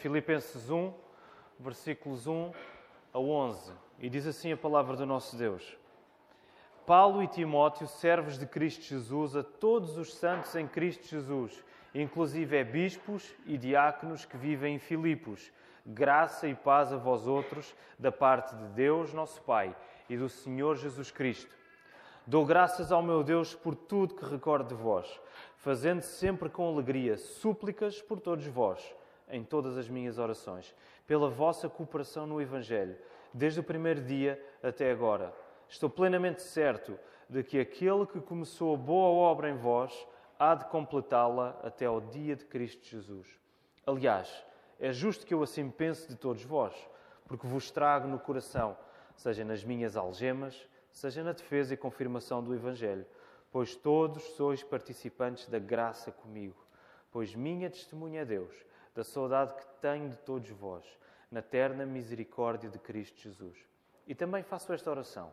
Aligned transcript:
Filipenses 0.00 0.70
1, 0.70 0.94
versículos 1.58 2.26
1 2.26 2.52
a 3.12 3.18
11. 3.18 3.72
E 3.98 4.08
diz 4.08 4.26
assim 4.26 4.50
a 4.50 4.56
palavra 4.56 4.96
do 4.96 5.04
nosso 5.04 5.36
Deus. 5.36 5.76
Paulo 6.86 7.22
e 7.22 7.28
Timóteo, 7.28 7.86
servos 7.86 8.38
de 8.38 8.46
Cristo 8.46 8.82
Jesus, 8.82 9.36
a 9.36 9.42
todos 9.42 9.98
os 9.98 10.14
santos 10.14 10.56
em 10.56 10.66
Cristo 10.66 11.06
Jesus, 11.06 11.62
inclusive 11.94 12.56
é 12.56 12.64
bispos 12.64 13.30
e 13.44 13.58
diáconos 13.58 14.24
que 14.24 14.38
vivem 14.38 14.76
em 14.76 14.78
Filipos. 14.78 15.52
Graça 15.84 16.48
e 16.48 16.54
paz 16.54 16.94
a 16.94 16.96
vós 16.96 17.26
outros, 17.26 17.74
da 17.98 18.10
parte 18.10 18.56
de 18.56 18.68
Deus, 18.68 19.12
nosso 19.12 19.42
Pai, 19.42 19.76
e 20.08 20.16
do 20.16 20.30
Senhor 20.30 20.76
Jesus 20.76 21.10
Cristo. 21.10 21.54
Dou 22.26 22.46
graças 22.46 22.90
ao 22.90 23.02
meu 23.02 23.22
Deus 23.22 23.54
por 23.54 23.74
tudo 23.74 24.14
que 24.14 24.24
recordo 24.24 24.68
de 24.68 24.74
vós, 24.74 25.20
fazendo 25.58 26.00
sempre 26.00 26.48
com 26.48 26.66
alegria 26.66 27.18
súplicas 27.18 28.00
por 28.00 28.18
todos 28.18 28.46
vós, 28.46 28.94
em 29.30 29.44
todas 29.44 29.76
as 29.78 29.88
minhas 29.88 30.18
orações, 30.18 30.74
pela 31.06 31.28
vossa 31.28 31.68
cooperação 31.68 32.26
no 32.26 32.40
Evangelho, 32.40 32.96
desde 33.32 33.60
o 33.60 33.64
primeiro 33.64 34.02
dia 34.02 34.42
até 34.62 34.90
agora. 34.90 35.34
Estou 35.68 35.88
plenamente 35.88 36.42
certo 36.42 36.98
de 37.28 37.42
que 37.42 37.58
aquele 37.58 38.06
que 38.06 38.20
começou 38.20 38.74
a 38.74 38.78
boa 38.78 39.08
obra 39.08 39.48
em 39.48 39.56
vós 39.56 40.06
há 40.38 40.54
de 40.54 40.64
completá-la 40.64 41.60
até 41.62 41.86
ao 41.86 42.00
dia 42.00 42.34
de 42.34 42.44
Cristo 42.44 42.84
Jesus. 42.84 43.28
Aliás, 43.86 44.44
é 44.78 44.92
justo 44.92 45.26
que 45.26 45.34
eu 45.34 45.42
assim 45.42 45.70
pense 45.70 46.08
de 46.08 46.16
todos 46.16 46.42
vós, 46.42 46.74
porque 47.26 47.46
vos 47.46 47.70
trago 47.70 48.08
no 48.08 48.18
coração, 48.18 48.76
seja 49.14 49.44
nas 49.44 49.62
minhas 49.62 49.96
algemas, 49.96 50.66
seja 50.90 51.22
na 51.22 51.32
defesa 51.32 51.74
e 51.74 51.76
confirmação 51.76 52.42
do 52.42 52.54
Evangelho, 52.54 53.06
pois 53.52 53.74
todos 53.76 54.22
sois 54.34 54.62
participantes 54.62 55.48
da 55.48 55.58
graça 55.58 56.10
comigo, 56.10 56.56
pois 57.12 57.34
minha 57.34 57.70
testemunha 57.70 58.22
é 58.22 58.24
Deus, 58.24 58.54
da 58.94 59.04
saudade 59.04 59.54
que 59.54 59.66
tenho 59.80 60.08
de 60.08 60.16
todos 60.18 60.48
vós, 60.50 60.84
na 61.30 61.40
terna 61.40 61.86
misericórdia 61.86 62.68
de 62.68 62.78
Cristo 62.78 63.20
Jesus. 63.20 63.56
E 64.06 64.14
também 64.14 64.42
faço 64.42 64.72
esta 64.72 64.90
oração, 64.90 65.32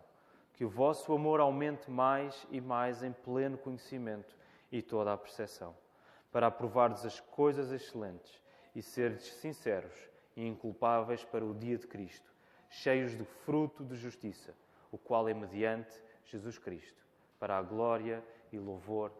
que 0.54 0.64
o 0.64 0.70
vosso 0.70 1.12
amor 1.14 1.40
aumente 1.40 1.90
mais 1.90 2.46
e 2.52 2.62
mais 2.62 3.04
em 3.04 3.12
pleno 3.12 3.58
conhecimento 3.58 4.36
e 4.72 4.82
toda 4.82 5.14
a 5.14 5.18
percepção, 5.18 5.76
para 6.32 6.48
aprovardes 6.48 7.06
as 7.06 7.20
coisas 7.20 7.72
excelentes 7.72 8.42
e 8.76 8.82
seres 8.82 9.24
sinceros 9.36 9.96
e 10.36 10.46
inculpáveis 10.46 11.24
para 11.24 11.44
o 11.44 11.54
dia 11.54 11.78
de 11.78 11.88
Cristo, 11.88 12.32
cheios 12.70 13.18
de 13.18 13.24
fruto 13.24 13.84
de 13.84 13.96
justiça, 13.96 14.54
o 14.92 14.98
qual 14.98 15.28
é 15.28 15.34
mediante 15.34 16.00
Jesus 16.26 16.60
Cristo, 16.60 17.04
para 17.40 17.58
a 17.58 17.62
glória 17.62 18.24
e 18.52 18.60
louvor 18.60 19.12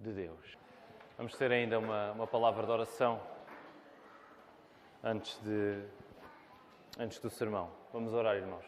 de 0.00 0.12
Deus. 0.12 0.56
Vamos 1.16 1.36
ter 1.36 1.52
ainda 1.52 1.78
uma, 1.78 2.12
uma 2.12 2.26
palavra 2.26 2.66
de 2.66 2.72
oração 2.72 3.20
antes, 5.04 5.38
de, 5.42 5.84
antes 6.98 7.18
do 7.18 7.28
sermão. 7.28 7.70
Vamos 7.92 8.14
orar, 8.14 8.36
irmãos. 8.36 8.64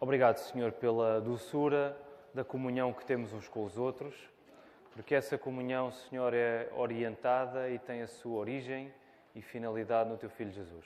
Obrigado, 0.00 0.38
Senhor, 0.38 0.72
pela 0.72 1.20
doçura 1.20 1.96
da 2.34 2.44
comunhão 2.44 2.92
que 2.92 3.06
temos 3.06 3.32
uns 3.32 3.46
com 3.48 3.64
os 3.64 3.78
outros, 3.78 4.14
porque 4.92 5.14
essa 5.14 5.38
comunhão, 5.38 5.92
Senhor, 5.92 6.34
é 6.34 6.68
orientada 6.74 7.70
e 7.70 7.78
tem 7.78 8.02
a 8.02 8.08
sua 8.08 8.38
origem 8.38 8.92
e 9.34 9.40
finalidade 9.40 10.10
no 10.10 10.18
Teu 10.18 10.28
Filho 10.28 10.50
Jesus. 10.50 10.84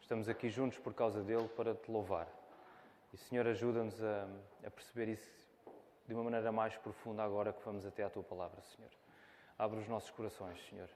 Estamos 0.00 0.28
aqui 0.28 0.48
juntos 0.48 0.78
por 0.78 0.94
causa 0.94 1.22
dele 1.22 1.46
para 1.48 1.74
te 1.74 1.90
louvar. 1.90 2.26
E, 3.12 3.18
Senhor, 3.18 3.46
ajuda-nos 3.46 4.02
a, 4.02 4.26
a 4.66 4.70
perceber 4.70 5.08
isso 5.08 5.30
de 6.08 6.14
uma 6.14 6.24
maneira 6.24 6.50
mais 6.50 6.76
profunda 6.76 7.22
agora 7.22 7.52
que 7.52 7.62
vamos 7.64 7.84
até 7.84 8.02
à 8.02 8.10
Tua 8.10 8.22
palavra, 8.22 8.60
Senhor. 8.62 8.90
Abre 9.58 9.78
os 9.78 9.88
nossos 9.88 10.10
corações, 10.10 10.58
Senhor. 10.68 10.88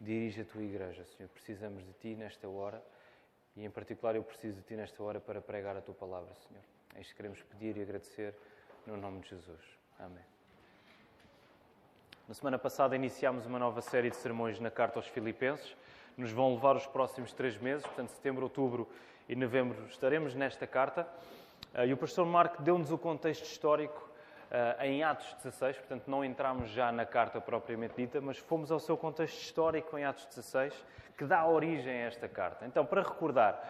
Dirige 0.00 0.40
a 0.40 0.44
Tua 0.44 0.62
igreja, 0.62 1.04
Senhor. 1.04 1.28
Precisamos 1.28 1.84
de 1.84 1.92
Ti 1.92 2.14
nesta 2.14 2.48
hora 2.48 2.82
e, 3.54 3.64
em 3.64 3.70
particular, 3.70 4.16
eu 4.16 4.22
preciso 4.22 4.56
de 4.56 4.62
Ti 4.62 4.74
nesta 4.74 5.02
hora 5.02 5.20
para 5.20 5.42
pregar 5.42 5.76
a 5.76 5.82
Tua 5.82 5.94
palavra, 5.94 6.34
Senhor. 6.48 6.62
É 6.94 7.00
isto 7.00 7.10
que 7.10 7.16
queremos 7.16 7.42
pedir 7.42 7.76
e 7.76 7.82
agradecer 7.82 8.34
no 8.86 8.96
nome 8.96 9.20
de 9.20 9.28
Jesus. 9.28 9.60
Amém. 9.98 10.24
Na 12.26 12.34
semana 12.34 12.58
passada 12.58 12.96
iniciámos 12.96 13.44
uma 13.44 13.58
nova 13.58 13.82
série 13.82 14.08
de 14.08 14.16
sermões 14.16 14.58
na 14.58 14.70
Carta 14.70 14.98
aos 14.98 15.06
Filipenses. 15.06 15.76
Nos 16.16 16.32
vão 16.32 16.54
levar 16.54 16.76
os 16.76 16.86
próximos 16.86 17.32
três 17.32 17.58
meses, 17.58 17.84
portanto, 17.84 18.10
setembro, 18.10 18.44
outubro 18.44 18.88
e 19.28 19.36
novembro 19.36 19.86
estaremos 19.86 20.34
nesta 20.34 20.66
carta. 20.66 21.06
Ah, 21.74 21.84
e 21.84 21.92
o 21.92 21.96
pastor 21.96 22.26
Marco 22.26 22.62
deu-nos 22.62 22.90
o 22.90 22.98
contexto 22.98 23.44
histórico 23.44 24.09
em 24.80 25.02
Atos 25.02 25.32
16, 25.34 25.78
portanto, 25.78 26.08
não 26.08 26.24
entramos 26.24 26.70
já 26.70 26.90
na 26.90 27.06
carta 27.06 27.40
propriamente 27.40 27.94
dita, 27.96 28.20
mas 28.20 28.38
fomos 28.38 28.72
ao 28.72 28.80
seu 28.80 28.96
contexto 28.96 29.40
histórico 29.40 29.96
em 29.96 30.04
Atos 30.04 30.26
16, 30.26 30.74
que 31.16 31.24
dá 31.24 31.46
origem 31.46 31.92
a 31.92 32.06
esta 32.06 32.28
carta. 32.28 32.66
Então, 32.66 32.84
para 32.84 33.02
recordar, 33.02 33.62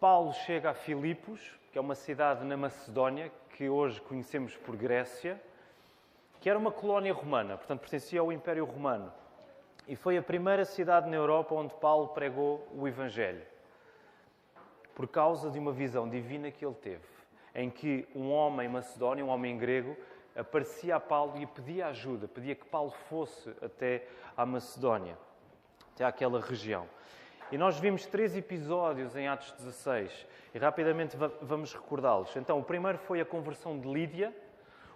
Paulo 0.00 0.32
chega 0.32 0.70
a 0.70 0.74
Filipos, 0.74 1.40
que 1.70 1.78
é 1.78 1.80
uma 1.80 1.94
cidade 1.94 2.44
na 2.44 2.56
Macedónia, 2.56 3.30
que 3.50 3.68
hoje 3.68 4.00
conhecemos 4.00 4.56
por 4.56 4.76
Grécia, 4.76 5.40
que 6.40 6.50
era 6.50 6.58
uma 6.58 6.70
colónia 6.70 7.12
romana, 7.12 7.56
portanto 7.56 7.80
pertencia 7.80 8.20
ao 8.20 8.32
Império 8.32 8.64
Romano. 8.64 9.12
E 9.88 9.94
foi 9.94 10.18
a 10.18 10.22
primeira 10.22 10.64
cidade 10.64 11.08
na 11.08 11.16
Europa 11.16 11.54
onde 11.54 11.74
Paulo 11.74 12.08
pregou 12.08 12.66
o 12.74 12.86
Evangelho, 12.88 13.46
por 14.94 15.06
causa 15.06 15.50
de 15.50 15.58
uma 15.58 15.72
visão 15.72 16.08
divina 16.08 16.50
que 16.50 16.64
ele 16.64 16.74
teve, 16.74 17.06
em 17.56 17.70
que 17.70 18.06
um 18.14 18.30
homem 18.30 18.68
macedónio, 18.68 19.24
um 19.24 19.30
homem 19.30 19.56
grego, 19.56 19.96
aparecia 20.36 20.96
a 20.96 21.00
Paulo 21.00 21.40
e 21.40 21.46
pedia 21.46 21.86
ajuda, 21.86 22.28
pedia 22.28 22.54
que 22.54 22.66
Paulo 22.66 22.90
fosse 23.08 23.48
até 23.62 24.06
à 24.36 24.44
Macedónia, 24.44 25.16
até 25.94 26.04
àquela 26.04 26.38
região. 26.38 26.86
E 27.50 27.56
nós 27.56 27.78
vimos 27.78 28.04
três 28.04 28.36
episódios 28.36 29.16
em 29.16 29.26
Atos 29.26 29.52
16 29.52 30.26
e 30.54 30.58
rapidamente 30.58 31.16
vamos 31.40 31.72
recordá-los. 31.72 32.36
Então, 32.36 32.58
o 32.58 32.62
primeiro 32.62 32.98
foi 32.98 33.20
a 33.20 33.24
conversão 33.24 33.78
de 33.78 33.88
Lídia, 33.90 34.36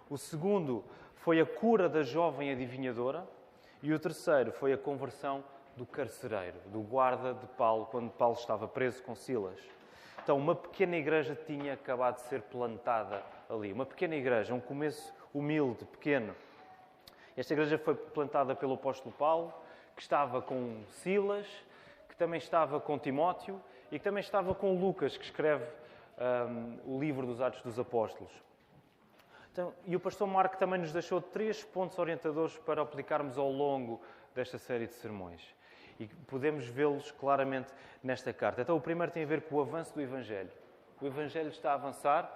o 0.07 0.17
segundo 0.17 0.83
foi 1.15 1.39
a 1.41 1.45
cura 1.45 1.89
da 1.89 2.03
jovem 2.03 2.51
adivinhadora 2.51 3.27
e 3.81 3.91
o 3.91 3.97
terceiro 3.97 4.51
foi 4.51 4.73
a 4.73 4.77
conversão 4.77 5.43
do 5.75 5.85
carcereiro, 5.85 6.59
do 6.67 6.81
guarda 6.81 7.33
de 7.33 7.47
Paulo, 7.47 7.87
quando 7.87 8.11
Paulo 8.11 8.35
estava 8.35 8.67
preso 8.67 9.01
com 9.01 9.15
Silas. 9.15 9.59
Então, 10.23 10.37
uma 10.37 10.55
pequena 10.55 10.95
igreja 10.95 11.35
tinha 11.45 11.73
acabado 11.73 12.15
de 12.15 12.21
ser 12.21 12.41
plantada 12.43 13.23
ali. 13.49 13.73
Uma 13.73 13.85
pequena 13.85 14.15
igreja, 14.15 14.53
um 14.53 14.59
começo 14.59 15.13
humilde, 15.33 15.85
pequeno. 15.85 16.35
Esta 17.35 17.53
igreja 17.53 17.77
foi 17.77 17.95
plantada 17.95 18.55
pelo 18.55 18.73
apóstolo 18.73 19.13
Paulo, 19.17 19.53
que 19.95 20.01
estava 20.01 20.41
com 20.41 20.83
Silas 20.87 21.47
também 22.21 22.37
estava 22.37 22.79
com 22.79 22.99
Timóteo 22.99 23.59
e 23.91 23.97
que 23.97 24.03
também 24.03 24.21
estava 24.21 24.53
com 24.53 24.79
Lucas, 24.79 25.17
que 25.17 25.23
escreve 25.23 25.65
um, 26.19 26.95
o 26.95 26.99
livro 26.99 27.25
dos 27.25 27.41
Atos 27.41 27.63
dos 27.63 27.79
Apóstolos. 27.79 28.31
Então, 29.51 29.73
e 29.87 29.95
o 29.95 29.99
pastor 29.99 30.27
Marco 30.27 30.55
também 30.55 30.79
nos 30.79 30.93
deixou 30.93 31.19
três 31.19 31.63
pontos 31.63 31.97
orientadores 31.97 32.55
para 32.59 32.83
aplicarmos 32.83 33.39
ao 33.39 33.51
longo 33.51 33.99
desta 34.35 34.59
série 34.59 34.85
de 34.85 34.93
sermões. 34.93 35.41
E 36.01 36.07
podemos 36.25 36.65
vê-los 36.65 37.11
claramente 37.11 37.71
nesta 38.03 38.33
carta. 38.33 38.63
Então, 38.63 38.75
o 38.75 38.81
primeiro 38.81 39.11
tem 39.11 39.21
a 39.21 39.27
ver 39.27 39.43
com 39.43 39.57
o 39.57 39.61
avanço 39.61 39.93
do 39.93 40.01
Evangelho. 40.01 40.49
O 40.99 41.05
Evangelho 41.05 41.49
está 41.49 41.73
a 41.73 41.73
avançar, 41.75 42.27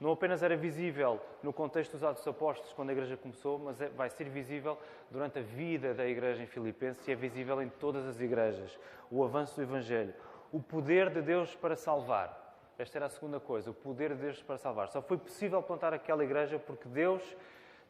não 0.00 0.12
apenas 0.12 0.42
era 0.42 0.56
visível 0.56 1.20
no 1.42 1.52
contexto 1.52 1.92
dos 1.92 2.02
Atos 2.02 2.26
Apóstolos, 2.26 2.72
quando 2.72 2.88
a 2.88 2.92
Igreja 2.92 3.18
começou, 3.18 3.58
mas 3.58 3.78
é, 3.78 3.90
vai 3.90 4.08
ser 4.08 4.24
visível 4.30 4.78
durante 5.10 5.38
a 5.38 5.42
vida 5.42 5.92
da 5.92 6.06
Igreja 6.06 6.42
em 6.42 6.46
Filipenses 6.46 7.06
e 7.06 7.12
é 7.12 7.14
visível 7.14 7.60
em 7.60 7.68
todas 7.68 8.06
as 8.06 8.18
igrejas. 8.22 8.78
O 9.10 9.22
avanço 9.22 9.54
do 9.56 9.62
Evangelho. 9.62 10.14
O 10.50 10.58
poder 10.58 11.10
de 11.10 11.20
Deus 11.20 11.54
para 11.54 11.76
salvar. 11.76 12.56
Esta 12.78 12.96
era 12.96 13.04
a 13.04 13.10
segunda 13.10 13.38
coisa, 13.38 13.70
o 13.70 13.74
poder 13.74 14.14
de 14.14 14.22
Deus 14.22 14.42
para 14.42 14.56
salvar. 14.56 14.88
Só 14.88 15.02
foi 15.02 15.18
possível 15.18 15.62
plantar 15.62 15.92
aquela 15.92 16.24
igreja 16.24 16.58
porque 16.58 16.88
Deus 16.88 17.22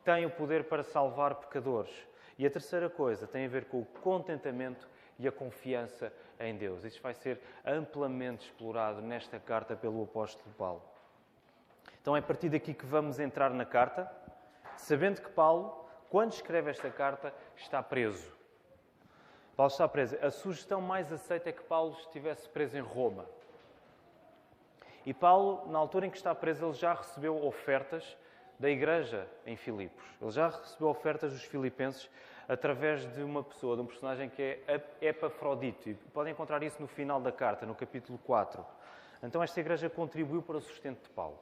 tem 0.04 0.26
o 0.26 0.30
poder 0.30 0.64
para 0.64 0.82
salvar 0.82 1.36
pecadores. 1.36 1.94
E 2.36 2.44
a 2.44 2.50
terceira 2.50 2.90
coisa 2.90 3.28
tem 3.28 3.44
a 3.44 3.48
ver 3.48 3.66
com 3.66 3.80
o 3.80 3.84
contentamento 3.84 4.88
e 5.20 5.28
a 5.28 5.32
confiança 5.32 6.10
em 6.38 6.56
Deus. 6.56 6.82
Isto 6.82 7.02
vai 7.02 7.12
ser 7.12 7.38
amplamente 7.64 8.46
explorado 8.46 9.02
nesta 9.02 9.38
carta 9.38 9.76
pelo 9.76 10.02
apóstolo 10.02 10.50
Paulo. 10.56 10.82
Então 12.00 12.16
é 12.16 12.20
a 12.20 12.22
partir 12.22 12.48
daqui 12.48 12.72
que 12.72 12.86
vamos 12.86 13.20
entrar 13.20 13.50
na 13.50 13.66
carta, 13.66 14.10
sabendo 14.78 15.20
que 15.20 15.30
Paulo, 15.30 15.86
quando 16.08 16.32
escreve 16.32 16.70
esta 16.70 16.90
carta, 16.90 17.34
está 17.54 17.82
preso. 17.82 18.32
Paulo 19.54 19.70
está 19.70 19.86
preso. 19.86 20.16
A 20.22 20.30
sugestão 20.30 20.80
mais 20.80 21.12
aceita 21.12 21.50
é 21.50 21.52
que 21.52 21.62
Paulo 21.62 21.94
estivesse 21.98 22.48
preso 22.48 22.78
em 22.78 22.80
Roma. 22.80 23.26
E 25.04 25.12
Paulo, 25.12 25.70
na 25.70 25.78
altura 25.78 26.06
em 26.06 26.10
que 26.10 26.16
está 26.16 26.34
preso, 26.34 26.64
ele 26.64 26.72
já 26.72 26.94
recebeu 26.94 27.44
ofertas 27.44 28.16
da 28.58 28.70
igreja 28.70 29.28
em 29.44 29.56
Filipos. 29.56 30.02
Ele 30.20 30.30
já 30.30 30.48
recebeu 30.48 30.88
ofertas 30.88 31.32
dos 31.32 31.44
filipenses 31.44 32.08
através 32.50 33.06
de 33.14 33.22
uma 33.22 33.44
pessoa, 33.44 33.76
de 33.76 33.82
um 33.82 33.86
personagem 33.86 34.28
que 34.28 34.42
é 34.42 34.80
Epafrodito. 35.00 35.88
E 35.88 35.94
podem 35.94 36.32
encontrar 36.32 36.60
isso 36.64 36.82
no 36.82 36.88
final 36.88 37.20
da 37.20 37.30
carta, 37.30 37.64
no 37.64 37.76
capítulo 37.76 38.18
4. 38.26 38.66
Então 39.22 39.40
esta 39.40 39.60
igreja 39.60 39.88
contribuiu 39.88 40.42
para 40.42 40.56
o 40.56 40.60
sustento 40.60 41.04
de 41.04 41.10
Paulo. 41.10 41.38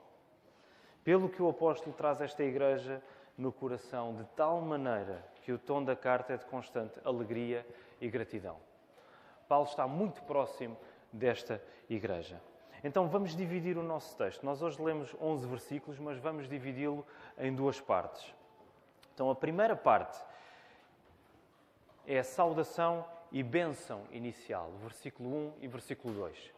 Pelo 1.03 1.31
que 1.31 1.41
o 1.43 1.49
apóstolo 1.49 1.97
traz 1.97 2.21
esta 2.21 2.45
igreja 2.45 3.03
no 3.39 3.51
coração 3.51 4.17
de 4.17 4.25
tal 4.37 4.61
maneira 4.61 5.25
que 5.43 5.51
o 5.51 5.59
tom 5.59 5.83
da 5.83 5.97
carta 5.97 6.35
é 6.35 6.37
de 6.37 6.45
constante 6.45 7.01
alegria 7.03 7.67
e 8.03 8.11
gratidão. 8.11 8.59
Paulo 9.49 9.65
está 9.65 9.89
muito 9.89 10.23
próximo 10.25 10.77
desta 11.11 11.63
igreja. 11.89 12.39
Então 12.85 13.09
vamos 13.09 13.35
dividir 13.35 13.79
o 13.79 13.83
nosso 13.83 14.15
texto. 14.15 14.45
Nós 14.45 14.61
hoje 14.61 14.83
lemos 14.83 15.17
11 15.19 15.47
versículos, 15.47 15.99
mas 15.99 16.19
vamos 16.19 16.47
dividi-lo 16.47 17.07
em 17.39 17.55
duas 17.55 17.81
partes. 17.81 18.35
Então 19.15 19.31
a 19.31 19.35
primeira 19.35 19.75
parte 19.75 20.23
é 22.09 22.19
a 22.19 22.25
saudação 22.25 23.05
e 23.31 23.43
bênção 23.43 24.03
inicial, 24.11 24.73
versículo 24.83 25.29
1 25.29 25.53
e 25.61 25.69
versículo 25.69 26.15
2. 26.15 26.53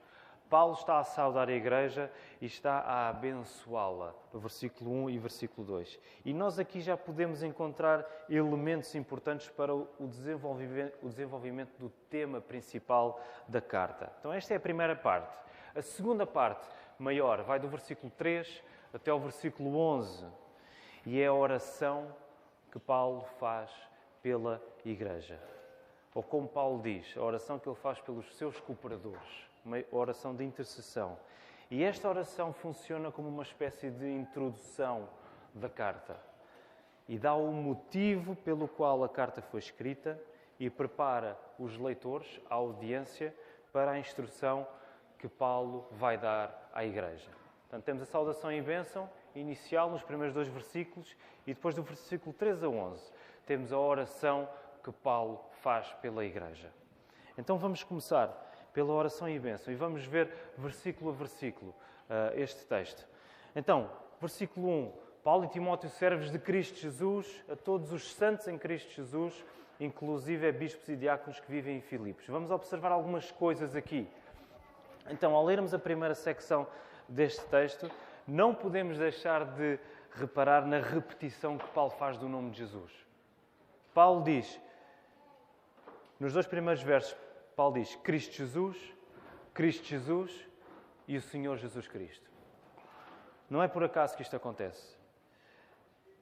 Paulo 0.49 0.75
está 0.75 1.01
a 1.01 1.05
saudar 1.05 1.49
a 1.49 1.53
igreja 1.53 2.11
e 2.41 2.47
está 2.47 2.79
a 2.79 3.09
abençoá-la, 3.09 4.15
versículo 4.33 4.93
1 5.05 5.11
e 5.11 5.19
versículo 5.19 5.67
2. 5.67 5.99
E 6.25 6.33
nós 6.33 6.61
aqui 6.61 6.81
já 6.81 6.97
podemos 6.97 7.43
encontrar 7.43 8.07
elementos 8.29 8.95
importantes 8.95 9.49
para 9.49 9.75
o 9.75 9.89
desenvolvimento, 10.09 10.97
o 11.03 11.09
desenvolvimento 11.09 11.77
do 11.79 11.91
tema 12.09 12.41
principal 12.41 13.21
da 13.49 13.61
carta. 13.61 14.13
Então, 14.21 14.33
esta 14.33 14.55
é 14.55 14.57
a 14.57 14.61
primeira 14.61 14.95
parte. 14.95 15.37
A 15.75 15.83
segunda 15.83 16.25
parte, 16.27 16.69
maior, 16.97 17.43
vai 17.43 17.59
do 17.59 17.69
versículo 17.69 18.13
3 18.17 18.63
até 18.95 19.13
o 19.13 19.19
versículo 19.19 19.77
11 19.77 20.27
e 21.07 21.21
é 21.21 21.27
a 21.27 21.35
oração 21.35 22.15
que 22.71 22.79
Paulo 22.79 23.25
faz 23.39 23.90
pela 24.23 24.63
igreja. 24.85 25.41
Ou 26.15 26.23
como 26.23 26.49
Paulo 26.49 26.83
diz, 26.83 27.17
a 27.17 27.23
oração 27.23 27.59
que 27.59 27.69
ele 27.69 27.77
faz 27.77 28.01
pelos 28.01 28.35
seus 28.37 28.59
cooperadores 28.61 29.51
uma 29.65 29.83
oração 29.91 30.35
de 30.35 30.45
intercessão. 30.45 31.19
E 31.71 31.85
esta 31.85 32.09
oração 32.09 32.53
funciona 32.53 33.13
como 33.13 33.29
uma 33.29 33.43
espécie 33.43 33.91
de 33.91 34.11
introdução 34.11 35.09
da 35.55 35.69
carta 35.69 36.19
e 37.09 37.19
dá 37.19 37.35
o 37.35 37.53
motivo 37.53 38.35
pelo 38.37 38.69
qual 38.69 39.05
a 39.05 39.09
carta 39.09 39.43
foi 39.43 39.61
escrita 39.61 40.21
e 40.59 40.69
prepara 40.69 41.39
os 41.59 41.77
leitores, 41.79 42.41
a 42.49 42.55
audiência, 42.55 43.35
para 43.73 43.93
a 43.93 43.99
instrução 43.99 44.67
que 45.19 45.29
Paulo 45.29 45.87
vai 45.93 46.19
dar 46.19 46.71
à 46.73 46.85
igreja. 46.85 47.31
Portanto, 47.63 47.85
temos 47.85 48.03
a 48.03 48.07
saudação 48.07 48.53
e 48.53 48.61
bênção 48.61 49.09
inicial 49.35 49.91
nos 49.91 50.03
primeiros 50.03 50.35
dois 50.35 50.49
versículos 50.49 51.17
e 51.47 51.55
depois 51.55 51.75
do 51.75 51.83
versículo 51.83 52.33
3 52.33 52.65
a 52.65 52.69
11 52.69 53.13
temos 53.51 53.73
a 53.73 53.79
oração 53.81 54.49
que 54.81 54.93
Paulo 54.93 55.45
faz 55.61 55.93
pela 55.95 56.25
igreja. 56.25 56.73
Então 57.37 57.59
vamos 57.59 57.83
começar 57.83 58.29
pela 58.73 58.93
oração 58.93 59.29
e 59.29 59.41
bênção. 59.41 59.73
E 59.73 59.77
vamos 59.77 60.05
ver 60.05 60.33
versículo 60.57 61.11
a 61.11 61.13
versículo 61.13 61.75
uh, 62.09 62.39
este 62.39 62.65
texto. 62.65 63.05
Então, 63.57 63.91
versículo 64.21 64.69
1. 64.69 64.93
Paulo 65.25 65.47
e 65.47 65.49
Timóteo, 65.49 65.91
servos 65.91 66.31
de 66.31 66.39
Cristo 66.39 66.79
Jesus, 66.79 67.27
a 67.51 67.57
todos 67.57 67.93
os 67.93 68.15
santos 68.15 68.47
em 68.47 68.57
Cristo 68.57 68.95
Jesus, 68.95 69.45
inclusive 69.81 70.49
a 70.49 70.53
bispos 70.53 70.89
e 70.89 70.95
diáconos 70.95 71.41
que 71.41 71.51
vivem 71.51 71.79
em 71.79 71.81
Filipos. 71.81 72.29
Vamos 72.29 72.53
observar 72.53 72.93
algumas 72.93 73.33
coisas 73.33 73.75
aqui. 73.75 74.07
Então, 75.09 75.35
ao 75.35 75.45
lermos 75.45 75.75
a 75.75 75.79
primeira 75.79 76.15
secção 76.15 76.69
deste 77.09 77.45
texto, 77.47 77.91
não 78.29 78.55
podemos 78.55 78.97
deixar 78.97 79.45
de 79.45 79.77
reparar 80.13 80.65
na 80.65 80.79
repetição 80.79 81.59
que 81.59 81.67
Paulo 81.71 81.91
faz 81.91 82.17
do 82.17 82.29
nome 82.29 82.53
de 82.53 82.59
Jesus. 82.59 83.10
Paulo 83.95 84.23
diz, 84.23 84.61
nos 86.19 86.33
dois 86.33 86.47
primeiros 86.47 86.83
versos, 86.83 87.17
Paulo 87.57 87.75
diz 87.75 87.95
Cristo 87.97 88.35
Jesus, 88.35 88.77
Cristo 89.53 89.85
Jesus 89.87 90.47
e 91.09 91.17
o 91.17 91.21
Senhor 91.21 91.57
Jesus 91.57 91.89
Cristo. 91.89 92.31
Não 93.49 93.63
é 93.63 93.67
por 93.67 93.83
acaso 93.83 94.17
que 94.17 94.23
isto 94.23 94.37
acontece, 94.37 94.97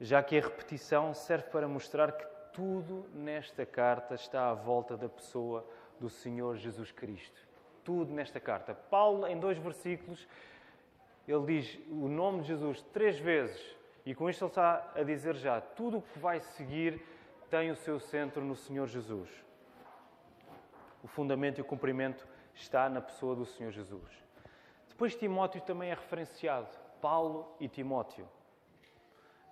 já 0.01 0.23
que 0.23 0.37
a 0.37 0.41
repetição 0.41 1.13
serve 1.13 1.49
para 1.49 1.67
mostrar 1.67 2.11
que 2.11 2.25
tudo 2.53 3.07
nesta 3.13 3.65
carta 3.65 4.15
está 4.15 4.49
à 4.49 4.53
volta 4.53 4.97
da 4.97 5.07
pessoa 5.07 5.65
do 5.99 6.09
Senhor 6.09 6.57
Jesus 6.57 6.91
Cristo. 6.91 7.47
Tudo 7.83 8.11
nesta 8.13 8.39
carta. 8.39 8.73
Paulo, 8.73 9.27
em 9.27 9.39
dois 9.39 9.57
versículos, 9.57 10.27
ele 11.27 11.45
diz 11.45 11.79
o 11.89 12.07
nome 12.07 12.41
de 12.41 12.47
Jesus 12.47 12.81
três 12.93 13.19
vezes 13.19 13.77
e 14.05 14.15
com 14.15 14.29
isto 14.29 14.43
ele 14.43 14.49
está 14.49 14.91
a 14.95 15.03
dizer 15.03 15.35
já: 15.35 15.61
tudo 15.61 15.99
o 15.99 16.01
que 16.01 16.17
vai 16.17 16.39
seguir 16.39 17.01
tem 17.49 17.71
o 17.71 17.75
seu 17.75 17.99
centro 17.99 18.43
no 18.43 18.55
Senhor 18.55 18.87
Jesus 18.87 19.29
o 21.03 21.07
fundamento 21.07 21.59
e 21.59 21.61
o 21.61 21.65
cumprimento 21.65 22.27
está 22.53 22.89
na 22.89 23.01
pessoa 23.01 23.35
do 23.35 23.45
Senhor 23.45 23.71
Jesus. 23.71 24.23
Depois 24.87 25.15
Timóteo 25.15 25.61
também 25.61 25.91
é 25.91 25.93
referenciado, 25.93 26.67
Paulo 27.01 27.55
e 27.59 27.67
Timóteo, 27.67 28.27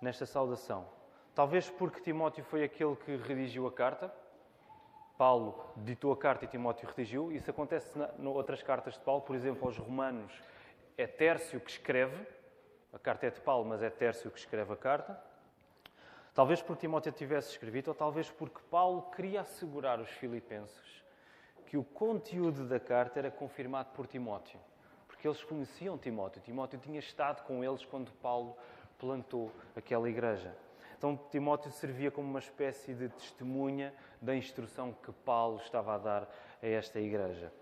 nesta 0.00 0.26
saudação. 0.26 0.86
Talvez 1.34 1.70
porque 1.70 2.00
Timóteo 2.00 2.44
foi 2.44 2.64
aquele 2.64 2.96
que 2.96 3.16
redigiu 3.16 3.66
a 3.66 3.72
carta, 3.72 4.12
Paulo 5.16 5.72
ditou 5.78 6.12
a 6.12 6.16
carta 6.16 6.44
e 6.44 6.48
Timóteo 6.48 6.88
redigiu. 6.88 7.32
Isso 7.32 7.50
acontece 7.50 7.98
em 8.18 8.26
outras 8.26 8.62
cartas 8.62 8.94
de 8.94 9.00
Paulo, 9.00 9.22
por 9.22 9.34
exemplo, 9.34 9.66
aos 9.66 9.76
Romanos, 9.76 10.32
é 10.96 11.06
Tércio 11.06 11.60
que 11.60 11.70
escreve, 11.70 12.26
a 12.92 12.98
carta 12.98 13.26
é 13.26 13.30
de 13.30 13.40
Paulo, 13.40 13.64
mas 13.68 13.82
é 13.82 13.90
Tércio 13.90 14.30
que 14.30 14.38
escreve 14.38 14.72
a 14.72 14.76
carta. 14.76 15.27
Talvez 16.38 16.62
porque 16.62 16.82
Timóteo 16.82 17.10
tivesse 17.10 17.50
escrito, 17.50 17.88
ou 17.88 17.94
talvez 17.96 18.30
porque 18.30 18.60
Paulo 18.70 19.02
queria 19.10 19.40
assegurar 19.40 19.98
os 19.98 20.08
filipenses 20.08 21.02
que 21.66 21.76
o 21.76 21.82
conteúdo 21.82 22.64
da 22.64 22.78
carta 22.78 23.18
era 23.18 23.28
confirmado 23.28 23.88
por 23.90 24.06
Timóteo, 24.06 24.60
porque 25.08 25.26
eles 25.26 25.42
conheciam 25.42 25.98
Timóteo. 25.98 26.40
Timóteo 26.40 26.78
tinha 26.78 27.00
estado 27.00 27.42
com 27.42 27.64
eles 27.64 27.84
quando 27.84 28.12
Paulo 28.22 28.56
plantou 29.00 29.50
aquela 29.74 30.08
igreja. 30.08 30.56
Então, 30.96 31.18
Timóteo 31.28 31.72
servia 31.72 32.12
como 32.12 32.28
uma 32.28 32.38
espécie 32.38 32.94
de 32.94 33.08
testemunha 33.08 33.92
da 34.22 34.32
instrução 34.32 34.92
que 34.92 35.10
Paulo 35.10 35.56
estava 35.56 35.96
a 35.96 35.98
dar 35.98 36.22
a 36.62 36.66
esta 36.68 37.00
igreja. 37.00 37.52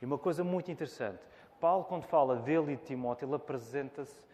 E 0.00 0.06
uma 0.06 0.16
coisa 0.16 0.42
muito 0.42 0.70
interessante: 0.70 1.20
Paulo, 1.60 1.84
quando 1.84 2.04
fala 2.04 2.36
dele 2.36 2.72
e 2.72 2.76
de 2.76 2.84
Timóteo, 2.84 3.28
ele 3.28 3.34
apresenta-se 3.34 4.26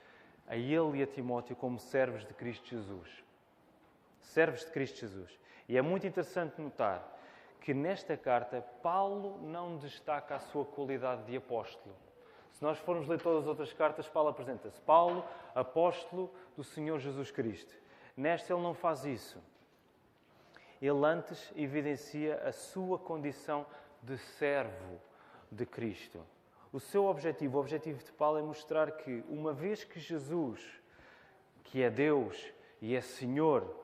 a 0.47 0.57
ele 0.57 0.99
e 0.99 1.03
a 1.03 1.07
Timóteo 1.09 1.57
como 1.57 1.77
servos 1.77 2.25
de 2.25 2.35
Cristo 2.35 2.69
Jesus. 2.69 3.24
Servos 4.25 4.65
de 4.65 4.71
Cristo 4.71 5.01
Jesus. 5.01 5.39
E 5.69 5.77
é 5.77 5.83
muito 5.83 6.07
interessante 6.07 6.61
notar 6.61 7.13
que 7.61 7.73
nesta 7.73 8.17
carta 8.17 8.61
Paulo 8.83 9.41
não 9.43 9.79
destaca 9.79 10.35
a 10.35 10.39
sua 10.39 10.65
qualidade 10.65 11.25
de 11.25 11.37
apóstolo. 11.37 11.95
Se 12.53 12.63
nós 12.63 12.79
formos 12.79 13.09
ler 13.09 13.21
todas 13.21 13.43
as 13.43 13.49
outras 13.49 13.73
cartas, 13.73 14.09
Paulo 14.09 14.29
apresenta-se 14.29 14.81
Paulo, 14.83 15.25
apóstolo 15.55 16.31
do 16.57 16.63
Senhor 16.63 16.99
Jesus 16.99 17.31
Cristo. 17.31 17.75
Nesta 18.17 18.53
ele 18.53 18.63
não 18.63 18.75
faz 18.75 19.05
isso. 19.05 19.43
Ele 20.81 21.05
antes 21.05 21.53
evidencia 21.57 22.37
a 22.45 22.53
sua 22.53 22.99
condição 22.99 23.67
de 24.03 24.19
servo 24.19 25.01
de 25.51 25.65
Cristo. 25.65 26.21
O 26.73 26.79
seu 26.79 27.07
objetivo, 27.07 27.57
o 27.57 27.61
objetivo 27.61 28.03
de 28.05 28.13
Paulo 28.13 28.39
é 28.39 28.43
mostrar 28.43 28.91
que, 28.93 29.25
uma 29.29 29.53
vez 29.53 29.85
que 29.85 29.99
Jesus, 29.99 30.61
que 31.63 31.83
é 31.83 31.89
Deus 31.89 32.53
e 32.81 32.95
é 32.95 33.01
Senhor, 33.01 33.84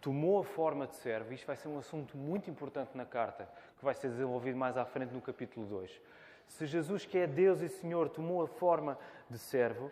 tomou 0.00 0.40
a 0.40 0.44
forma 0.44 0.86
de 0.86 0.96
servo, 0.96 1.32
isto 1.32 1.46
vai 1.46 1.56
ser 1.56 1.68
um 1.68 1.78
assunto 1.78 2.16
muito 2.16 2.50
importante 2.50 2.96
na 2.96 3.04
carta, 3.04 3.48
que 3.78 3.84
vai 3.84 3.94
ser 3.94 4.08
desenvolvido 4.08 4.56
mais 4.56 4.76
à 4.76 4.84
frente 4.84 5.12
no 5.12 5.20
capítulo 5.20 5.66
2. 5.66 6.00
Se 6.46 6.66
Jesus, 6.66 7.04
que 7.04 7.18
é 7.18 7.26
Deus 7.26 7.60
e 7.60 7.68
Senhor, 7.68 8.08
tomou 8.08 8.42
a 8.42 8.46
forma 8.46 8.98
de 9.28 9.38
servo, 9.38 9.90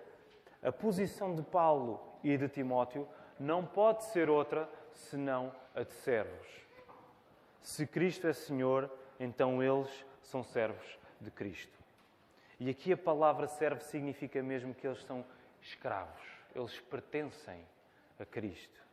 a 0.62 0.72
posição 0.72 1.34
de 1.34 1.42
Paulo 1.42 2.00
e 2.22 2.36
de 2.36 2.48
Timóteo 2.48 3.06
não 3.38 3.66
pode 3.66 4.04
ser 4.04 4.30
outra 4.30 4.68
senão 4.92 5.52
a 5.74 5.82
de 5.82 5.92
servos. 5.92 6.46
Se 7.60 7.86
Cristo 7.86 8.26
é 8.26 8.32
Senhor, 8.32 8.90
então 9.18 9.62
eles 9.62 10.04
são 10.22 10.42
servos 10.42 10.98
de 11.20 11.30
Cristo. 11.30 11.78
E 12.60 12.70
aqui 12.70 12.92
a 12.92 12.96
palavra 12.96 13.46
servo 13.46 13.82
significa 13.82 14.42
mesmo 14.42 14.74
que 14.74 14.86
eles 14.86 15.02
são 15.04 15.24
escravos, 15.60 16.22
eles 16.54 16.78
pertencem 16.80 17.66
a 18.18 18.24
Cristo. 18.24 18.83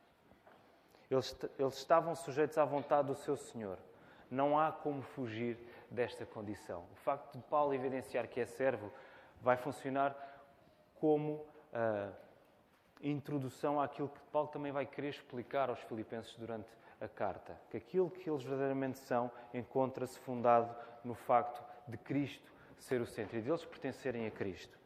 Eles, 1.11 1.37
eles 1.59 1.75
estavam 1.75 2.15
sujeitos 2.15 2.57
à 2.57 2.63
vontade 2.63 3.09
do 3.09 3.15
seu 3.15 3.35
Senhor. 3.35 3.77
Não 4.29 4.57
há 4.57 4.71
como 4.71 5.01
fugir 5.01 5.59
desta 5.89 6.25
condição. 6.25 6.85
O 6.93 6.95
facto 6.95 7.37
de 7.37 7.43
Paulo 7.43 7.73
evidenciar 7.73 8.29
que 8.29 8.39
é 8.39 8.45
servo 8.45 8.89
vai 9.41 9.57
funcionar 9.57 10.15
como 10.95 11.33
uh, 11.33 12.15
introdução 13.01 13.81
àquilo 13.81 14.07
que 14.07 14.21
Paulo 14.31 14.47
também 14.47 14.71
vai 14.71 14.85
querer 14.85 15.09
explicar 15.09 15.69
aos 15.69 15.81
filipenses 15.81 16.33
durante 16.35 16.69
a 17.01 17.09
carta. 17.09 17.59
Que 17.69 17.75
aquilo 17.75 18.09
que 18.09 18.29
eles 18.29 18.43
verdadeiramente 18.43 18.99
são 18.99 19.29
encontra-se 19.53 20.17
fundado 20.19 20.73
no 21.03 21.13
facto 21.13 21.61
de 21.87 21.97
Cristo 21.97 22.49
ser 22.77 23.01
o 23.01 23.05
centro 23.05 23.37
e 23.37 23.41
deles 23.41 23.65
pertencerem 23.65 24.25
a 24.27 24.31
Cristo. 24.31 24.79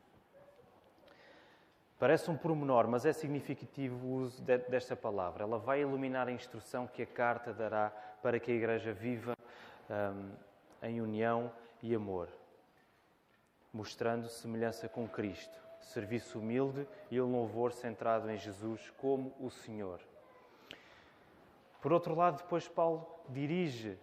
Parece 1.97 2.29
um 2.29 2.35
pormenor, 2.35 2.87
mas 2.87 3.05
é 3.05 3.13
significativo 3.13 4.05
o 4.05 4.15
uso 4.15 4.41
desta 4.43 4.95
palavra. 4.95 5.43
Ela 5.43 5.57
vai 5.57 5.81
iluminar 5.81 6.27
a 6.27 6.31
instrução 6.31 6.87
que 6.87 7.01
a 7.01 7.05
carta 7.05 7.53
dará 7.53 7.89
para 8.21 8.39
que 8.39 8.51
a 8.51 8.55
Igreja 8.55 8.91
viva 8.91 9.33
um, 9.89 10.31
em 10.85 10.99
união 10.99 11.51
e 11.81 11.95
amor, 11.95 12.27
mostrando 13.71 14.27
semelhança 14.27 14.89
com 14.89 15.07
Cristo, 15.07 15.57
serviço 15.79 16.39
humilde 16.39 16.85
e 17.09 17.21
um 17.21 17.31
louvor 17.31 17.71
centrado 17.71 18.29
em 18.29 18.37
Jesus 18.37 18.91
como 18.97 19.33
o 19.39 19.49
Senhor. 19.49 20.01
Por 21.81 21.93
outro 21.93 22.13
lado, 22.13 22.37
depois 22.37 22.67
Paulo 22.67 23.07
dirige 23.29 23.97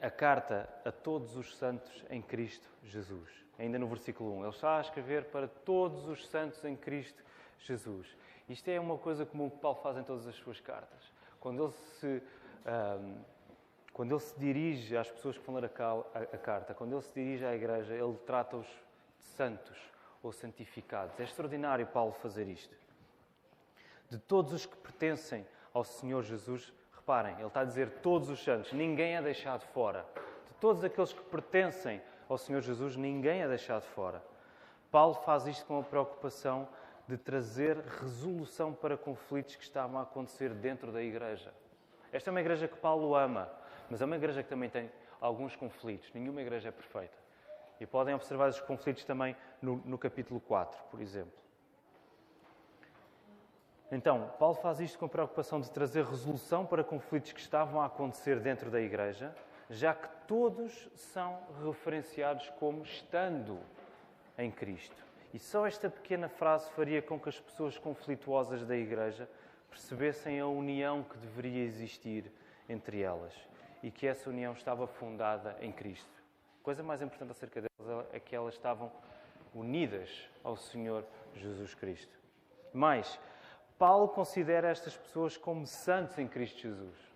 a 0.00 0.10
carta 0.10 0.68
a 0.84 0.92
todos 0.92 1.36
os 1.36 1.56
santos 1.56 2.04
em 2.10 2.20
Cristo 2.20 2.68
Jesus. 2.82 3.43
Ainda 3.58 3.78
no 3.78 3.86
versículo 3.86 4.36
1, 4.38 4.40
ele 4.40 4.48
está 4.50 4.78
a 4.78 4.80
escrever 4.80 5.26
para 5.26 5.46
todos 5.46 6.08
os 6.08 6.26
santos 6.28 6.64
em 6.64 6.76
Cristo 6.76 7.22
Jesus. 7.60 8.16
Isto 8.48 8.68
é 8.68 8.80
uma 8.80 8.98
coisa 8.98 9.24
comum 9.24 9.48
que 9.48 9.58
Paulo 9.58 9.78
faz 9.82 9.96
em 9.96 10.02
todas 10.02 10.26
as 10.26 10.34
suas 10.34 10.60
cartas. 10.60 11.12
Quando 11.40 11.62
ele 11.62 11.72
se, 11.72 12.22
um, 12.66 13.16
quando 13.92 14.12
ele 14.12 14.20
se 14.20 14.38
dirige 14.38 14.96
às 14.96 15.10
pessoas 15.10 15.38
que 15.38 15.46
vão 15.46 15.54
ler 15.54 15.66
a, 15.66 16.38
carta, 16.38 16.74
quando 16.74 16.92
ele 16.92 17.02
se 17.02 17.12
dirige 17.14 17.44
à 17.44 17.54
igreja, 17.54 17.94
ele 17.94 18.14
trata-os 18.26 18.66
de 18.66 19.24
santos 19.24 19.78
ou 20.22 20.32
santificados. 20.32 21.18
É 21.20 21.22
extraordinário 21.22 21.86
Paulo 21.86 22.12
fazer 22.12 22.48
isto. 22.48 22.74
De 24.10 24.18
todos 24.18 24.52
os 24.52 24.66
que 24.66 24.76
pertencem 24.76 25.46
ao 25.72 25.84
Senhor 25.84 26.22
Jesus, 26.22 26.72
reparem, 26.94 27.34
ele 27.34 27.46
está 27.46 27.60
a 27.60 27.64
dizer 27.64 27.90
todos 28.02 28.28
os 28.28 28.42
santos, 28.42 28.72
ninguém 28.72 29.16
é 29.16 29.22
deixado 29.22 29.62
fora. 29.68 30.04
De 30.48 30.54
todos 30.60 30.82
aqueles 30.82 31.12
que 31.12 31.22
pertencem 31.22 32.00
ao 32.28 32.38
Senhor 32.38 32.60
Jesus, 32.60 32.96
ninguém 32.96 33.42
é 33.42 33.48
deixado 33.48 33.82
fora. 33.82 34.22
Paulo 34.90 35.14
faz 35.14 35.46
isto 35.46 35.66
com 35.66 35.78
a 35.78 35.82
preocupação 35.82 36.68
de 37.06 37.16
trazer 37.16 37.76
resolução 37.78 38.72
para 38.72 38.96
conflitos 38.96 39.56
que 39.56 39.62
estavam 39.62 39.98
a 39.98 40.02
acontecer 40.02 40.50
dentro 40.50 40.90
da 40.90 41.02
igreja. 41.02 41.52
Esta 42.12 42.30
é 42.30 42.32
uma 42.32 42.40
igreja 42.40 42.68
que 42.68 42.76
Paulo 42.76 43.14
ama, 43.14 43.50
mas 43.90 44.00
é 44.00 44.04
uma 44.04 44.16
igreja 44.16 44.42
que 44.42 44.48
também 44.48 44.70
tem 44.70 44.90
alguns 45.20 45.56
conflitos. 45.56 46.12
Nenhuma 46.14 46.40
igreja 46.40 46.68
é 46.68 46.72
perfeita. 46.72 47.16
E 47.80 47.86
podem 47.86 48.14
observar 48.14 48.48
esses 48.48 48.60
conflitos 48.60 49.04
também 49.04 49.36
no, 49.60 49.76
no 49.84 49.98
capítulo 49.98 50.40
4, 50.40 50.82
por 50.90 51.00
exemplo. 51.00 51.44
Então, 53.90 54.32
Paulo 54.38 54.54
faz 54.54 54.80
isto 54.80 54.98
com 54.98 55.06
a 55.06 55.08
preocupação 55.08 55.60
de 55.60 55.70
trazer 55.70 56.04
resolução 56.04 56.64
para 56.64 56.82
conflitos 56.82 57.32
que 57.32 57.40
estavam 57.40 57.80
a 57.80 57.86
acontecer 57.86 58.40
dentro 58.40 58.70
da 58.70 58.80
igreja, 58.80 59.34
já 59.74 59.94
que 59.94 60.08
todos 60.26 60.88
são 60.94 61.38
referenciados 61.64 62.48
como 62.58 62.82
estando 62.82 63.58
em 64.38 64.50
Cristo. 64.50 65.04
E 65.32 65.38
só 65.38 65.66
esta 65.66 65.90
pequena 65.90 66.28
frase 66.28 66.70
faria 66.72 67.02
com 67.02 67.18
que 67.18 67.28
as 67.28 67.40
pessoas 67.40 67.76
conflituosas 67.76 68.64
da 68.64 68.76
igreja 68.76 69.28
percebessem 69.68 70.38
a 70.38 70.46
união 70.46 71.02
que 71.02 71.18
deveria 71.18 71.64
existir 71.64 72.30
entre 72.68 73.00
elas 73.00 73.34
e 73.82 73.90
que 73.90 74.06
essa 74.06 74.30
união 74.30 74.52
estava 74.52 74.86
fundada 74.86 75.56
em 75.60 75.72
Cristo. 75.72 76.22
A 76.60 76.64
coisa 76.64 76.82
mais 76.82 77.02
importante 77.02 77.32
acerca 77.32 77.60
delas 77.60 78.06
é 78.12 78.20
que 78.20 78.34
elas 78.34 78.54
estavam 78.54 78.90
unidas 79.52 80.28
ao 80.42 80.56
Senhor 80.56 81.04
Jesus 81.34 81.74
Cristo. 81.74 82.16
Mais, 82.72 83.18
Paulo 83.76 84.08
considera 84.08 84.70
estas 84.70 84.96
pessoas 84.96 85.36
como 85.36 85.66
santos 85.66 86.16
em 86.18 86.28
Cristo 86.28 86.60
Jesus, 86.60 87.13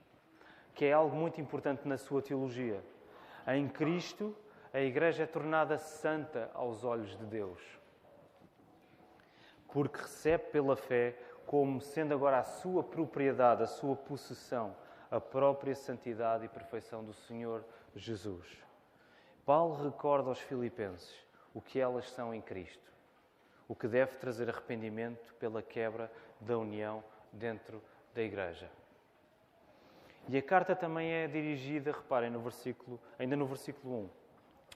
que 0.78 0.84
é 0.84 0.92
algo 0.92 1.16
muito 1.16 1.40
importante 1.40 1.88
na 1.88 1.98
sua 1.98 2.22
teologia. 2.22 2.80
Em 3.48 3.68
Cristo, 3.68 4.32
a 4.72 4.78
Igreja 4.78 5.24
é 5.24 5.26
tornada 5.26 5.76
santa 5.76 6.52
aos 6.54 6.84
olhos 6.84 7.18
de 7.18 7.26
Deus, 7.26 7.60
porque 9.72 9.98
recebe 9.98 10.52
pela 10.52 10.76
fé 10.76 11.18
como 11.44 11.80
sendo 11.80 12.14
agora 12.14 12.38
a 12.38 12.44
sua 12.44 12.84
propriedade, 12.84 13.64
a 13.64 13.66
sua 13.66 13.96
possessão, 13.96 14.76
a 15.10 15.20
própria 15.20 15.74
santidade 15.74 16.44
e 16.44 16.48
perfeição 16.48 17.04
do 17.04 17.12
Senhor 17.12 17.64
Jesus. 17.96 18.46
Paulo 19.44 19.82
recorda 19.82 20.28
aos 20.28 20.38
Filipenses 20.38 21.12
o 21.52 21.60
que 21.60 21.80
elas 21.80 22.08
são 22.08 22.32
em 22.32 22.40
Cristo, 22.40 22.92
o 23.66 23.74
que 23.74 23.88
deve 23.88 24.14
trazer 24.18 24.48
arrependimento 24.48 25.34
pela 25.40 25.60
quebra 25.60 26.08
da 26.40 26.56
união 26.56 27.02
dentro 27.32 27.82
da 28.14 28.22
Igreja. 28.22 28.77
E 30.28 30.36
a 30.36 30.42
carta 30.42 30.74
também 30.74 31.10
é 31.10 31.26
dirigida, 31.26 31.92
reparem, 31.92 32.30
no 32.30 32.40
versículo, 32.40 33.00
ainda 33.18 33.36
no 33.36 33.46
versículo 33.46 33.94
1, 34.04 34.08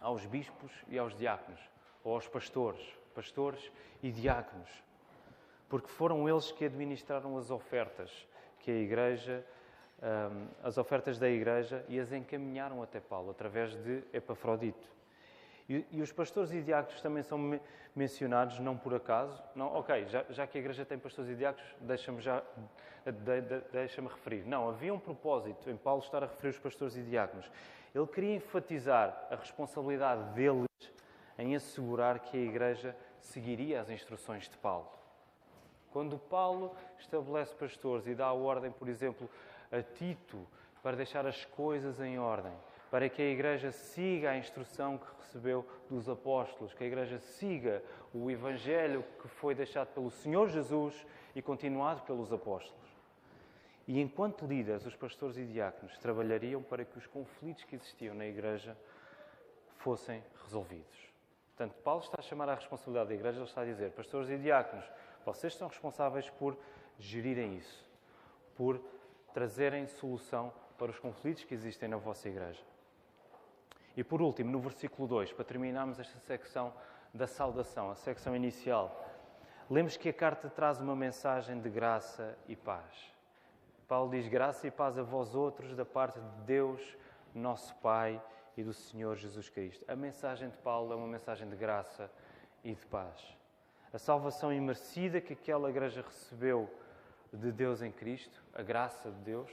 aos 0.01 0.27
bispos 0.27 0.73
e 0.89 0.99
aos 0.99 1.15
diáconos, 1.15 1.61
ou 2.05 2.15
aos 2.15 2.29
pastores, 2.29 2.83
pastores 3.15 3.71
e 4.03 4.11
diáconos, 4.11 4.71
porque 5.69 5.89
foram 5.89 6.29
eles 6.29 6.51
que 6.53 6.65
administraram 6.65 7.37
as 7.37 7.51
ofertas 7.51 8.27
que 8.61 8.71
a 8.71 8.75
Igreja, 8.75 9.45
um, 10.03 10.49
as 10.63 10.79
ofertas 10.79 11.19
da 11.19 11.29
Igreja 11.29 11.85
e 11.89 11.99
as 11.99 12.13
encaminharam 12.13 12.83
até 12.83 13.01
Paulo, 13.01 13.31
através 13.31 13.75
de 13.83 14.03
Epafrodito. 14.13 14.89
E, 15.69 15.87
e, 15.90 16.02
os 16.02 16.12
pastores 16.12 16.52
e 16.52 16.61
diáconos 16.61 17.00
também 17.00 17.23
são 17.23 17.38
me 17.38 17.61
mencionados, 17.95 18.59
não 18.59 18.76
por 18.76 18.95
acaso. 18.95 19.42
Não, 19.54 19.66
ok, 19.75 20.07
já, 20.07 20.25
já 20.31 20.47
que 20.47 20.59
a 20.59 20.61
igreja 20.61 20.85
tem 20.85 20.99
pastores 20.99 21.31
e 21.31 21.35
diáconos, 21.35 21.75
deixa-me 21.81 22.21
já 22.21 22.42
de, 23.04 23.40
de, 23.40 23.61
deixa-me 23.73 24.09
referir. 24.09 24.45
Não, 24.47 24.69
havia 24.69 24.92
um 24.92 24.99
propósito 24.99 25.71
em 25.71 25.76
Paulo 25.76 26.02
estar 26.02 26.23
a 26.23 26.26
referir 26.26 26.50
os 26.50 26.59
pastores 26.59 26.97
e 26.97 27.02
diáconos. 27.02 27.50
Ele 27.95 28.07
queria 28.07 28.37
enfatizar 28.37 29.28
a 29.31 29.37
responsabilidade 29.37 30.35
deles 30.35 30.66
em 31.38 31.54
assegurar 31.54 32.19
que 32.21 32.37
a 32.37 32.40
igreja 32.40 32.97
seguiria 33.21 33.81
as 33.81 33.90
instruções 33.90 34.49
de 34.49 34.57
Paulo. 34.57 34.88
Quando 35.92 36.19
Paulo 36.19 36.75
estabelece 36.99 37.54
pastores 37.54 38.07
e 38.07 38.14
dá 38.14 38.26
a 38.26 38.33
ordem, 38.33 38.71
por 38.71 38.88
exemplo, 38.88 39.28
a 39.71 39.83
Tito 39.83 40.47
para 40.83 40.97
deixar 40.97 41.26
as 41.26 41.45
coisas 41.45 42.00
em 42.00 42.19
ordem, 42.19 42.52
para 42.93 43.09
que 43.09 43.23
a 43.23 43.25
Igreja 43.25 43.73
siga 43.73 44.33
a 44.33 44.37
instrução 44.37 44.99
que 44.99 45.07
recebeu 45.17 45.67
dos 45.89 46.11
apóstolos, 46.11 46.75
que 46.75 46.85
a 46.85 46.87
Igreja 46.87 47.19
siga 47.19 47.83
o 48.13 48.31
Evangelho 48.31 49.03
que 49.19 49.29
foi 49.29 49.55
deixado 49.55 49.89
pelo 49.95 50.11
Senhor 50.11 50.51
Jesus 50.51 51.07
e 51.35 51.41
continuado 51.41 52.03
pelos 52.03 52.31
apóstolos. 52.31 52.87
E 53.89 53.99
enquanto 53.99 54.45
líderes, 54.45 54.85
os 54.85 54.95
pastores 54.95 55.39
e 55.39 55.47
diáconos 55.47 55.97
trabalhariam 56.01 56.63
para 56.63 56.85
que 56.85 56.99
os 56.99 57.07
conflitos 57.07 57.65
que 57.65 57.77
existiam 57.77 58.15
na 58.15 58.27
Igreja 58.27 58.77
fossem 59.79 60.23
resolvidos. 60.45 61.09
Portanto, 61.57 61.75
Paulo 61.83 62.03
está 62.03 62.19
a 62.19 62.23
chamar 62.23 62.51
a 62.51 62.57
responsabilidade 62.57 63.09
da 63.09 63.15
Igreja, 63.15 63.39
ele 63.39 63.47
está 63.47 63.63
a 63.63 63.65
dizer, 63.65 63.93
pastores 63.93 64.29
e 64.29 64.37
diáconos, 64.37 64.85
vocês 65.25 65.55
são 65.55 65.69
responsáveis 65.69 66.29
por 66.29 66.59
gerirem 66.99 67.57
isso, 67.57 67.91
por 68.55 68.79
trazerem 69.33 69.87
solução 69.87 70.53
para 70.77 70.91
os 70.91 70.99
conflitos 70.99 71.43
que 71.45 71.55
existem 71.55 71.89
na 71.89 71.97
vossa 71.97 72.29
Igreja. 72.29 72.72
E 73.97 74.03
por 74.03 74.23
último, 74.23 74.51
no 74.51 74.59
versículo 74.59 75.07
2, 75.07 75.33
para 75.33 75.45
terminarmos 75.45 75.99
esta 75.99 76.19
secção 76.21 76.73
da 77.13 77.27
saudação, 77.27 77.91
a 77.91 77.95
secção 77.95 78.35
inicial, 78.35 79.07
lemos 79.69 79.97
que 79.97 80.09
a 80.09 80.13
carta 80.13 80.49
traz 80.49 80.81
uma 80.81 80.97
mensagem 80.97 81.61
de 81.61 81.69
graça 81.69 82.37
e 82.49 82.57
paz. 82.57 83.13
Paulo 83.87 84.11
diz: 84.11 84.27
Graça 84.29 84.67
e 84.67 84.71
paz 84.71 84.99
a 84.99 85.03
vós 85.03 85.35
outros, 85.35 85.77
da 85.77 85.85
parte 85.85 86.19
de 86.19 86.41
Deus, 86.47 86.97
nosso 87.35 87.75
Pai 87.77 88.23
e 88.57 88.63
do 88.63 88.73
Senhor 88.73 89.17
Jesus 89.17 89.51
Cristo. 89.51 89.85
A 89.87 89.95
mensagem 89.95 90.49
de 90.49 90.57
Paulo 90.59 90.93
é 90.93 90.97
uma 90.97 91.07
mensagem 91.07 91.49
de 91.49 91.57
graça 91.57 92.11
e 92.65 92.75
de 92.75 92.87
paz. 92.87 93.37
A 93.93 93.99
salvação 93.99 94.51
imerecida 94.51 95.21
que 95.21 95.35
aquela 95.35 95.69
igreja 95.69 96.01
recebeu 96.01 96.71
de 97.31 97.53
Deus 97.53 97.83
em 97.83 97.93
Cristo, 97.93 98.43
a 98.55 98.63
graça 98.63 99.11
de 99.11 99.19
Deus, 99.19 99.51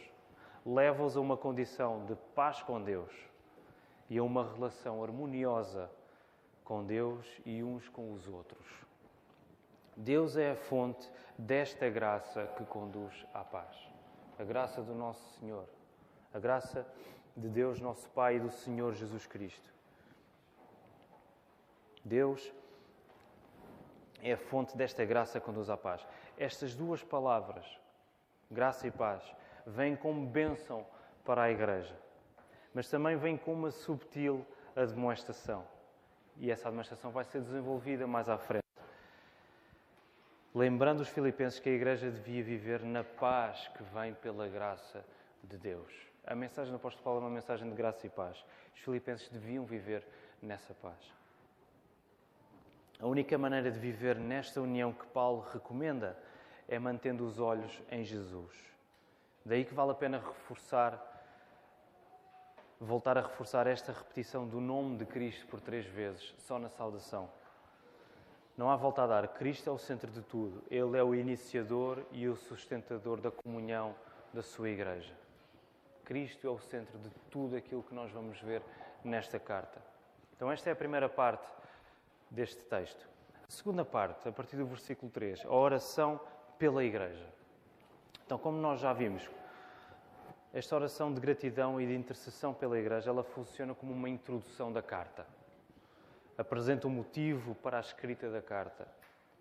leva-os 0.66 1.18
a 1.18 1.20
uma 1.20 1.36
condição 1.36 2.06
de 2.06 2.16
paz 2.34 2.64
com 2.64 2.82
Deus 2.82 3.29
e 4.10 4.18
a 4.18 4.24
uma 4.24 4.44
relação 4.44 5.04
harmoniosa 5.04 5.90
com 6.64 6.84
Deus 6.84 7.26
e 7.46 7.64
uns 7.64 7.88
com 7.88 8.12
os 8.14 8.28
outros. 8.28 8.68
Deus 9.96 10.36
é 10.36 10.52
a 10.52 10.56
fonte 10.56 11.10
desta 11.38 11.90
graça 11.90 12.48
que 12.58 12.66
conduz 12.66 13.26
à 13.34 13.44
paz. 13.44 13.78
A 14.38 14.44
graça 14.44 14.82
do 14.82 14.96
nosso 14.96 15.40
Senhor. 15.40 15.68
A 16.34 16.40
graça 16.40 16.88
de 17.36 17.50
Deus, 17.50 17.80
nosso 17.80 18.10
Pai, 18.10 18.38
e 18.38 18.40
do 18.40 18.50
Senhor 18.50 18.94
Jesus 18.94 19.28
Cristo. 19.28 19.70
Deus 22.04 22.52
é 24.22 24.34
a 24.34 24.38
fonte 24.38 24.76
desta 24.76 25.06
graça 25.06 25.40
que 25.40 25.46
conduz 25.46 25.70
à 25.70 25.78
paz. 25.78 26.06
Estas 26.38 26.76
duas 26.76 27.04
palavras, 27.04 27.66
graça 28.50 28.88
e 28.88 28.92
paz, 28.92 29.24
vêm 29.66 29.96
como 29.96 30.26
bênção 30.26 30.86
para 31.26 31.44
a 31.44 31.52
Igreja 31.52 32.09
mas 32.74 32.90
também 32.90 33.18
vem 33.18 33.38
com 33.38 33.54
uma 33.54 33.72
subtil 33.72 34.46
demonstração. 34.86 35.66
E 36.38 36.50
essa 36.52 36.70
demonstração 36.70 37.12
vai 37.12 37.26
ser 37.26 37.42
desenvolvida 37.42 38.08
mais 38.08 38.30
à 38.30 38.38
frente. 38.38 38.64
Lembrando 40.54 41.02
os 41.02 41.10
filipenses 41.10 41.60
que 41.60 41.70
a 41.70 41.74
igreja 41.74 42.10
devia 42.10 42.44
viver 42.44 42.82
na 42.82 43.04
paz 43.04 43.68
que 43.76 43.84
vem 43.84 44.14
pela 44.16 44.48
graça 44.48 45.06
de 45.44 45.58
Deus. 45.58 45.94
A 46.26 46.36
mensagem 46.36 46.72
do 46.72 46.78
apóstolo 46.78 47.04
Paulo 47.04 47.20
é 47.20 47.24
uma 47.24 47.30
mensagem 47.30 47.70
de 47.70 47.76
graça 47.76 48.08
e 48.08 48.10
paz. 48.10 48.44
Os 48.76 48.82
filipenses 48.82 49.30
deviam 49.30 49.66
viver 49.66 50.06
nessa 50.42 50.74
paz. 50.74 51.14
A 53.00 53.08
única 53.08 53.38
maneira 53.38 53.72
de 53.72 53.80
viver 53.80 54.18
nesta 54.18 54.62
união 54.62 54.92
que 54.92 55.06
Paulo 55.08 55.42
recomenda 55.54 56.18
é 56.68 56.78
mantendo 56.78 57.26
os 57.26 57.40
olhos 57.40 57.82
em 57.90 58.04
Jesus. 58.04 58.54
Daí 59.46 59.64
que 59.64 59.74
vale 59.74 59.92
a 59.92 59.96
pena 59.96 60.20
reforçar 60.20 61.09
voltar 62.80 63.18
a 63.18 63.22
reforçar 63.22 63.68
esta 63.68 63.92
repetição 63.92 64.48
do 64.48 64.62
nome 64.62 64.98
de 64.98 65.06
Cristo 65.06 65.46
por 65.48 65.60
três 65.60 65.86
vezes, 65.86 66.34
só 66.38 66.58
na 66.58 66.70
saudação. 66.70 67.30
Não 68.56 68.70
há 68.70 68.76
volta 68.76 69.04
a 69.04 69.08
dar. 69.08 69.28
Cristo 69.30 69.70
é 69.70 69.74
o 69.74 69.78
centro 69.78 70.10
de 70.12 70.22
tudo. 70.22 70.64
Ele 70.70 70.98
é 70.98 71.04
o 71.04 71.16
iniciador 71.16 72.04
e 72.12 72.28
o 72.28 72.36
sustentador 72.36 73.22
da 73.22 73.32
comunhão 73.32 73.96
da 74.34 74.42
sua 74.42 74.70
igreja. 74.70 75.14
Cristo 76.04 76.48
é 76.48 76.50
o 76.50 76.60
centro 76.60 76.98
de 77.00 77.10
tudo 77.30 77.56
aquilo 77.56 77.84
que 77.84 77.94
nós 77.94 78.12
vamos 78.12 78.40
ver 78.42 78.62
nesta 79.04 79.40
carta. 79.40 79.82
Então, 80.36 80.52
esta 80.52 80.70
é 80.70 80.74
a 80.74 80.76
primeira 80.76 81.08
parte 81.08 81.48
deste 82.30 82.64
texto. 82.64 83.08
A 83.48 83.52
segunda 83.52 83.86
parte, 83.86 84.28
a 84.28 84.32
partir 84.32 84.58
do 84.58 84.66
versículo 84.66 85.12
3, 85.12 85.46
a 85.46 85.54
oração 85.54 86.20
pela 86.58 86.84
Igreja. 86.84 87.26
Então, 88.26 88.38
como 88.38 88.58
nós 88.58 88.80
já 88.80 88.94
vimos, 88.94 89.30
esta 90.54 90.76
oração 90.76 91.14
de 91.14 91.22
gratidão 91.22 91.80
e 91.80 91.86
de 91.86 91.96
intercessão 91.96 92.54
pela 92.54 92.80
Igreja, 92.80 93.12
ela 93.12 93.24
funciona 93.24 93.76
como 93.76 93.94
uma 93.94 94.10
introdução 94.10 94.74
da 94.74 94.82
carta. 94.82 95.26
Apresenta 96.38 96.88
o 96.88 96.90
motivo 96.90 97.54
para 97.56 97.78
a 97.78 97.82
escrita 97.82 98.32
da 98.32 98.42
carta 98.42 98.88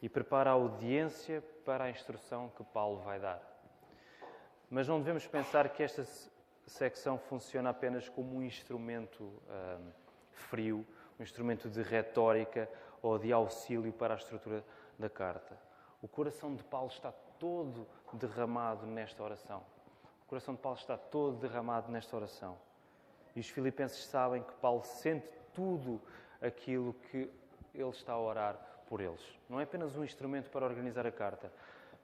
e 0.02 0.08
prepara 0.08 0.50
a 0.50 0.52
audiência 0.52 1.42
para 1.64 1.84
a 1.84 1.90
instrução 1.90 2.52
que 2.56 2.62
Paulo 2.62 3.00
vai 3.00 3.18
dar. 3.18 3.40
Mas 4.68 4.86
não 4.86 4.98
devemos 4.98 5.26
pensar 5.26 5.68
que 5.70 5.82
esta 5.82 6.04
secção 6.66 7.18
funciona 7.18 7.70
apenas 7.70 8.08
como 8.08 8.36
um 8.36 8.42
instrumento 8.42 9.24
hum, 9.24 9.90
frio, 10.30 10.86
um 11.18 11.22
instrumento 11.22 11.70
de 11.70 11.82
retórica 11.82 12.68
ou 13.00 13.18
de 13.18 13.32
auxílio 13.32 13.92
para 13.92 14.12
a 14.12 14.16
estrutura 14.18 14.62
da 14.98 15.08
carta. 15.08 15.58
O 16.02 16.06
coração 16.06 16.54
de 16.54 16.62
Paulo 16.62 16.88
está 16.88 17.10
todo 17.38 17.86
derramado 18.12 18.86
nesta 18.86 19.22
oração. 19.22 19.64
O 20.28 20.36
coração 20.36 20.54
de 20.54 20.60
Paulo 20.60 20.78
está 20.78 20.94
todo 20.94 21.38
derramado 21.38 21.90
nesta 21.90 22.14
oração. 22.14 22.58
E 23.34 23.40
os 23.40 23.48
filipenses 23.48 24.04
sabem 24.04 24.42
que 24.42 24.52
Paulo 24.56 24.84
sente 24.84 25.26
tudo 25.54 25.98
aquilo 26.38 26.92
que 27.10 27.30
ele 27.74 27.88
está 27.88 28.12
a 28.12 28.20
orar 28.20 28.54
por 28.86 29.00
eles. 29.00 29.22
Não 29.48 29.58
é 29.58 29.62
apenas 29.62 29.96
um 29.96 30.04
instrumento 30.04 30.50
para 30.50 30.66
organizar 30.66 31.06
a 31.06 31.10
carta, 31.10 31.50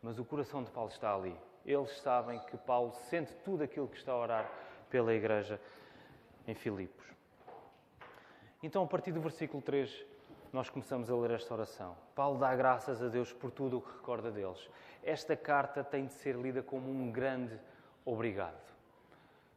mas 0.02 0.18
o 0.18 0.24
coração 0.24 0.64
de 0.64 0.70
Paulo 0.70 0.88
está 0.88 1.14
ali. 1.14 1.36
Eles 1.66 2.00
sabem 2.00 2.40
que 2.46 2.56
Paulo 2.56 2.94
sente 3.10 3.34
tudo 3.44 3.62
aquilo 3.62 3.88
que 3.88 3.98
está 3.98 4.12
a 4.12 4.16
orar 4.16 4.50
pela 4.88 5.12
igreja 5.12 5.60
em 6.48 6.54
Filipos. 6.54 7.04
Então, 8.62 8.84
a 8.84 8.86
partir 8.86 9.12
do 9.12 9.20
versículo 9.20 9.62
3, 9.62 10.06
nós 10.50 10.70
começamos 10.70 11.10
a 11.10 11.14
ler 11.14 11.32
esta 11.32 11.52
oração. 11.52 11.94
Paulo 12.14 12.38
dá 12.38 12.56
graças 12.56 13.02
a 13.02 13.08
Deus 13.08 13.34
por 13.34 13.50
tudo 13.50 13.76
o 13.76 13.82
que 13.82 13.92
recorda 13.92 14.30
deles. 14.30 14.70
Esta 15.02 15.36
carta 15.36 15.84
tem 15.84 16.06
de 16.06 16.14
ser 16.14 16.36
lida 16.36 16.62
como 16.62 16.90
um 16.90 17.12
grande 17.12 17.60
obrigado. 18.04 18.62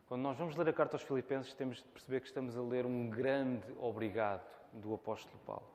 Quando 0.08 0.22
nós 0.22 0.38
vamos 0.38 0.56
ler 0.56 0.70
a 0.70 0.74
carta 0.74 0.96
aos 0.96 1.04
Filipenses, 1.04 1.54
temos 1.54 1.78
de 1.78 1.84
perceber 1.84 2.22
que 2.22 2.28
estamos 2.28 2.58
a 2.58 2.62
ler 2.62 2.86
um 2.86 3.10
grande 3.10 3.66
obrigado 3.80 4.46
do 4.72 4.94
apóstolo 4.94 5.38
Paulo. 5.46 5.68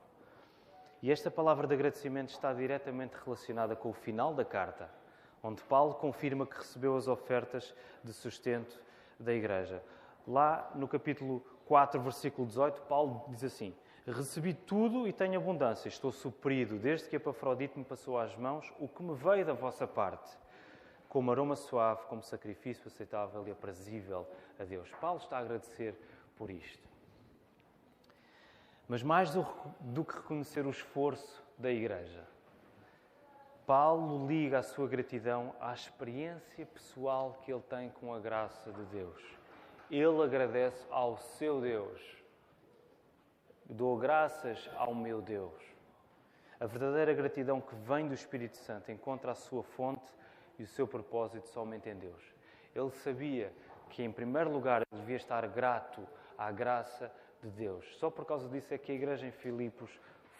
E 1.02 1.10
esta 1.10 1.30
palavra 1.30 1.66
de 1.66 1.74
agradecimento 1.74 2.30
está 2.30 2.52
diretamente 2.52 3.16
relacionada 3.24 3.74
com 3.74 3.90
o 3.90 3.92
final 3.92 4.32
da 4.32 4.44
carta, 4.44 4.88
onde 5.42 5.62
Paulo 5.64 5.94
confirma 5.94 6.46
que 6.46 6.56
recebeu 6.56 6.96
as 6.96 7.08
ofertas 7.08 7.74
de 8.02 8.12
sustento 8.12 8.80
da 9.18 9.34
igreja. 9.34 9.82
Lá 10.26 10.70
no 10.74 10.86
capítulo 10.86 11.44
4, 11.66 12.00
versículo 12.00 12.46
18, 12.46 12.82
Paulo 12.82 13.24
diz 13.28 13.42
assim: 13.42 13.74
Recebi 14.06 14.54
tudo 14.54 15.06
e 15.06 15.12
tenho 15.12 15.40
abundância, 15.40 15.88
estou 15.88 16.12
suprido, 16.12 16.78
desde 16.78 17.08
que 17.08 17.16
Epafrodite 17.16 17.78
me 17.78 17.84
passou 17.84 18.18
às 18.18 18.36
mãos 18.36 18.72
o 18.78 18.88
que 18.88 19.02
me 19.02 19.14
veio 19.14 19.44
da 19.44 19.52
vossa 19.52 19.86
parte, 19.86 20.38
como 21.12 21.30
aroma 21.30 21.56
suave, 21.56 22.06
como 22.08 22.22
sacrifício 22.22 22.86
aceitável 22.86 23.46
e 23.46 23.50
aprazível 23.50 24.26
a 24.58 24.64
Deus. 24.64 24.90
Paulo 24.98 25.18
está 25.18 25.36
a 25.36 25.40
agradecer 25.40 25.94
por 26.38 26.50
isto. 26.50 26.88
Mas 28.88 29.02
mais 29.02 29.30
do, 29.30 29.46
do 29.78 30.06
que 30.06 30.14
reconhecer 30.14 30.64
o 30.64 30.70
esforço 30.70 31.44
da 31.58 31.70
Igreja, 31.70 32.26
Paulo 33.66 34.26
liga 34.26 34.60
a 34.60 34.62
sua 34.62 34.88
gratidão 34.88 35.54
à 35.60 35.74
experiência 35.74 36.64
pessoal 36.64 37.38
que 37.42 37.52
ele 37.52 37.62
tem 37.68 37.90
com 37.90 38.14
a 38.14 38.18
graça 38.18 38.72
de 38.72 38.82
Deus. 38.86 39.22
Ele 39.90 40.22
agradece 40.22 40.86
ao 40.90 41.18
seu 41.18 41.60
Deus. 41.60 42.00
Dou 43.66 43.98
graças 43.98 44.70
ao 44.78 44.94
meu 44.94 45.20
Deus. 45.20 45.62
A 46.58 46.64
verdadeira 46.64 47.12
gratidão 47.12 47.60
que 47.60 47.74
vem 47.74 48.08
do 48.08 48.14
Espírito 48.14 48.56
Santo 48.56 48.90
encontra 48.90 49.32
a 49.32 49.34
sua 49.34 49.62
fonte 49.62 50.21
e 50.58 50.62
o 50.62 50.66
seu 50.66 50.86
propósito 50.86 51.48
somente 51.48 51.88
em 51.88 51.94
Deus. 51.94 52.22
Ele 52.74 52.90
sabia 52.90 53.52
que, 53.90 54.02
em 54.02 54.10
primeiro 54.10 54.50
lugar, 54.50 54.82
devia 54.92 55.16
estar 55.16 55.46
grato 55.48 56.06
à 56.36 56.50
graça 56.50 57.12
de 57.42 57.50
Deus. 57.50 57.84
Só 57.98 58.10
por 58.10 58.24
causa 58.24 58.48
disso 58.48 58.72
é 58.72 58.78
que 58.78 58.92
a 58.92 58.94
igreja 58.94 59.26
em 59.26 59.32
Filipos 59.32 59.90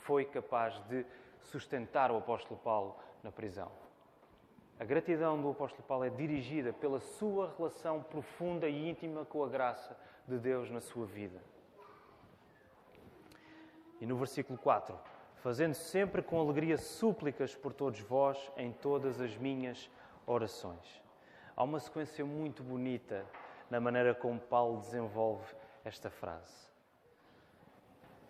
foi 0.05 0.25
capaz 0.25 0.79
de 0.89 1.05
sustentar 1.41 2.11
o 2.11 2.17
apóstolo 2.17 2.59
Paulo 2.61 2.97
na 3.23 3.31
prisão. 3.31 3.71
A 4.79 4.85
gratidão 4.85 5.41
do 5.41 5.51
apóstolo 5.51 5.85
Paulo 5.85 6.05
é 6.05 6.11
dirigida 6.11 6.73
pela 6.73 6.99
sua 6.99 7.55
relação 7.57 8.03
profunda 8.03 8.69
e 8.69 8.89
íntima 8.89 9.25
com 9.25 9.45
a 9.45 9.49
graça 9.49 9.97
de 10.27 10.39
Deus 10.39 10.71
na 10.71 10.81
sua 10.81 11.07
vida. 11.07 11.41
E 14.01 14.07
no 14.07 14.17
versículo 14.17 14.59
4, 14.59 14.99
fazendo 15.37 15.75
sempre 15.75 16.23
com 16.23 16.41
alegria 16.41 16.77
súplicas 16.77 17.55
por 17.55 17.73
todos 17.73 18.01
vós 18.01 18.51
em 18.57 18.73
todas 18.73 19.21
as 19.21 19.37
minhas 19.37 19.89
orações. 20.27 21.03
Há 21.57 21.63
uma 21.63 21.81
sequência 21.81 22.25
muito 22.25 22.63
bonita 22.63 23.27
na 23.71 23.81
maneira 23.81 24.15
como 24.15 24.39
Paulo 24.39 24.81
desenvolve 24.81 25.55
esta 25.85 26.11
frase. 26.11 26.71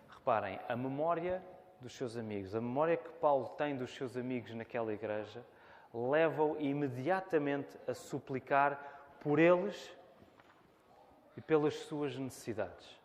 Reparem, 0.09 0.59
a 0.67 0.75
memória 0.75 1.43
dos 1.79 1.93
seus 1.93 2.15
amigos, 2.15 2.55
a 2.55 2.61
memória 2.61 2.95
que 2.95 3.09
Paulo 3.13 3.49
tem 3.57 3.75
dos 3.75 3.93
seus 3.93 4.15
amigos 4.15 4.53
naquela 4.53 4.93
igreja, 4.93 5.45
leva-o 5.93 6.59
imediatamente 6.59 7.77
a 7.87 7.93
suplicar 7.93 9.15
por 9.19 9.37
eles 9.37 9.95
e 11.35 11.41
pelas 11.41 11.75
suas 11.75 12.17
necessidades. 12.17 12.99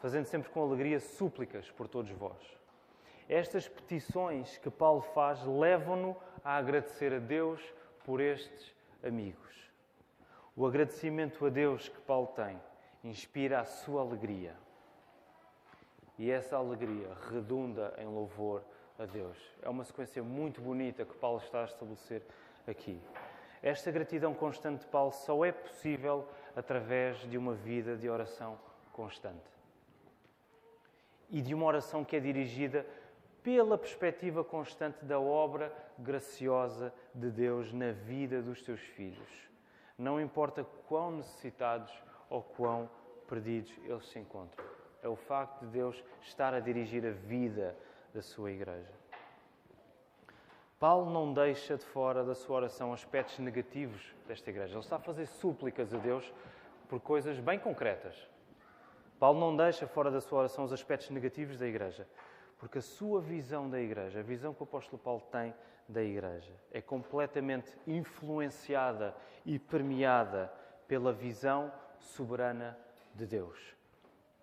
Fazendo 0.00 0.26
sempre 0.26 0.50
com 0.50 0.62
alegria 0.62 1.00
súplicas 1.00 1.70
por 1.70 1.88
todos 1.88 2.10
vós. 2.12 2.56
Estas 3.28 3.68
petições 3.68 4.56
que 4.58 4.70
Paulo 4.70 5.00
faz 5.00 5.44
levam-no 5.44 6.16
a 6.44 6.56
agradecer 6.56 7.12
a 7.12 7.18
Deus 7.18 7.60
por 8.04 8.20
estes 8.20 8.74
amigos. 9.02 9.70
O 10.54 10.66
agradecimento 10.66 11.44
a 11.44 11.50
Deus 11.50 11.88
que 11.88 12.00
Paulo 12.00 12.28
tem 12.28 12.60
inspira 13.02 13.60
a 13.60 13.64
sua 13.64 14.00
alegria. 14.02 14.54
E 16.18 16.30
essa 16.30 16.56
alegria 16.56 17.10
redunda 17.30 17.94
em 17.98 18.06
louvor 18.06 18.62
a 18.98 19.04
Deus. 19.04 19.36
É 19.62 19.68
uma 19.68 19.84
sequência 19.84 20.22
muito 20.22 20.60
bonita 20.60 21.04
que 21.04 21.14
Paulo 21.16 21.38
está 21.38 21.62
a 21.62 21.64
estabelecer 21.64 22.22
aqui. 22.66 23.00
Esta 23.62 23.90
gratidão 23.90 24.32
constante 24.32 24.80
de 24.80 24.86
Paulo 24.86 25.12
só 25.12 25.44
é 25.44 25.52
possível 25.52 26.26
através 26.54 27.18
de 27.28 27.36
uma 27.36 27.54
vida 27.54 27.96
de 27.96 28.08
oração 28.08 28.58
constante. 28.92 29.50
E 31.28 31.42
de 31.42 31.54
uma 31.54 31.66
oração 31.66 32.04
que 32.04 32.16
é 32.16 32.20
dirigida 32.20 32.86
pela 33.46 33.78
perspectiva 33.78 34.42
constante 34.42 35.04
da 35.04 35.20
obra 35.20 35.72
graciosa 35.96 36.92
de 37.14 37.30
Deus 37.30 37.72
na 37.72 37.92
vida 37.92 38.42
dos 38.42 38.64
seus 38.64 38.80
filhos. 38.80 39.30
Não 39.96 40.20
importa 40.20 40.66
quão 40.88 41.12
necessitados 41.12 41.92
ou 42.28 42.42
quão 42.42 42.90
perdidos 43.28 43.72
eles 43.84 44.04
se 44.08 44.18
encontram. 44.18 44.64
É 45.00 45.06
o 45.08 45.14
facto 45.14 45.60
de 45.60 45.66
Deus 45.68 46.02
estar 46.22 46.54
a 46.54 46.58
dirigir 46.58 47.06
a 47.06 47.12
vida 47.12 47.76
da 48.12 48.20
sua 48.20 48.50
igreja. 48.50 48.90
Paulo 50.80 51.08
não 51.08 51.32
deixa 51.32 51.76
de 51.76 51.84
fora 51.84 52.24
da 52.24 52.34
sua 52.34 52.56
oração 52.56 52.92
aspectos 52.92 53.38
negativos 53.38 54.12
desta 54.26 54.50
igreja. 54.50 54.72
Ele 54.72 54.80
está 54.80 54.96
a 54.96 54.98
fazer 54.98 55.26
súplicas 55.26 55.94
a 55.94 55.98
Deus 55.98 56.34
por 56.88 56.98
coisas 56.98 57.38
bem 57.38 57.60
concretas. 57.60 58.28
Paulo 59.20 59.38
não 59.38 59.56
deixa 59.56 59.86
fora 59.86 60.10
da 60.10 60.20
sua 60.20 60.40
oração 60.40 60.64
os 60.64 60.72
aspectos 60.72 61.10
negativos 61.10 61.56
da 61.56 61.66
igreja, 61.68 62.08
porque 62.58 62.78
a 62.78 62.82
sua 62.82 63.20
visão 63.20 63.68
da 63.68 63.80
igreja, 63.80 64.20
a 64.20 64.22
visão 64.22 64.54
que 64.54 64.62
o 64.62 64.64
apóstolo 64.64 64.98
Paulo 64.98 65.22
tem 65.30 65.54
da 65.88 66.02
igreja, 66.02 66.52
é 66.72 66.80
completamente 66.80 67.72
influenciada 67.86 69.14
e 69.44 69.58
permeada 69.58 70.52
pela 70.88 71.12
visão 71.12 71.72
soberana 71.98 72.78
de 73.14 73.26
Deus. 73.26 73.58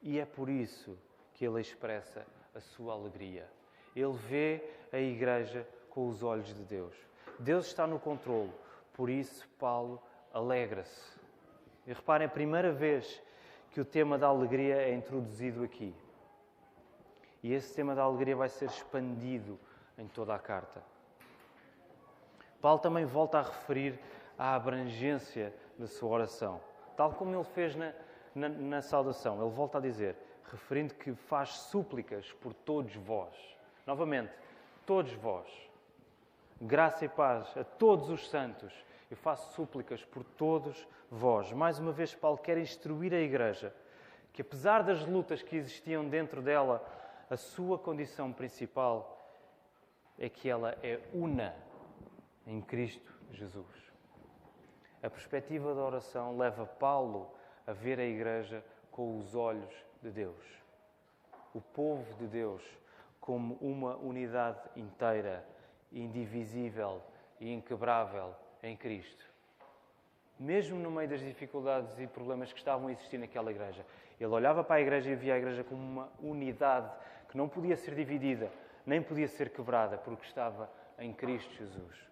E 0.02 0.20
é 0.20 0.26
por 0.26 0.50
isso 0.50 0.98
que 1.34 1.46
ele 1.46 1.62
expressa 1.62 2.26
a 2.54 2.60
sua 2.60 2.94
alegria. 2.94 3.50
Ele 3.96 4.14
vê 4.14 4.64
a 4.92 4.98
igreja 4.98 5.68
com 5.90 6.08
os 6.10 6.24
olhos 6.24 6.54
de 6.54 6.64
Deus. 6.64 6.96
Deus 7.40 7.68
está 7.68 7.88
no 7.88 8.00
controle, 8.00 8.52
por 8.94 9.10
isso 9.10 9.48
Paulo 9.60 10.02
alegra-se. 10.34 11.14
E 11.86 11.94
reparem, 11.94 12.28
a 12.28 12.30
primeira 12.30 12.72
vez 12.72 13.22
que 13.72 13.82
o 13.82 13.86
tema 13.86 14.18
da 14.18 14.28
alegria 14.28 14.76
é 14.76 14.94
introduzido 14.94 15.64
aqui. 15.64 15.94
E 17.44 17.54
esse 17.54 17.76
tema 17.76 17.94
da 17.94 18.04
alegria 18.04 18.36
vai 18.36 18.48
ser 18.48 18.66
expandido 18.66 19.60
em 19.98 20.08
toda 20.08 20.34
a 20.34 20.40
carta. 20.40 20.82
Paulo 22.62 22.80
também 22.80 23.04
volta 23.04 23.40
a 23.40 23.42
referir 23.42 24.00
a 24.40 24.56
abrangência 24.56 25.54
da 25.78 25.86
sua 25.86 26.10
oração, 26.10 26.62
tal 26.96 27.12
como 27.12 27.36
ele 27.36 27.44
fez 27.44 27.76
na, 27.76 27.94
na, 28.34 28.48
na 28.48 28.82
saudação. 28.82 29.42
Ele 29.42 29.52
volta 29.52 29.78
a 29.78 29.82
dizer, 29.82 30.16
referindo 30.50 30.96
que 30.96 31.14
faz 31.14 31.50
súplicas 31.50 32.32
por 32.42 32.54
todos 32.54 32.96
vós. 32.96 33.36
Novamente, 33.86 34.32
todos 34.86 35.12
vós. 35.14 35.48
Graça 36.62 37.04
e 37.04 37.10
paz 37.10 37.58
a 37.58 37.64
todos 37.66 38.10
os 38.10 38.30
santos. 38.30 38.74
Eu 39.12 39.18
faço 39.18 39.54
súplicas 39.54 40.04
por 40.06 40.24
todos 40.24 40.88
vós. 41.12 41.52
Mais 41.52 41.78
uma 41.78 41.92
vez, 41.92 42.16
Paulo 42.16 42.38
quer 42.38 42.58
instruir 42.58 43.14
a 43.14 43.20
igreja 43.20 43.76
que, 44.32 44.42
apesar 44.42 44.82
das 44.82 45.06
lutas 45.06 45.44
que 45.44 45.56
existiam 45.58 46.08
dentro 46.08 46.42
dela, 46.42 46.84
a 47.34 47.38
sua 47.38 47.80
condição 47.80 48.32
principal 48.32 49.20
é 50.20 50.30
que 50.30 50.48
ela 50.48 50.78
é 50.84 51.00
una 51.12 51.56
em 52.46 52.62
Cristo 52.62 53.12
Jesus. 53.32 53.92
A 55.02 55.10
perspectiva 55.10 55.74
da 55.74 55.82
oração 55.82 56.38
leva 56.38 56.64
Paulo 56.64 57.34
a 57.66 57.74
ver 57.74 58.00
a 58.00 58.06
igreja 58.06 58.64
com 58.92 59.18
os 59.18 59.34
olhos 59.34 59.74
de 60.04 60.12
Deus. 60.12 60.46
O 61.56 61.60
povo 61.60 62.14
de 62.20 62.28
Deus 62.28 62.62
como 63.20 63.56
uma 63.56 63.96
unidade 63.96 64.62
inteira, 64.76 65.44
indivisível 65.92 67.02
e 67.40 67.52
inquebrável 67.52 68.36
em 68.62 68.78
Cristo. 68.78 69.26
Mesmo 70.40 70.78
no 70.78 70.92
meio 70.92 71.10
das 71.10 71.22
dificuldades 71.22 71.98
e 72.00 72.06
problemas 72.06 72.54
que 72.54 72.60
estavam 72.60 72.90
a 72.90 72.92
existir 72.92 73.18
naquela 73.18 73.50
igreja, 73.50 73.84
ele 74.20 74.30
olhava 74.32 74.64
para 74.64 74.76
a 74.76 74.82
igreja 74.82 75.10
e 75.10 75.16
via 75.16 75.34
a 75.34 75.38
igreja 75.38 75.64
como 75.64 75.82
uma 75.82 76.10
unidade 76.22 76.92
que 77.34 77.38
não 77.38 77.50
podia 77.50 77.76
ser 77.76 77.96
dividida, 77.96 78.52
nem 78.86 79.02
podia 79.02 79.28
ser 79.28 79.50
quebrada, 79.50 79.98
porque 79.98 80.24
estava 80.24 80.70
em 81.00 81.12
Cristo 81.12 81.52
Jesus. 81.56 82.08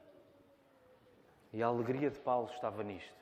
E 1.54 1.62
a 1.62 1.68
alegria 1.68 2.10
de 2.10 2.20
Paulo 2.20 2.50
estava 2.52 2.82
nisto. 2.82 3.22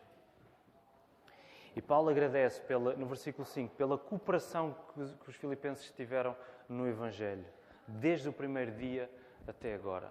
E 1.76 1.82
Paulo 1.82 2.10
agradece, 2.10 2.62
pela, 2.62 2.94
no 2.96 3.06
versículo 3.06 3.46
5, 3.46 3.76
pela 3.76 3.98
cooperação 3.98 4.74
que, 4.94 5.14
que 5.14 5.30
os 5.30 5.36
filipenses 5.36 5.92
tiveram 5.92 6.38
no 6.70 6.88
Evangelho, 6.88 7.46
desde 7.86 8.30
o 8.30 8.34
primeiro 8.34 8.72
dia 8.72 9.12
até 9.46 9.74
agora. 9.74 10.10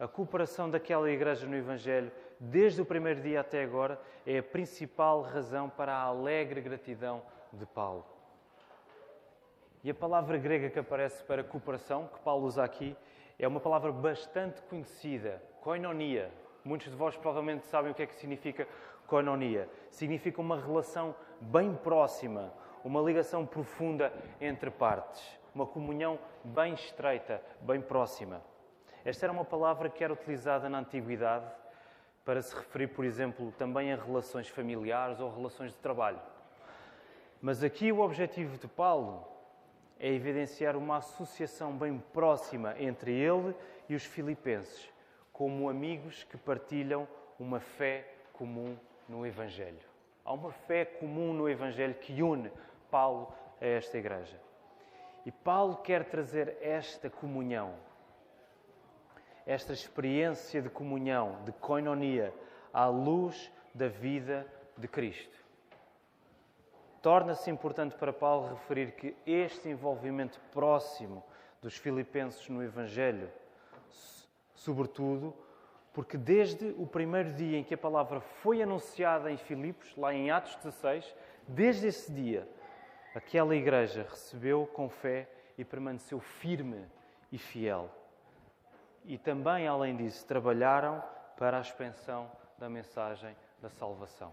A 0.00 0.08
cooperação 0.08 0.68
daquela 0.68 1.08
igreja 1.08 1.46
no 1.46 1.54
Evangelho, 1.54 2.10
desde 2.40 2.82
o 2.82 2.84
primeiro 2.84 3.20
dia 3.20 3.42
até 3.42 3.62
agora, 3.62 4.00
é 4.26 4.38
a 4.38 4.42
principal 4.42 5.22
razão 5.22 5.70
para 5.70 5.94
a 5.94 6.02
alegre 6.02 6.60
gratidão 6.60 7.22
de 7.52 7.64
Paulo. 7.64 8.15
E 9.86 9.90
a 9.90 9.94
palavra 9.94 10.36
grega 10.36 10.68
que 10.68 10.80
aparece 10.80 11.22
para 11.22 11.44
cooperação, 11.44 12.08
que 12.12 12.18
Paulo 12.18 12.44
usa 12.44 12.64
aqui, 12.64 12.96
é 13.38 13.46
uma 13.46 13.60
palavra 13.60 13.92
bastante 13.92 14.60
conhecida, 14.62 15.40
koinonia. 15.60 16.28
Muitos 16.64 16.90
de 16.90 16.96
vós 16.96 17.16
provavelmente 17.16 17.64
sabem 17.66 17.92
o 17.92 17.94
que 17.94 18.02
é 18.02 18.06
que 18.06 18.16
significa 18.16 18.66
koinonia. 19.06 19.70
Significa 19.88 20.40
uma 20.40 20.60
relação 20.60 21.14
bem 21.40 21.72
próxima, 21.72 22.52
uma 22.82 23.00
ligação 23.00 23.46
profunda 23.46 24.12
entre 24.40 24.72
partes, 24.72 25.22
uma 25.54 25.64
comunhão 25.64 26.18
bem 26.42 26.74
estreita, 26.74 27.40
bem 27.60 27.80
próxima. 27.80 28.42
Esta 29.04 29.26
era 29.26 29.32
uma 29.32 29.44
palavra 29.44 29.88
que 29.88 30.02
era 30.02 30.12
utilizada 30.12 30.68
na 30.68 30.80
antiguidade 30.80 31.46
para 32.24 32.42
se 32.42 32.56
referir, 32.56 32.88
por 32.88 33.04
exemplo, 33.04 33.52
também 33.56 33.92
a 33.92 33.96
relações 33.96 34.48
familiares 34.48 35.20
ou 35.20 35.32
relações 35.32 35.70
de 35.70 35.78
trabalho. 35.78 36.18
Mas 37.40 37.62
aqui 37.62 37.92
o 37.92 38.00
objetivo 38.00 38.58
de 38.58 38.66
Paulo 38.66 39.35
é 39.98 40.12
evidenciar 40.12 40.76
uma 40.76 40.98
associação 40.98 41.76
bem 41.76 41.98
próxima 42.12 42.74
entre 42.78 43.12
ele 43.12 43.54
e 43.88 43.94
os 43.94 44.04
filipenses, 44.04 44.90
como 45.32 45.68
amigos 45.68 46.24
que 46.24 46.36
partilham 46.36 47.08
uma 47.38 47.60
fé 47.60 48.06
comum 48.32 48.76
no 49.08 49.26
Evangelho. 49.26 49.78
Há 50.24 50.32
uma 50.32 50.50
fé 50.50 50.84
comum 50.84 51.32
no 51.32 51.48
Evangelho 51.48 51.94
que 51.94 52.22
une 52.22 52.50
Paulo 52.90 53.32
a 53.60 53.64
esta 53.64 53.96
igreja. 53.96 54.40
E 55.24 55.32
Paulo 55.32 55.76
quer 55.76 56.04
trazer 56.04 56.56
esta 56.60 57.10
comunhão, 57.10 57.74
esta 59.46 59.72
experiência 59.72 60.60
de 60.60 60.68
comunhão, 60.68 61.42
de 61.44 61.52
koinonia, 61.52 62.32
à 62.72 62.86
luz 62.86 63.50
da 63.74 63.88
vida 63.88 64.46
de 64.76 64.86
Cristo. 64.86 65.45
Torna-se 67.06 67.48
importante 67.48 67.94
para 67.94 68.12
Paulo 68.12 68.48
referir 68.48 68.90
que 68.90 69.14
este 69.24 69.68
envolvimento 69.68 70.40
próximo 70.50 71.22
dos 71.62 71.76
filipenses 71.76 72.48
no 72.48 72.60
Evangelho, 72.64 73.30
sobretudo 74.56 75.32
porque 75.92 76.18
desde 76.18 76.74
o 76.76 76.84
primeiro 76.84 77.32
dia 77.32 77.58
em 77.58 77.62
que 77.62 77.74
a 77.74 77.78
palavra 77.78 78.18
foi 78.18 78.60
anunciada 78.60 79.30
em 79.30 79.36
Filipos, 79.36 79.94
lá 79.96 80.12
em 80.12 80.32
Atos 80.32 80.56
16, 80.56 81.14
desde 81.46 81.86
esse 81.86 82.10
dia, 82.10 82.48
aquela 83.14 83.54
igreja 83.54 84.04
recebeu 84.10 84.66
com 84.66 84.88
fé 84.88 85.30
e 85.56 85.64
permaneceu 85.64 86.18
firme 86.18 86.86
e 87.30 87.38
fiel. 87.38 87.88
E 89.04 89.16
também, 89.16 89.68
além 89.68 89.96
disso, 89.96 90.26
trabalharam 90.26 91.00
para 91.38 91.58
a 91.58 91.60
expansão 91.60 92.28
da 92.58 92.68
mensagem 92.68 93.36
da 93.62 93.70
salvação. 93.70 94.32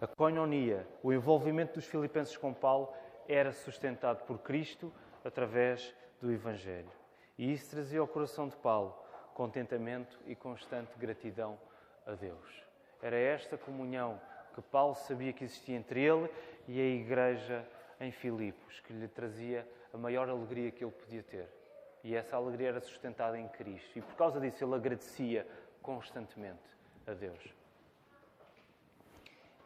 A 0.00 0.06
koinonia, 0.06 0.88
o 1.02 1.12
envolvimento 1.12 1.74
dos 1.74 1.84
filipenses 1.84 2.34
com 2.34 2.54
Paulo, 2.54 2.90
era 3.28 3.52
sustentado 3.52 4.24
por 4.24 4.38
Cristo 4.38 4.90
através 5.22 5.94
do 6.22 6.32
Evangelho. 6.32 6.90
E 7.36 7.52
isso 7.52 7.70
trazia 7.70 8.00
ao 8.00 8.08
coração 8.08 8.48
de 8.48 8.56
Paulo 8.56 8.94
contentamento 9.34 10.18
e 10.26 10.34
constante 10.34 10.98
gratidão 10.98 11.58
a 12.06 12.12
Deus. 12.12 12.64
Era 13.02 13.16
esta 13.16 13.56
comunhão 13.56 14.20
que 14.54 14.62
Paulo 14.62 14.94
sabia 14.94 15.32
que 15.32 15.44
existia 15.44 15.76
entre 15.76 16.02
ele 16.02 16.30
e 16.66 16.80
a 16.80 16.84
igreja 16.84 17.66
em 18.00 18.10
Filipos, 18.10 18.80
que 18.80 18.92
lhe 18.92 19.08
trazia 19.08 19.66
a 19.92 19.98
maior 19.98 20.28
alegria 20.28 20.70
que 20.70 20.82
ele 20.82 20.92
podia 20.92 21.22
ter. 21.22 21.48
E 22.02 22.14
essa 22.14 22.36
alegria 22.36 22.68
era 22.68 22.80
sustentada 22.80 23.38
em 23.38 23.48
Cristo. 23.48 23.98
E 23.98 24.02
por 24.02 24.14
causa 24.16 24.40
disso 24.40 24.64
ele 24.64 24.74
agradecia 24.74 25.46
constantemente 25.82 26.68
a 27.06 27.12
Deus. 27.12 27.59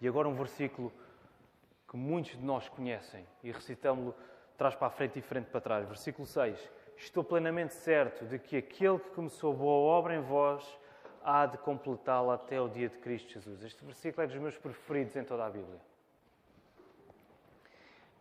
E 0.00 0.08
agora 0.08 0.28
um 0.28 0.34
versículo 0.34 0.92
que 1.88 1.96
muitos 1.96 2.32
de 2.32 2.44
nós 2.44 2.68
conhecem 2.68 3.26
e 3.42 3.50
recitamos-lo 3.50 4.14
trás 4.56 4.74
para 4.74 4.88
a 4.88 4.90
frente 4.90 5.18
e 5.18 5.22
frente 5.22 5.46
para 5.50 5.60
trás. 5.60 5.86
Versículo 5.86 6.26
6 6.26 6.70
estou 6.96 7.24
plenamente 7.24 7.74
certo 7.74 8.24
de 8.24 8.38
que 8.38 8.56
aquele 8.56 8.98
que 8.98 9.10
começou 9.10 9.52
boa 9.54 9.96
obra 9.96 10.14
em 10.14 10.20
vós 10.20 10.64
há 11.22 11.46
de 11.46 11.58
completá-la 11.58 12.34
até 12.34 12.60
o 12.60 12.68
dia 12.68 12.88
de 12.88 12.98
Cristo 12.98 13.32
Jesus. 13.32 13.62
Este 13.62 13.84
versículo 13.84 14.22
é 14.22 14.26
dos 14.26 14.36
meus 14.36 14.58
preferidos 14.58 15.16
em 15.16 15.24
toda 15.24 15.44
a 15.44 15.50
Bíblia. 15.50 15.80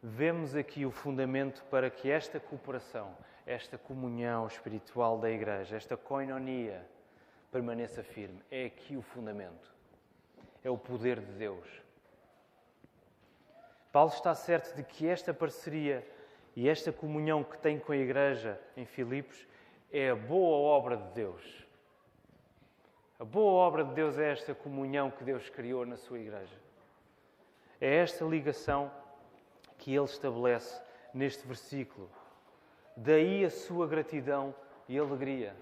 Vemos 0.01 0.55
aqui 0.55 0.86
o 0.86 0.91
fundamento 0.91 1.63
para 1.69 1.89
que 1.89 2.09
esta 2.09 2.39
cooperação, 2.39 3.15
esta 3.45 3.77
comunhão 3.77 4.47
espiritual 4.47 5.17
da 5.17 5.29
Igreja, 5.29 5.77
esta 5.77 5.95
koinonia, 5.95 6.86
permaneça 7.51 8.03
firme. 8.03 8.41
É 8.51 8.65
aqui 8.65 8.97
o 8.97 9.01
fundamento. 9.01 9.72
É 10.63 10.69
o 10.69 10.78
poder 10.78 11.19
de 11.19 11.34
Deus. 11.34 11.67
Paulo 13.91 14.12
está 14.12 14.34
certo 14.34 14.76
de 14.76 14.84
que 14.84 15.08
esta 15.08 15.34
parceria 15.34 16.08
e 16.56 16.67
esta 16.67 16.91
comunhão 16.91 17.43
que 17.43 17.58
tem 17.58 17.80
com 17.80 17.91
a 17.91 17.97
Igreja 17.97 18.60
em 18.76 18.86
Filipos 18.86 19.47
é 19.91 20.10
a 20.10 20.15
boa 20.15 20.58
obra 20.58 20.97
de 20.97 21.13
Deus. 21.13 21.63
A 23.19 23.26
boa 23.26 23.54
obra 23.54 23.84
de 23.84 23.93
Deus 23.93 24.17
é 24.17 24.32
esta 24.32 24.56
comunhão 24.56 25.12
que 25.12 25.23
Deus 25.23 25.49
criou 25.49 25.86
na 25.86 25.95
sua 25.95 26.19
Igreja. 26.19 26.58
É 27.80 27.95
esta 27.97 28.26
ligação 28.26 28.91
que 29.78 29.93
ele 29.93 30.06
estabelece 30.06 30.82
neste 31.13 31.45
versículo. 31.45 32.10
Daí 32.95 33.45
a 33.45 33.49
sua 33.49 33.88
gratidão 33.88 34.56
e 34.88 34.97
alegria. 34.97 35.56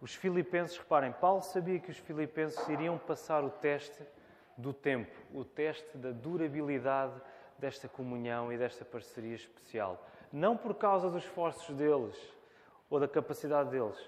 Os 0.00 0.14
filipenses, 0.14 0.76
reparem, 0.78 1.12
Paulo 1.12 1.42
sabia 1.42 1.78
que 1.80 1.90
os 1.90 1.98
filipenses 1.98 2.68
iriam 2.68 2.96
passar 2.98 3.42
o 3.42 3.50
teste 3.50 4.02
do 4.56 4.72
tempo, 4.72 5.10
o 5.34 5.44
teste 5.44 5.96
da 5.98 6.10
durabilidade 6.10 7.20
desta 7.58 7.88
comunhão 7.88 8.52
e 8.52 8.56
desta 8.56 8.84
parceria 8.84 9.34
especial. 9.34 10.06
Não 10.32 10.56
por 10.56 10.74
causa 10.74 11.10
dos 11.10 11.24
esforços 11.24 11.74
deles 11.74 12.16
ou 12.88 13.00
da 13.00 13.08
capacidade 13.08 13.70
deles, 13.70 13.98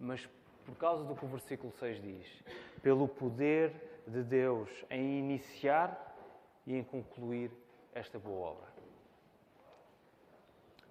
mas 0.00 0.28
por 0.64 0.76
causa 0.76 1.04
do 1.04 1.14
que 1.14 1.24
o 1.24 1.28
versículo 1.28 1.72
6 1.72 2.00
diz: 2.00 2.44
pelo 2.82 3.06
poder 3.06 3.72
de 4.06 4.22
Deus 4.22 4.68
em 4.90 5.18
iniciar 5.18 6.16
e 6.66 6.76
em 6.76 6.82
concluir 6.82 7.50
esta 7.94 8.18
boa 8.18 8.50
obra. 8.50 8.72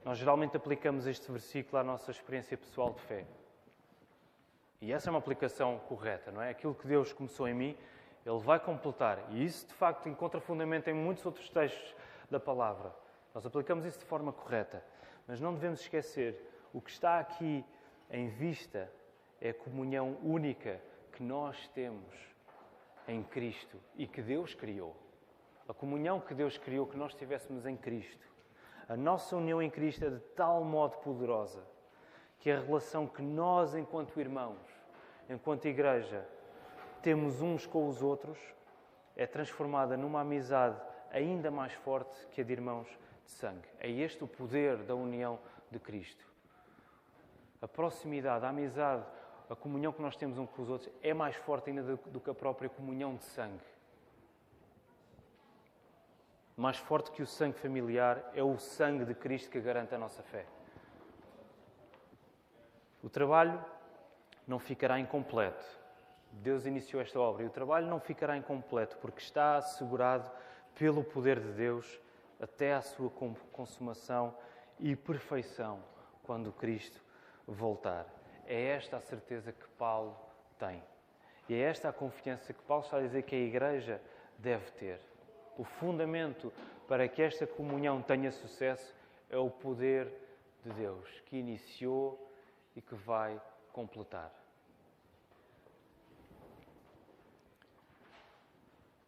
Nós 0.03 0.17
geralmente 0.17 0.57
aplicamos 0.57 1.05
este 1.05 1.31
versículo 1.31 1.77
à 1.77 1.83
nossa 1.83 2.11
experiência 2.11 2.57
pessoal 2.57 2.93
de 2.93 3.01
fé. 3.01 3.25
E 4.81 4.91
essa 4.91 5.09
é 5.09 5.11
uma 5.11 5.19
aplicação 5.19 5.77
correta, 5.87 6.31
não 6.31 6.41
é? 6.41 6.49
Aquilo 6.49 6.73
que 6.73 6.87
Deus 6.87 7.13
começou 7.13 7.47
em 7.47 7.53
mim, 7.53 7.77
ele 8.25 8.39
vai 8.39 8.59
completar. 8.59 9.19
E 9.29 9.45
isso, 9.45 9.67
de 9.67 9.73
facto, 9.75 10.09
encontra 10.09 10.41
fundamento 10.41 10.89
em 10.89 10.93
muitos 10.93 11.23
outros 11.23 11.47
textos 11.49 11.95
da 12.31 12.39
palavra. 12.39 12.91
Nós 13.31 13.45
aplicamos 13.45 13.85
isso 13.85 13.99
de 13.99 14.05
forma 14.05 14.33
correta. 14.33 14.83
Mas 15.27 15.39
não 15.39 15.53
devemos 15.53 15.81
esquecer, 15.81 16.35
o 16.73 16.81
que 16.81 16.89
está 16.89 17.19
aqui 17.19 17.63
em 18.09 18.27
vista 18.27 18.91
é 19.39 19.51
a 19.51 19.53
comunhão 19.53 20.17
única 20.23 20.81
que 21.11 21.21
nós 21.21 21.67
temos 21.69 22.15
em 23.07 23.23
Cristo 23.23 23.77
e 23.95 24.07
que 24.07 24.21
Deus 24.21 24.55
criou. 24.55 24.95
A 25.69 25.73
comunhão 25.75 26.19
que 26.19 26.33
Deus 26.33 26.57
criou 26.57 26.87
que 26.87 26.97
nós 26.97 27.13
tivéssemos 27.13 27.67
em 27.67 27.77
Cristo. 27.77 28.25
A 28.89 28.97
nossa 28.97 29.37
união 29.37 29.61
em 29.61 29.69
Cristo 29.69 30.05
é 30.05 30.09
de 30.09 30.19
tal 30.35 30.63
modo 30.63 30.97
poderosa 30.97 31.63
que 32.41 32.49
a 32.49 32.59
relação 32.59 33.07
que 33.07 33.21
nós, 33.21 33.75
enquanto 33.75 34.19
irmãos, 34.19 34.57
enquanto 35.29 35.67
igreja, 35.67 36.27
temos 37.01 37.39
uns 37.39 37.67
com 37.67 37.87
os 37.87 38.01
outros, 38.01 38.37
é 39.15 39.27
transformada 39.27 39.95
numa 39.95 40.21
amizade 40.21 40.81
ainda 41.11 41.51
mais 41.51 41.71
forte 41.71 42.27
que 42.31 42.41
a 42.41 42.43
de 42.43 42.51
irmãos 42.51 42.87
de 43.25 43.31
sangue. 43.31 43.67
É 43.79 43.89
este 43.89 44.23
o 44.23 44.27
poder 44.27 44.77
da 44.77 44.95
união 44.95 45.37
de 45.69 45.77
Cristo. 45.77 46.25
A 47.61 47.67
proximidade, 47.67 48.43
a 48.43 48.49
amizade, 48.49 49.05
a 49.47 49.55
comunhão 49.55 49.93
que 49.93 50.01
nós 50.01 50.15
temos 50.15 50.39
uns 50.39 50.49
com 50.49 50.63
os 50.63 50.69
outros 50.69 50.91
é 51.03 51.13
mais 51.13 51.35
forte 51.35 51.69
ainda 51.69 51.95
do, 51.95 52.19
que 52.19 52.29
a 52.29 52.33
própria 52.33 52.69
comunhão 52.69 53.15
de 53.15 53.23
sangue. 53.23 53.63
Mais 56.57 56.77
forte 56.77 57.11
que 57.11 57.21
o 57.21 57.27
sangue 57.27 57.59
familiar 57.59 58.31
é 58.33 58.41
o 58.41 58.57
sangue 58.57 59.05
de 59.05 59.13
Cristo 59.13 59.51
que 59.51 59.61
garante 59.61 59.93
a 59.93 59.97
nossa 59.99 60.23
fé. 60.23 60.47
O 63.03 63.09
trabalho 63.09 63.63
não 64.47 64.59
ficará 64.59 64.99
incompleto. 64.99 65.65
Deus 66.31 66.65
iniciou 66.65 67.01
esta 67.01 67.19
obra 67.19 67.43
e 67.43 67.47
o 67.47 67.49
trabalho 67.49 67.87
não 67.87 67.99
ficará 67.99 68.37
incompleto 68.37 68.97
porque 68.97 69.21
está 69.21 69.57
assegurado 69.57 70.29
pelo 70.75 71.03
poder 71.03 71.39
de 71.39 71.51
Deus 71.51 71.99
até 72.39 72.73
à 72.73 72.81
sua 72.81 73.09
consumação 73.51 74.35
e 74.79 74.95
perfeição 74.95 75.79
quando 76.23 76.51
Cristo 76.51 77.01
voltar. 77.45 78.05
É 78.45 78.69
esta 78.69 78.97
a 78.97 79.01
certeza 79.01 79.51
que 79.51 79.67
Paulo 79.77 80.15
tem. 80.57 80.81
E 81.49 81.55
é 81.55 81.59
esta 81.59 81.89
a 81.89 81.93
confiança 81.93 82.53
que 82.53 82.61
Paulo 82.63 82.83
está 82.83 82.97
a 82.97 83.01
dizer 83.01 83.23
que 83.23 83.35
a 83.35 83.39
Igreja 83.39 84.01
deve 84.37 84.71
ter. 84.71 84.99
O 85.57 85.63
fundamento 85.63 86.51
para 86.87 87.07
que 87.07 87.21
esta 87.21 87.45
comunhão 87.45 88.01
tenha 88.01 88.31
sucesso 88.31 88.95
é 89.29 89.37
o 89.37 89.49
poder 89.49 90.07
de 90.63 90.71
Deus, 90.71 91.07
que 91.25 91.37
iniciou 91.37 92.30
e 92.75 92.81
que 92.81 92.95
vai 92.95 93.41
completar. 93.71 94.31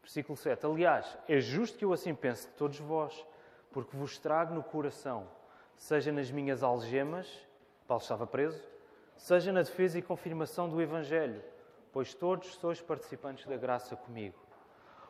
Versículo 0.01 0.37
7. 0.37 0.65
Aliás, 0.65 1.17
é 1.27 1.39
justo 1.39 1.77
que 1.77 1.85
eu 1.85 1.93
assim 1.93 2.13
pense 2.13 2.47
de 2.47 2.53
todos 2.53 2.79
vós, 2.79 3.25
porque 3.71 3.95
vos 3.97 4.17
trago 4.19 4.53
no 4.53 4.63
coração, 4.63 5.27
seja 5.75 6.11
nas 6.11 6.29
minhas 6.29 6.61
algemas, 6.61 7.27
Paulo 7.87 8.01
estava 8.01 8.27
preso, 8.27 8.61
seja 9.17 9.51
na 9.51 9.61
defesa 9.61 9.97
e 9.97 10.01
confirmação 10.01 10.69
do 10.69 10.81
Evangelho, 10.81 11.43
pois 11.91 12.13
todos 12.13 12.53
sois 12.55 12.81
participantes 12.81 13.45
da 13.45 13.57
graça 13.57 13.95
comigo. 13.95 14.37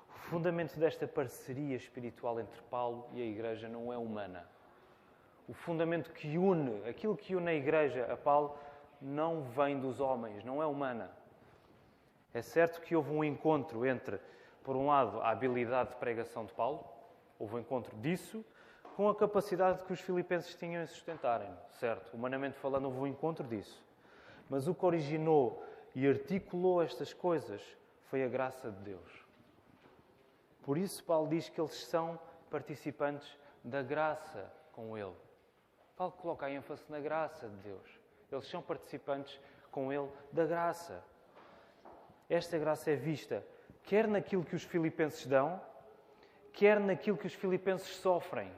O 0.09 0.19
fundamento 0.29 0.79
desta 0.79 1.07
parceria 1.07 1.75
espiritual 1.75 2.39
entre 2.39 2.61
Paulo 2.63 3.07
e 3.13 3.21
a 3.21 3.25
Igreja 3.25 3.67
não 3.67 3.91
é 3.91 3.97
humana. 3.97 4.47
O 5.47 5.53
fundamento 5.53 6.11
que 6.11 6.37
une, 6.37 6.87
aquilo 6.87 7.17
que 7.17 7.35
une 7.35 7.49
a 7.49 7.53
Igreja 7.53 8.11
a 8.11 8.17
Paulo, 8.17 8.57
não 9.01 9.43
vem 9.43 9.79
dos 9.79 9.99
homens, 9.99 10.43
não 10.43 10.61
é 10.61 10.65
humana. 10.65 11.11
É 12.33 12.41
certo 12.41 12.81
que 12.81 12.95
houve 12.95 13.11
um 13.11 13.23
encontro 13.23 13.85
entre 13.85 14.19
por 14.63 14.75
um 14.75 14.87
lado, 14.87 15.19
a 15.21 15.29
habilidade 15.29 15.89
de 15.89 15.95
pregação 15.97 16.45
de 16.45 16.53
Paulo, 16.53 16.83
houve 17.37 17.55
um 17.55 17.59
encontro 17.59 17.95
disso, 17.97 18.43
com 18.95 19.09
a 19.09 19.15
capacidade 19.15 19.83
que 19.83 19.91
os 19.91 19.99
filipenses 19.99 20.55
tinham 20.55 20.81
em 20.81 20.87
sustentarem, 20.87 21.49
certo? 21.79 22.13
Humanamente 22.13 22.57
falando, 22.57 22.85
houve 22.85 22.99
um 22.99 23.07
encontro 23.07 23.45
disso. 23.45 23.83
Mas 24.49 24.67
o 24.67 24.73
que 24.73 24.85
originou 24.85 25.63
e 25.95 26.07
articulou 26.07 26.81
estas 26.81 27.13
coisas 27.13 27.61
foi 28.09 28.23
a 28.23 28.27
graça 28.27 28.71
de 28.71 28.79
Deus. 28.79 29.25
Por 30.61 30.77
isso, 30.77 31.03
Paulo 31.03 31.27
diz 31.27 31.49
que 31.49 31.59
eles 31.59 31.75
são 31.85 32.19
participantes 32.49 33.37
da 33.63 33.81
graça 33.81 34.49
com 34.71 34.97
Ele. 34.97 35.15
Paulo 35.95 36.13
coloca 36.13 36.45
a 36.45 36.51
ênfase 36.51 36.83
na 36.89 36.99
graça 36.99 37.47
de 37.47 37.55
Deus. 37.57 37.99
Eles 38.31 38.47
são 38.47 38.61
participantes 38.61 39.39
com 39.71 39.91
Ele 39.91 40.09
da 40.31 40.45
graça. 40.45 41.03
Esta 42.29 42.57
graça 42.57 42.91
é 42.91 42.95
vista 42.95 43.45
quer 43.83 44.07
naquilo 44.07 44.43
que 44.43 44.55
os 44.55 44.63
filipenses 44.63 45.25
dão, 45.25 45.61
quer 46.51 46.79
naquilo 46.79 47.17
que 47.17 47.27
os 47.27 47.33
filipenses 47.33 47.95
sofrem. 47.97 48.51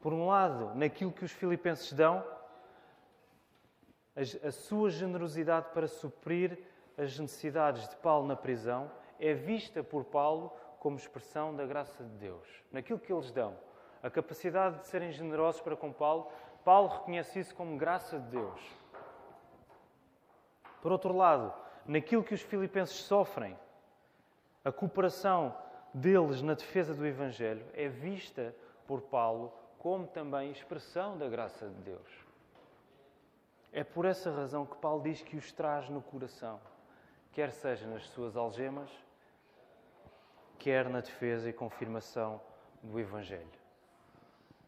Por 0.00 0.12
um 0.12 0.26
lado, 0.26 0.74
naquilo 0.74 1.12
que 1.12 1.24
os 1.24 1.32
filipenses 1.32 1.92
dão, 1.92 2.24
a 4.42 4.50
sua 4.50 4.90
generosidade 4.90 5.68
para 5.72 5.86
suprir 5.86 6.58
as 6.96 7.16
necessidades 7.18 7.88
de 7.88 7.96
Paulo 7.96 8.26
na 8.26 8.34
prisão 8.34 8.90
é 9.20 9.32
vista 9.32 9.82
por 9.82 10.04
Paulo 10.04 10.50
como 10.80 10.96
expressão 10.96 11.54
da 11.54 11.64
graça 11.64 12.02
de 12.02 12.16
Deus. 12.16 12.46
Naquilo 12.72 12.98
que 12.98 13.12
eles 13.12 13.30
dão, 13.30 13.56
a 14.02 14.10
capacidade 14.10 14.78
de 14.78 14.86
serem 14.86 15.12
generosos 15.12 15.60
para 15.60 15.76
com 15.76 15.92
Paulo, 15.92 16.30
Paulo 16.64 16.88
reconhece 16.88 17.40
isso 17.40 17.54
como 17.54 17.76
graça 17.76 18.18
de 18.18 18.28
Deus. 18.28 18.60
Por 20.82 20.92
outro 20.92 21.12
lado, 21.12 21.52
naquilo 21.86 22.22
que 22.22 22.34
os 22.34 22.42
filipenses 22.42 22.96
sofrem, 22.96 23.58
a 24.64 24.70
cooperação 24.70 25.56
deles 25.92 26.42
na 26.42 26.54
defesa 26.54 26.94
do 26.94 27.06
Evangelho 27.06 27.66
é 27.74 27.88
vista 27.88 28.54
por 28.86 29.02
Paulo 29.02 29.52
como 29.78 30.06
também 30.06 30.50
expressão 30.50 31.16
da 31.16 31.28
graça 31.28 31.68
de 31.68 31.80
Deus. 31.82 32.28
É 33.72 33.84
por 33.84 34.04
essa 34.04 34.30
razão 34.30 34.66
que 34.66 34.76
Paulo 34.76 35.02
diz 35.02 35.22
que 35.22 35.36
os 35.36 35.52
traz 35.52 35.88
no 35.88 36.02
coração, 36.02 36.60
quer 37.32 37.52
seja 37.52 37.86
nas 37.86 38.06
suas 38.08 38.36
algemas, 38.36 38.90
quer 40.58 40.88
na 40.88 41.00
defesa 41.00 41.48
e 41.48 41.52
confirmação 41.52 42.40
do 42.82 42.98
Evangelho. 42.98 43.67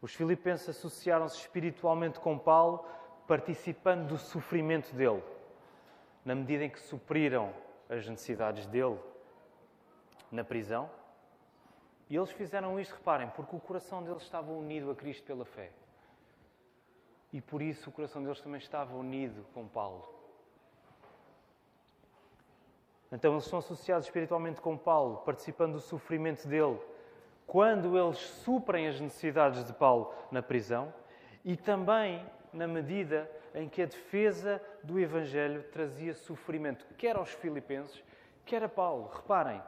Os 0.01 0.13
filipenses 0.13 0.69
associaram-se 0.69 1.37
espiritualmente 1.37 2.19
com 2.19 2.37
Paulo, 2.37 2.85
participando 3.27 4.07
do 4.07 4.17
sofrimento 4.17 4.93
dele 4.95 5.23
na 6.23 6.35
medida 6.35 6.65
em 6.65 6.69
que 6.69 6.79
supriram 6.79 7.53
as 7.89 8.07
necessidades 8.07 8.65
dele 8.67 8.99
na 10.31 10.43
prisão. 10.43 10.89
E 12.09 12.15
eles 12.15 12.31
fizeram 12.31 12.79
isto, 12.79 12.93
reparem, 12.93 13.29
porque 13.29 13.55
o 13.55 13.59
coração 13.59 14.03
deles 14.03 14.21
estava 14.21 14.51
unido 14.51 14.91
a 14.91 14.95
Cristo 14.95 15.23
pela 15.23 15.45
fé. 15.45 15.71
E 17.31 17.39
por 17.39 17.61
isso 17.61 17.89
o 17.89 17.93
coração 17.93 18.21
deles 18.21 18.41
também 18.41 18.59
estava 18.59 18.95
unido 18.95 19.45
com 19.53 19.67
Paulo. 19.67 20.07
Então 23.11 23.33
eles 23.33 23.45
são 23.45 23.59
associados 23.59 24.05
espiritualmente 24.05 24.61
com 24.61 24.77
Paulo, 24.77 25.17
participando 25.17 25.73
do 25.73 25.81
sofrimento 25.81 26.47
dele, 26.47 26.79
quando 27.51 27.97
eles 27.97 28.17
suprem 28.17 28.87
as 28.87 28.97
necessidades 28.97 29.65
de 29.65 29.73
Paulo 29.73 30.15
na 30.31 30.41
prisão 30.41 30.93
e 31.43 31.57
também 31.57 32.25
na 32.53 32.65
medida 32.65 33.29
em 33.53 33.67
que 33.67 33.81
a 33.81 33.85
defesa 33.85 34.63
do 34.81 34.97
Evangelho 34.97 35.61
trazia 35.63 36.13
sofrimento, 36.13 36.85
quer 36.97 37.17
aos 37.17 37.29
filipenses, 37.31 38.01
quer 38.45 38.63
a 38.63 38.69
Paulo. 38.69 39.09
Reparem, 39.13 39.61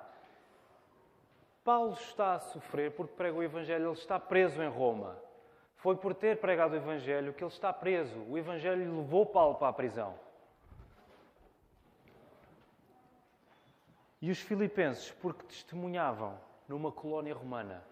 Paulo 1.62 1.92
está 1.92 2.36
a 2.36 2.40
sofrer 2.40 2.92
porque 2.92 3.16
prega 3.18 3.38
o 3.38 3.44
Evangelho, 3.44 3.90
ele 3.90 4.00
está 4.00 4.18
preso 4.18 4.64
em 4.64 4.70
Roma. 4.70 5.18
Foi 5.76 5.98
por 5.98 6.14
ter 6.14 6.38
pregado 6.38 6.76
o 6.76 6.78
Evangelho 6.78 7.34
que 7.34 7.44
ele 7.44 7.52
está 7.52 7.74
preso. 7.74 8.18
O 8.30 8.38
Evangelho 8.38 8.96
levou 8.96 9.26
Paulo 9.26 9.56
para 9.56 9.68
a 9.68 9.74
prisão. 9.74 10.18
E 14.22 14.32
os 14.32 14.40
filipenses, 14.40 15.12
porque 15.22 15.44
testemunhavam 15.44 16.40
numa 16.68 16.92
colónia 16.92 17.34
romana. 17.34 17.84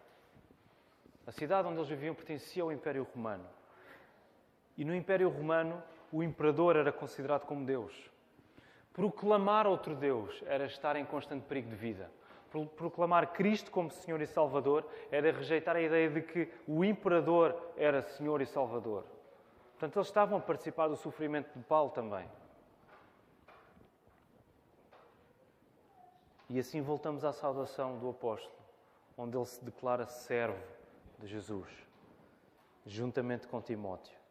A 1.26 1.32
cidade 1.32 1.68
onde 1.68 1.78
eles 1.78 1.90
viviam 1.90 2.16
pertencia 2.16 2.64
ao 2.64 2.72
Império 2.72 3.08
Romano. 3.14 3.46
E 4.78 4.84
no 4.84 4.96
Império 4.96 5.30
Romano, 5.30 5.82
o 6.12 6.24
imperador 6.24 6.76
era 6.76 6.92
considerado 6.92 7.46
como 7.46 7.66
Deus. 7.66 7.94
Proclamar 8.94 9.68
outro 9.68 9.96
Deus 9.96 10.42
era 10.46 10.66
estar 10.66 10.96
em 10.96 11.06
constante 11.06 11.46
perigo 11.46 11.70
de 11.70 11.76
vida. 11.76 12.12
Proclamar 12.76 13.32
Cristo 13.32 13.72
como 13.72 13.90
Senhor 13.90 14.20
e 14.22 14.28
Salvador 14.28 14.86
era 15.10 15.32
rejeitar 15.32 15.78
a 15.78 15.82
ideia 15.82 16.10
de 16.10 16.22
que 16.22 16.52
o 16.68 16.84
imperador 16.84 17.56
era 17.78 18.02
Senhor 18.02 18.42
e 18.42 18.46
Salvador. 18.46 19.06
Portanto, 19.72 19.98
eles 19.98 20.08
estavam 20.08 20.38
a 20.38 20.42
participar 20.42 20.90
do 20.90 20.98
sofrimento 20.98 21.58
de 21.58 21.64
Paulo 21.64 21.92
também. 21.92 22.28
E 26.50 26.60
assim 26.60 26.82
voltamos 26.82 27.24
à 27.24 27.32
saudação 27.32 27.98
do 27.98 28.10
apóstolo, 28.10 28.54
onde 29.22 29.38
ele 29.38 29.46
se 29.46 29.64
declara 29.64 30.06
servo 30.08 30.62
de 31.20 31.28
Jesus, 31.28 31.70
juntamente 32.86 33.48
com 33.48 33.62
Timóteo 33.62 34.22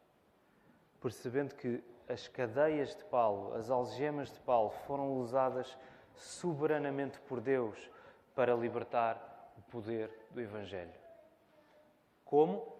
percebendo 1.01 1.55
que 1.55 1.83
as 2.07 2.27
cadeias 2.27 2.95
de 2.95 3.03
Paulo, 3.05 3.55
as 3.55 3.69
algemas 3.69 4.31
de 4.31 4.39
Paulo, 4.41 4.69
foram 4.85 5.13
usadas 5.17 5.75
soberanamente 6.13 7.19
por 7.21 7.41
Deus 7.41 7.89
para 8.35 8.53
libertar 8.53 9.51
o 9.57 9.61
poder 9.63 10.11
do 10.29 10.39
Evangelho. 10.39 10.93
Como? 12.23 12.71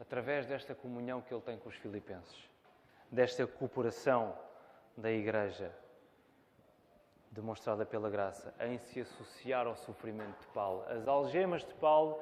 Através 0.00 0.46
desta 0.46 0.74
comunhão 0.74 1.20
que 1.20 1.34
ele 1.34 1.42
tem 1.42 1.58
com 1.58 1.68
os 1.68 1.76
filipenses, 1.76 2.48
desta 3.10 3.46
cooperação 3.46 4.36
da 4.96 5.10
Igreja, 5.10 5.74
demonstrada 7.34 7.84
pela 7.84 8.08
graça, 8.08 8.54
em 8.60 8.78
se 8.78 9.00
associar 9.00 9.66
ao 9.66 9.76
sofrimento 9.76 10.38
de 10.40 10.46
Paulo. 10.48 10.84
As 10.88 11.06
algemas 11.08 11.64
de 11.64 11.74
Paulo 11.74 12.18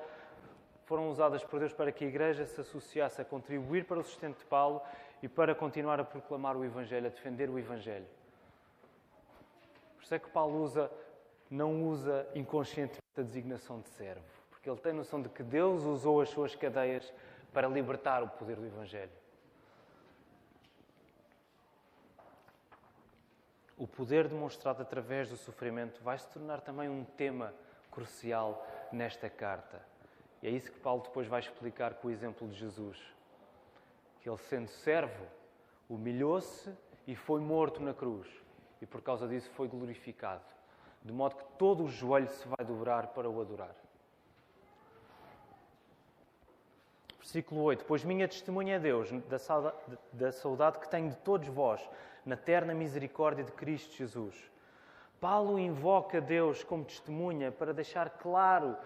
foram 0.87 1.11
usadas 1.11 1.45
por 1.45 1.61
Deus 1.61 1.73
para 1.73 1.93
que 1.93 2.05
a 2.05 2.09
Igreja 2.09 2.47
se 2.47 2.61
associasse 2.61 3.21
a 3.21 3.25
contribuir 3.25 3.85
para 3.85 3.99
o 3.99 4.03
sustento 4.03 4.39
de 4.39 4.45
Paulo 4.47 4.81
e 5.23 5.29
para 5.29 5.55
continuar 5.55 6.01
a 6.01 6.05
proclamar 6.05 6.57
o 6.57 6.65
Evangelho, 6.65 7.07
a 7.07 7.11
defender 7.11 7.49
o 7.51 7.59
Evangelho. 7.59 8.07
Por 9.97 10.03
isso 10.03 10.15
é 10.15 10.19
que 10.19 10.31
Paulo 10.31 10.63
usa, 10.63 10.91
não 11.51 11.85
usa 11.85 12.27
inconscientemente 12.35 13.01
a 13.17 13.23
designação 13.23 13.81
de 13.81 13.89
servo, 13.91 14.25
porque 14.51 14.69
ele 14.69 14.81
tem 14.81 14.93
noção 14.95 15.21
de 15.21 15.29
que 15.29 15.43
Deus 15.43 15.85
usou 15.85 16.23
as 16.23 16.31
suas 16.31 16.57
cadeias 16.57 17.13
para 17.53 17.69
libertar 17.69 18.23
o 18.23 18.29
poder 18.29 18.57
do 18.57 18.67
Evangelho. 18.67 19.22
O 23.83 23.87
poder 23.89 24.29
demonstrado 24.29 24.81
através 24.81 25.29
do 25.29 25.37
sofrimento 25.37 26.01
vai 26.05 26.17
se 26.17 26.29
tornar 26.29 26.61
também 26.61 26.89
um 26.89 27.03
tema 27.03 27.53
crucial 27.91 28.65
nesta 28.93 29.29
carta. 29.29 29.85
E 30.41 30.47
é 30.47 30.51
isso 30.53 30.71
que 30.71 30.79
Paulo 30.79 31.03
depois 31.03 31.27
vai 31.27 31.41
explicar 31.41 31.95
com 31.95 32.07
o 32.07 32.11
exemplo 32.13 32.47
de 32.47 32.55
Jesus. 32.55 32.97
Que 34.21 34.31
ele, 34.31 34.39
sendo 34.39 34.69
servo, 34.69 35.27
humilhou-se 35.91 36.73
e 37.09 37.17
foi 37.17 37.41
morto 37.41 37.83
na 37.83 37.93
cruz. 37.93 38.29
E 38.81 38.87
por 38.87 39.03
causa 39.03 39.27
disso 39.27 39.51
foi 39.51 39.67
glorificado. 39.67 40.45
De 41.03 41.13
modo 41.13 41.35
que 41.35 41.45
todo 41.59 41.83
o 41.83 41.89
joelho 41.89 42.29
se 42.29 42.47
vai 42.47 42.65
dobrar 42.65 43.09
para 43.09 43.29
o 43.29 43.41
adorar. 43.41 43.75
Versículo 47.19 47.63
8: 47.63 47.85
Pois 47.85 48.05
minha 48.05 48.29
testemunha 48.29 48.77
é 48.77 48.79
Deus, 48.79 49.11
da 49.29 49.41
saudade, 49.41 49.77
da 50.13 50.31
saudade 50.31 50.79
que 50.79 50.89
tenho 50.89 51.11
de 51.11 51.17
todos 51.17 51.49
vós, 51.49 51.81
na 52.25 52.37
terna 52.37 52.75
misericórdia 52.75 53.45
de 53.45 53.53
Cristo 53.53 53.97
Jesus. 53.97 54.51
Paulo 55.21 55.59
invoca 55.59 56.21
Deus 56.21 56.65
como 56.65 56.85
testemunha 56.85 57.53
para 57.53 57.73
deixar 57.73 58.11
claro 58.11 58.77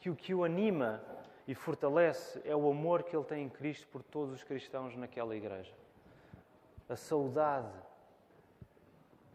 que 0.00 0.10
o 0.10 0.16
que 0.16 0.34
o 0.34 0.44
anima 0.44 1.02
e 1.46 1.54
fortalece 1.54 2.40
é 2.44 2.54
o 2.54 2.70
amor 2.70 3.02
que 3.02 3.16
ele 3.16 3.24
tem 3.24 3.44
em 3.44 3.48
Cristo 3.48 3.86
por 3.88 4.02
todos 4.02 4.34
os 4.34 4.42
cristãos 4.42 4.96
naquela 4.96 5.36
igreja. 5.36 5.74
A 6.88 6.96
saudade 6.96 7.72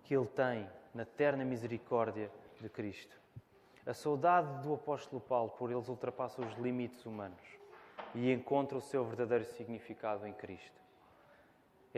que 0.04 0.16
ele 0.16 0.28
tem 0.28 0.68
na 0.94 1.06
terna 1.06 1.44
misericórdia 1.44 2.32
de 2.60 2.70
Cristo. 2.70 3.16
A 3.86 3.94
saudade 3.94 4.64
do 4.64 4.74
apóstolo 4.74 5.22
Paulo 5.22 5.52
por 5.52 5.72
eles 5.72 5.88
ultrapassa 5.88 6.42
os 6.42 6.54
limites 6.56 7.06
humanos 7.06 7.42
e 8.16 8.32
encontra 8.32 8.78
o 8.78 8.82
seu 8.82 9.06
verdadeiro 9.06 9.46
significado 9.46 10.26
em 10.26 10.34
Cristo. 10.34 10.82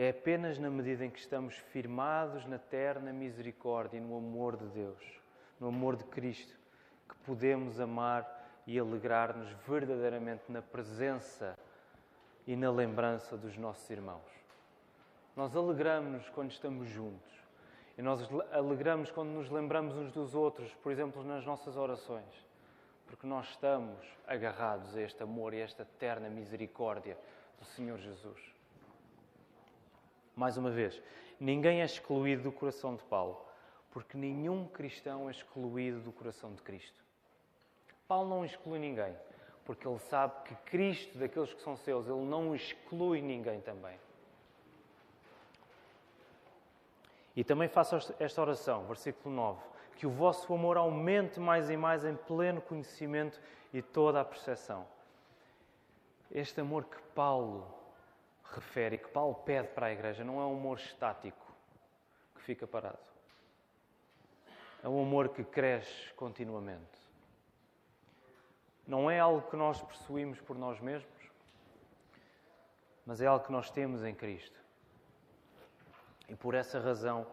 É 0.00 0.08
apenas 0.08 0.58
na 0.58 0.70
medida 0.70 1.04
em 1.04 1.10
que 1.10 1.18
estamos 1.18 1.56
firmados 1.56 2.46
na 2.46 2.58
terna 2.58 3.12
misericórdia 3.12 3.98
e 3.98 4.00
no 4.00 4.16
amor 4.16 4.56
de 4.56 4.64
Deus, 4.68 5.20
no 5.60 5.68
amor 5.68 5.94
de 5.94 6.04
Cristo, 6.04 6.58
que 7.06 7.14
podemos 7.16 7.78
amar 7.78 8.26
e 8.66 8.78
alegrar-nos 8.78 9.50
verdadeiramente 9.68 10.44
na 10.48 10.62
presença 10.62 11.54
e 12.46 12.56
na 12.56 12.70
lembrança 12.70 13.36
dos 13.36 13.58
nossos 13.58 13.90
irmãos. 13.90 14.24
Nós 15.36 15.54
alegramos-nos 15.54 16.30
quando 16.30 16.50
estamos 16.50 16.88
juntos 16.88 17.30
e 17.98 18.00
nós 18.00 18.26
alegramos 18.52 19.10
quando 19.10 19.28
nos 19.28 19.50
lembramos 19.50 19.94
uns 19.98 20.10
dos 20.12 20.34
outros, 20.34 20.72
por 20.76 20.90
exemplo, 20.90 21.22
nas 21.22 21.44
nossas 21.44 21.76
orações 21.76 22.48
porque 23.06 23.26
nós 23.26 23.50
estamos 23.50 23.98
agarrados 24.26 24.96
a 24.96 25.02
este 25.02 25.22
amor 25.22 25.52
e 25.52 25.60
a 25.60 25.64
esta 25.64 25.82
eterna 25.82 26.30
misericórdia 26.30 27.18
do 27.58 27.66
Senhor 27.66 27.98
Jesus. 27.98 28.59
Mais 30.40 30.56
uma 30.56 30.70
vez, 30.70 30.98
ninguém 31.38 31.82
é 31.82 31.84
excluído 31.84 32.44
do 32.44 32.50
coração 32.50 32.96
de 32.96 33.02
Paulo, 33.02 33.44
porque 33.90 34.16
nenhum 34.16 34.66
cristão 34.66 35.28
é 35.28 35.32
excluído 35.32 36.00
do 36.00 36.10
coração 36.10 36.54
de 36.54 36.62
Cristo. 36.62 37.04
Paulo 38.08 38.30
não 38.30 38.42
exclui 38.42 38.78
ninguém, 38.78 39.14
porque 39.66 39.86
ele 39.86 39.98
sabe 39.98 40.32
que 40.44 40.54
Cristo, 40.70 41.18
daqueles 41.18 41.52
que 41.52 41.60
são 41.60 41.76
seus, 41.76 42.08
ele 42.08 42.24
não 42.24 42.54
exclui 42.54 43.20
ninguém 43.20 43.60
também. 43.60 44.00
E 47.36 47.44
também 47.44 47.68
faço 47.68 48.14
esta 48.18 48.40
oração, 48.40 48.86
versículo 48.86 49.34
9 49.34 49.60
que 49.96 50.06
o 50.06 50.10
vosso 50.10 50.54
amor 50.54 50.78
aumente 50.78 51.38
mais 51.38 51.68
e 51.68 51.76
mais 51.76 52.06
em 52.06 52.16
pleno 52.16 52.62
conhecimento 52.62 53.38
e 53.70 53.82
toda 53.82 54.22
a 54.22 54.24
percepção. 54.24 54.86
Este 56.32 56.62
amor 56.62 56.86
que 56.86 56.96
Paulo 57.14 57.79
refere, 58.54 58.98
que 58.98 59.08
Paulo 59.08 59.34
pede 59.34 59.68
para 59.68 59.86
a 59.86 59.92
igreja, 59.92 60.24
não 60.24 60.40
é 60.40 60.44
um 60.44 60.56
amor 60.56 60.78
estático 60.78 61.46
que 62.34 62.42
fica 62.42 62.66
parado. 62.66 62.98
É 64.82 64.88
um 64.88 65.00
amor 65.02 65.28
que 65.28 65.44
cresce 65.44 66.12
continuamente. 66.14 66.98
Não 68.86 69.10
é 69.10 69.20
algo 69.20 69.48
que 69.48 69.56
nós 69.56 69.80
possuímos 69.82 70.40
por 70.40 70.56
nós 70.56 70.80
mesmos, 70.80 71.30
mas 73.04 73.20
é 73.20 73.26
algo 73.26 73.44
que 73.44 73.52
nós 73.52 73.70
temos 73.70 74.02
em 74.04 74.14
Cristo. 74.14 74.58
E 76.28 76.34
por 76.34 76.54
essa 76.54 76.80
razão 76.80 77.26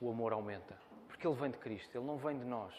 o 0.00 0.10
amor 0.10 0.32
aumenta. 0.32 0.76
Porque 1.06 1.26
ele 1.26 1.36
vem 1.36 1.50
de 1.50 1.58
Cristo, 1.58 1.96
ele 1.96 2.06
não 2.06 2.16
vem 2.16 2.38
de 2.38 2.44
nós. 2.44 2.74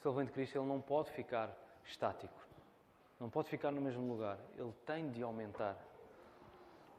Se 0.00 0.08
ele 0.08 0.16
vem 0.16 0.26
de 0.26 0.32
Cristo, 0.32 0.58
ele 0.58 0.66
não 0.66 0.80
pode 0.80 1.10
ficar 1.10 1.54
estático, 1.84 2.38
não 3.18 3.28
pode 3.28 3.48
ficar 3.48 3.70
no 3.70 3.80
mesmo 3.80 4.06
lugar, 4.06 4.38
ele 4.56 4.72
tem 4.86 5.10
de 5.10 5.22
aumentar. 5.22 5.76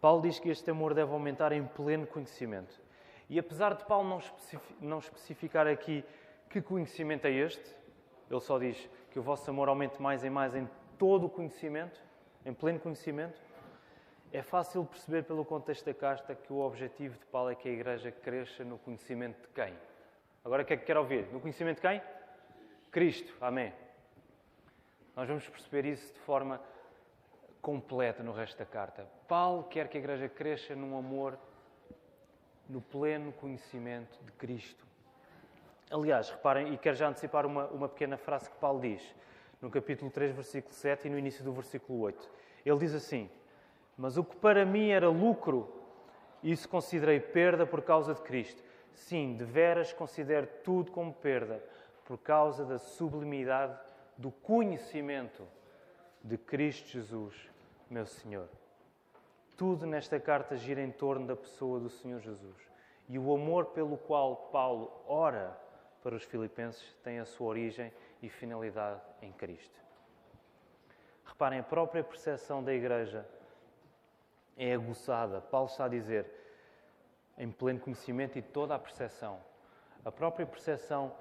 Paulo 0.01 0.21
diz 0.21 0.39
que 0.39 0.49
este 0.49 0.71
amor 0.71 0.93
deve 0.93 1.11
aumentar 1.11 1.51
em 1.51 1.65
pleno 1.65 2.07
conhecimento. 2.07 2.79
E 3.29 3.37
apesar 3.37 3.75
de 3.75 3.85
Paulo 3.85 4.21
não, 4.81 4.97
especificar 4.97 5.67
aqui 5.67 6.03
que 6.49 6.61
conhecimento 6.61 7.25
é 7.25 7.31
este, 7.31 7.75
ele 8.29 8.39
só 8.39 8.57
diz 8.57 8.89
que 9.11 9.19
o 9.19 9.21
vosso 9.21 9.49
amor 9.49 9.69
aumente 9.69 10.01
mais 10.01 10.23
e 10.23 10.29
mais 10.29 10.55
em 10.55 10.67
todo 10.97 11.27
o 11.27 11.29
conhecimento, 11.29 12.01
em 12.45 12.53
pleno 12.53 12.79
conhecimento. 12.79 13.39
É 14.31 14.41
fácil 14.41 14.85
perceber 14.85 15.23
pelo 15.23 15.43
contexto 15.43 15.85
da 15.85 15.93
carta 15.93 16.35
que 16.35 16.53
o 16.53 16.59
objetivo 16.59 17.17
de 17.17 17.25
Paulo 17.25 17.49
é 17.49 17.55
que 17.55 17.67
a 17.67 17.71
igreja 17.71 18.11
cresça 18.11 18.63
no 18.63 18.77
conhecimento 18.77 19.41
de 19.41 19.47
quem? 19.49 19.73
Agora 20.43 20.63
o 20.63 20.65
que 20.65 20.73
é 20.73 20.77
que 20.77 20.85
quer 20.85 20.97
ouvir? 20.97 21.27
No 21.31 21.39
conhecimento 21.39 21.77
de 21.77 21.81
quem? 21.81 22.01
Cristo. 22.91 23.33
Amém. 23.41 23.73
Nós 25.15 25.27
vamos 25.27 25.47
perceber 25.49 25.85
isso 25.85 26.13
de 26.13 26.19
forma 26.19 26.61
completa 27.61 28.23
no 28.23 28.31
resto 28.31 28.57
da 28.57 28.65
carta. 28.65 29.18
Paulo 29.29 29.65
quer 29.65 29.87
que 29.87 29.95
a 29.95 29.99
igreja 29.99 30.27
cresça 30.27 30.75
num 30.75 30.97
amor, 30.97 31.37
no 32.67 32.81
pleno 32.81 33.31
conhecimento 33.31 34.17
de 34.25 34.31
Cristo. 34.31 34.83
Aliás, 35.91 36.31
reparem, 36.31 36.73
e 36.73 36.77
quero 36.79 36.95
já 36.95 37.07
antecipar 37.07 37.45
uma, 37.45 37.67
uma 37.67 37.87
pequena 37.87 38.17
frase 38.17 38.49
que 38.49 38.57
Paulo 38.57 38.81
diz 38.81 39.15
no 39.61 39.69
capítulo 39.69 40.09
3, 40.09 40.33
versículo 40.33 40.73
7 40.73 41.05
e 41.05 41.11
no 41.11 41.19
início 41.19 41.43
do 41.43 41.53
versículo 41.53 41.99
8. 41.99 42.27
Ele 42.65 42.79
diz 42.79 42.95
assim: 42.95 43.29
Mas 43.95 44.17
o 44.17 44.23
que 44.23 44.35
para 44.35 44.65
mim 44.65 44.89
era 44.89 45.07
lucro, 45.07 45.71
isso 46.41 46.67
considerei 46.67 47.19
perda 47.19 47.67
por 47.67 47.83
causa 47.83 48.15
de 48.15 48.21
Cristo. 48.21 48.63
Sim, 48.95 49.35
de 49.35 49.45
veras 49.45 49.93
considero 49.93 50.47
tudo 50.63 50.91
como 50.91 51.13
perda, 51.13 51.63
por 52.03 52.17
causa 52.17 52.65
da 52.65 52.79
sublimidade 52.79 53.77
do 54.17 54.31
conhecimento 54.31 55.47
de 56.23 56.35
Cristo 56.35 56.87
Jesus, 56.87 57.35
meu 57.91 58.07
Senhor. 58.07 58.49
Tudo 59.59 59.85
nesta 59.85 60.17
carta 60.21 60.55
gira 60.55 60.81
em 60.81 60.89
torno 60.89 61.27
da 61.27 61.35
pessoa 61.35 61.81
do 61.81 61.89
Senhor 61.89 62.21
Jesus. 62.21 62.55
E 63.09 63.19
o 63.19 63.35
amor 63.35 63.65
pelo 63.65 63.97
qual 63.97 64.47
Paulo 64.53 64.89
ora 65.05 65.53
para 66.01 66.15
os 66.15 66.23
filipenses 66.23 66.95
tem 67.03 67.19
a 67.19 67.25
sua 67.25 67.47
origem 67.47 67.91
e 68.21 68.29
finalidade 68.29 69.01
em 69.21 69.33
Cristo. 69.33 69.77
Reparem, 71.25 71.59
a 71.59 71.63
própria 71.63 72.01
percepção 72.01 72.63
da 72.63 72.73
igreja 72.73 73.27
é 74.55 74.73
aguçada. 74.73 75.41
Paulo 75.41 75.67
está 75.67 75.83
a 75.83 75.89
dizer: 75.89 76.25
em 77.37 77.51
pleno 77.51 77.81
conhecimento 77.81 78.39
e 78.39 78.41
toda 78.41 78.75
a 78.75 78.79
percepção. 78.79 79.41
A 80.05 80.11
própria 80.11 80.45
percepção 80.45 81.13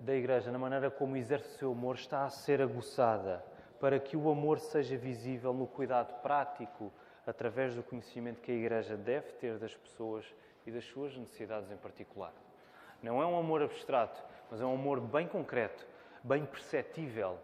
da 0.00 0.16
Igreja, 0.16 0.50
na 0.50 0.58
maneira 0.58 0.90
como 0.90 1.16
exerce 1.16 1.54
o 1.54 1.58
seu 1.58 1.70
amor, 1.70 1.94
está 1.94 2.24
a 2.24 2.28
ser 2.28 2.60
aguçada 2.60 3.44
para 3.78 4.00
que 4.00 4.16
o 4.16 4.28
amor 4.28 4.58
seja 4.58 4.96
visível 4.96 5.52
no 5.52 5.68
cuidado 5.68 6.20
prático, 6.22 6.92
através 7.28 7.74
do 7.74 7.82
conhecimento 7.82 8.40
que 8.40 8.50
a 8.50 8.54
Igreja 8.54 8.96
deve 8.96 9.32
ter 9.32 9.58
das 9.58 9.76
pessoas 9.76 10.24
e 10.66 10.70
das 10.70 10.84
suas 10.86 11.14
necessidades 11.14 11.70
em 11.70 11.76
particular. 11.76 12.32
Não 13.02 13.20
é 13.20 13.26
um 13.26 13.38
amor 13.38 13.60
abstrato, 13.60 14.18
mas 14.50 14.62
é 14.62 14.64
um 14.64 14.72
amor 14.72 14.98
bem 14.98 15.28
concreto, 15.28 15.86
bem 16.24 16.46
perceptível, 16.46 17.38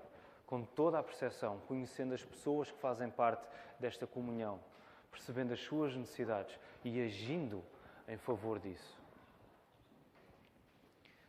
com 0.47 0.65
toda 0.65 0.99
a 0.99 1.03
percepção, 1.03 1.61
conhecendo 1.69 2.15
as 2.15 2.25
pessoas 2.25 2.71
que 2.71 2.79
fazem 2.79 3.11
parte 3.11 3.47
desta 3.79 4.07
comunhão, 4.07 4.59
percebendo 5.11 5.53
as 5.53 5.61
suas 5.61 5.95
necessidades 5.95 6.59
e 6.83 7.03
agindo 7.03 7.63
em 8.09 8.17
favor 8.17 8.59
disso. 8.59 8.99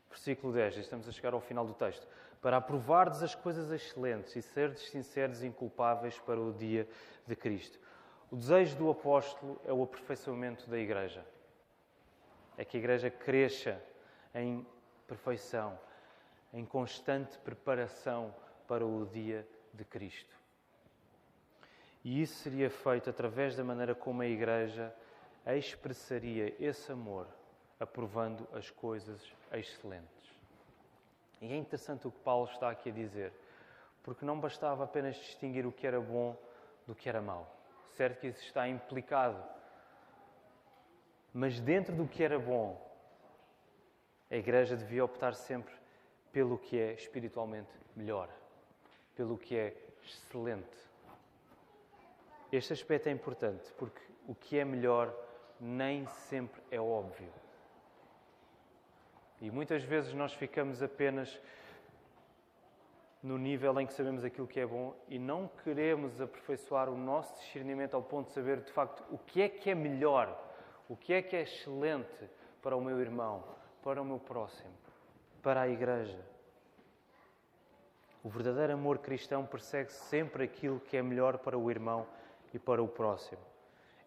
Versículo 0.10 0.53
10, 0.53 0.78
estamos 0.78 1.10
a 1.10 1.12
chegar 1.12 1.34
ao 1.34 1.41
final 1.41 1.68
do 1.68 1.74
texto. 1.74 2.08
Para 2.41 2.58
aprovardes 2.58 3.22
as 3.22 3.36
coisas 3.36 3.70
excelentes 3.70 4.34
e 4.34 4.41
serdes 4.41 4.89
sinceros 4.89 5.43
e 5.43 5.47
inculpáveis 5.47 6.18
para 6.20 6.39
o 6.39 6.53
dia 6.53 6.88
de 7.28 7.36
Cristo. 7.36 7.84
O 8.32 8.36
desejo 8.36 8.76
do 8.78 8.89
apóstolo 8.89 9.61
é 9.65 9.71
o 9.71 9.84
aperfeiçoamento 9.84 10.69
da 10.69 10.78
igreja. 10.78 11.26
É 12.57 12.65
que 12.65 12.78
a 12.78 12.80
igreja 12.80 13.09
cresça 13.09 13.82
em 14.34 14.65
perfeição, 15.07 15.78
em 16.53 16.65
constante 16.65 17.38
preparação 17.39 18.34
para 18.67 18.86
o 18.86 19.05
dia 19.05 19.47
de 19.73 19.86
Cristo. 19.86 20.36
E 22.05 22.21
isso 22.21 22.36
seria 22.36 22.69
feito 22.69 23.09
através 23.09 23.55
da 23.55 23.63
maneira 23.63 23.95
como 23.95 24.21
a 24.21 24.28
Igreja 24.28 24.95
expressaria 25.47 26.55
esse 26.59 26.91
amor, 26.91 27.28
aprovando 27.80 28.47
as 28.53 28.69
coisas 28.69 29.19
excelentes. 29.51 30.32
E 31.41 31.51
é 31.51 31.55
interessante 31.55 32.07
o 32.07 32.11
que 32.11 32.19
Paulo 32.19 32.47
está 32.47 32.69
aqui 32.69 32.89
a 32.89 32.93
dizer, 32.93 33.34
porque 34.03 34.23
não 34.23 34.39
bastava 34.39 34.84
apenas 34.84 35.15
distinguir 35.15 35.65
o 35.65 35.71
que 35.71 35.88
era 35.88 35.99
bom 35.99 36.38
do 36.86 36.93
que 36.93 37.09
era 37.09 37.21
mau. 37.21 37.55
Certo 37.96 38.20
que 38.20 38.28
isso 38.28 38.41
está 38.41 38.68
implicado. 38.68 39.41
Mas 41.34 41.62
dentro 41.62 41.96
do 41.96 42.06
que 42.06 42.24
era 42.24 42.38
bom, 42.38 42.82
a 44.30 44.36
Igreja 44.36 44.76
devia 44.76 45.04
optar 45.04 45.34
sempre 45.34 45.74
pelo 46.32 46.58
que 46.58 46.78
é 46.78 46.91
espiritualmente 46.93 47.72
melhor, 47.96 48.30
pelo 49.16 49.38
que 49.38 49.56
é 49.56 49.74
excelente. 50.04 50.78
Este 52.52 52.74
aspecto 52.74 53.08
é 53.08 53.12
importante 53.14 53.72
porque 53.78 54.02
o 54.28 54.36
que 54.36 54.60
é 54.60 54.66
melhor 54.66 55.16
nem 55.58 56.06
sempre 56.06 56.62
é 56.70 56.80
óbvio. 56.80 57.32
E 59.39 59.50
muitas 59.50 59.84
vezes 59.84 60.14
nós 60.14 60.34
ficamos 60.34 60.84
apenas 60.84 61.39
no 63.26 63.39
nível 63.39 63.80
em 63.82 63.88
que 63.88 63.93
sabemos 63.93 64.23
aquilo 64.23 64.45
que 64.45 64.59
é 64.59 64.67
bom 64.67 64.95
e 65.07 65.17
não 65.17 65.47
queremos 65.63 66.21
aperfeiçoar 66.21 66.88
o 66.89 66.95
nosso 66.95 67.34
discernimento 67.39 67.95
ao 67.95 68.03
ponto 68.03 68.28
de 68.28 68.34
saber 68.34 68.61
de 68.61 68.71
facto 68.71 69.03
o 69.09 69.17
que 69.17 69.41
é 69.41 69.49
que 69.49 69.71
é 69.71 69.73
melhor, 69.73 70.39
o 70.88 70.95
que 70.95 71.11
é 71.11 71.23
que 71.23 71.36
é 71.36 71.41
excelente 71.41 72.30
para 72.61 72.78
o 72.78 72.82
meu 72.82 73.01
irmão, 73.01 73.43
para 73.82 73.99
o 73.99 74.05
meu 74.05 74.19
próximo, 74.19 74.76
para 75.41 75.61
a 75.61 75.67
igreja. 75.67 76.23
O 78.23 78.30
verdadeiro 78.30 78.73
amor 78.73 78.99
cristão 78.99 79.43
persegue 79.43 79.91
sempre 79.91 80.43
aquilo 80.43 80.80
que 80.80 80.95
é 80.95 81.01
melhor 81.01 81.39
para 81.39 81.57
o 81.57 81.71
irmão 81.71 82.05
e 82.53 82.59
para 82.59 82.84
o 82.84 82.88
próximo. 82.88 83.41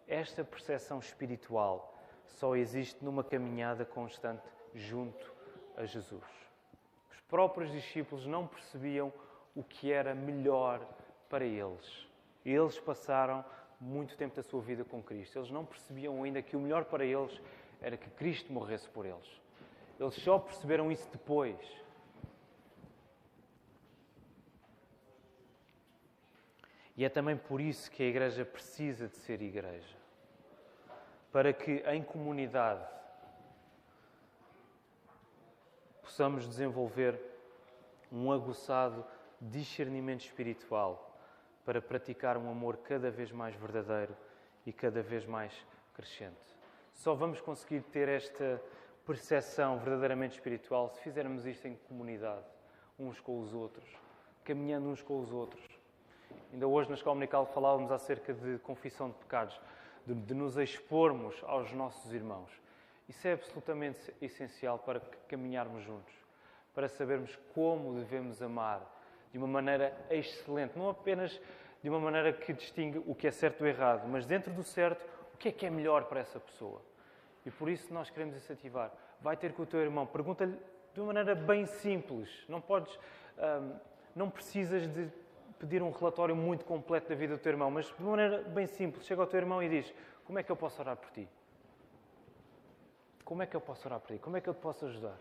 Esta 0.07 0.45
percepção 0.45 0.99
espiritual 0.99 1.93
só 2.23 2.55
existe 2.55 3.03
numa 3.03 3.23
caminhada 3.25 3.83
constante 3.83 4.47
junto 4.73 5.35
a 5.75 5.83
Jesus. 5.83 6.48
Os 7.29 7.31
próprios 7.31 7.71
discípulos 7.71 8.25
não 8.25 8.47
percebiam 8.47 9.13
o 9.55 9.61
que 9.61 9.91
era 9.91 10.15
melhor 10.15 10.83
para 11.29 11.45
eles. 11.45 12.07
Eles 12.43 12.79
passaram 12.79 13.45
muito 13.79 14.17
tempo 14.17 14.35
da 14.35 14.41
sua 14.41 14.59
vida 14.61 14.83
com 14.83 15.03
Cristo. 15.03 15.37
Eles 15.37 15.51
não 15.51 15.63
percebiam 15.63 16.23
ainda 16.23 16.41
que 16.41 16.57
o 16.57 16.59
melhor 16.59 16.85
para 16.85 17.05
eles 17.05 17.39
era 17.83 17.95
que 17.95 18.09
Cristo 18.09 18.51
morresse 18.51 18.89
por 18.89 19.05
eles. 19.05 19.29
Eles 19.99 20.15
só 20.15 20.39
perceberam 20.39 20.91
isso 20.91 21.07
depois. 21.11 21.55
E 26.97 27.05
é 27.05 27.09
também 27.09 27.37
por 27.37 27.61
isso 27.61 27.91
que 27.91 28.01
a 28.01 28.07
igreja 28.07 28.43
precisa 28.43 29.07
de 29.07 29.17
ser 29.17 29.39
igreja. 29.43 29.95
Para 31.31 31.53
que 31.53 31.83
em 31.91 32.01
comunidade 32.01 32.83
possamos 36.19 36.49
desenvolver 36.49 37.17
um 38.11 38.29
aguçado 38.29 39.05
discernimento 39.39 40.25
espiritual 40.25 41.17
para 41.63 41.81
praticar 41.81 42.35
um 42.35 42.51
amor 42.51 42.75
cada 42.75 43.09
vez 43.09 43.31
mais 43.31 43.55
verdadeiro 43.55 44.13
e 44.65 44.73
cada 44.73 45.01
vez 45.01 45.25
mais 45.25 45.53
crescente. 45.93 46.35
Só 46.93 47.15
vamos 47.15 47.39
conseguir 47.39 47.83
ter 47.83 48.09
esta 48.09 48.61
percepção 49.05 49.79
verdadeiramente 49.79 50.33
espiritual 50.33 50.89
se 50.89 50.99
fizermos 50.99 51.45
isto 51.45 51.69
em 51.69 51.77
comunidade, 51.87 52.43
uns 52.99 53.21
com 53.21 53.39
os 53.39 53.53
outros, 53.53 53.89
caminhando 54.43 54.89
uns 54.89 55.01
com 55.01 55.21
os 55.21 55.31
outros. 55.31 55.63
Ainda 56.51 56.67
hoje 56.67 56.89
na 56.89 56.95
Escola 56.95 57.15
Dominical 57.15 57.45
falávamos 57.45 57.93
acerca 57.93 58.33
de 58.33 58.59
confissão 58.59 59.07
de 59.07 59.15
pecados, 59.15 59.57
de, 60.05 60.13
de 60.13 60.33
nos 60.33 60.57
expormos 60.57 61.41
aos 61.45 61.71
nossos 61.71 62.11
irmãos. 62.11 62.51
Isso 63.09 63.27
é 63.27 63.33
absolutamente 63.33 64.13
essencial 64.21 64.77
para 64.77 65.01
caminharmos 65.27 65.83
juntos, 65.83 66.13
para 66.75 66.87
sabermos 66.87 67.35
como 67.55 67.95
devemos 67.95 68.39
amar 68.39 68.81
de 69.31 69.39
uma 69.39 69.47
maneira 69.47 69.97
excelente, 70.11 70.77
não 70.77 70.91
apenas 70.91 71.41
de 71.81 71.89
uma 71.89 71.99
maneira 71.99 72.31
que 72.31 72.53
distingue 72.53 73.01
o 73.07 73.15
que 73.15 73.25
é 73.25 73.31
certo 73.31 73.59
do 73.59 73.67
errado, 73.67 74.07
mas 74.07 74.27
dentro 74.27 74.53
do 74.53 74.61
certo, 74.61 75.03
o 75.33 75.37
que 75.37 75.49
é 75.49 75.51
que 75.51 75.65
é 75.65 75.71
melhor 75.71 76.03
para 76.03 76.19
essa 76.19 76.39
pessoa. 76.39 76.83
E 77.43 77.49
por 77.49 77.67
isso 77.67 77.91
nós 77.91 78.11
queremos 78.11 78.35
incentivar. 78.35 78.91
Vai 79.19 79.35
ter 79.35 79.53
com 79.53 79.63
o 79.63 79.65
teu 79.65 79.79
irmão, 79.79 80.05
pergunta-lhe 80.05 80.55
de 80.93 80.99
uma 80.99 81.07
maneira 81.07 81.33
bem 81.33 81.65
simples. 81.65 82.29
Não 82.47 82.61
podes, 82.61 82.95
hum, 83.39 83.75
não 84.15 84.29
precisas 84.29 84.87
de 84.87 85.09
pedir 85.57 85.81
um 85.81 85.89
relatório 85.89 86.35
muito 86.35 86.63
completo 86.63 87.09
da 87.09 87.15
vida 87.15 87.35
do 87.35 87.41
teu 87.41 87.53
irmão, 87.53 87.71
mas 87.71 87.87
de 87.87 88.03
uma 88.03 88.11
maneira 88.11 88.43
bem 88.43 88.67
simples. 88.67 89.07
Chega 89.07 89.21
ao 89.21 89.27
teu 89.27 89.39
irmão 89.39 89.63
e 89.63 89.67
diz: 89.67 89.91
Como 90.25 90.37
é 90.37 90.43
que 90.43 90.51
eu 90.51 90.55
posso 90.55 90.79
orar 90.79 90.95
por 90.95 91.09
ti? 91.09 91.27
Como 93.29 93.43
é 93.43 93.45
que 93.45 93.55
eu 93.55 93.61
posso 93.61 93.87
orar 93.87 93.99
por 93.99 94.07
ti? 94.07 94.17
Como 94.17 94.37
é 94.37 94.41
que 94.41 94.49
eu 94.49 94.55
te 94.55 94.59
posso 94.59 94.87
ajudar? 94.87 95.15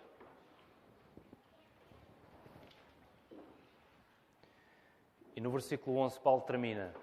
E 5.36 5.40
no 5.42 5.50
versículo 5.50 5.98
11, 5.98 6.18
Paulo 6.20 6.40
termina: 6.40 6.94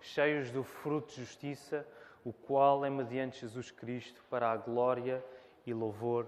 Cheios 0.00 0.50
do 0.50 0.64
fruto 0.64 1.08
de 1.08 1.20
justiça, 1.20 1.86
o 2.24 2.32
qual 2.32 2.86
é 2.86 2.88
mediante 2.88 3.40
Jesus 3.40 3.70
Cristo 3.70 4.24
para 4.30 4.50
a 4.50 4.56
glória 4.56 5.22
e 5.66 5.74
louvor 5.74 6.26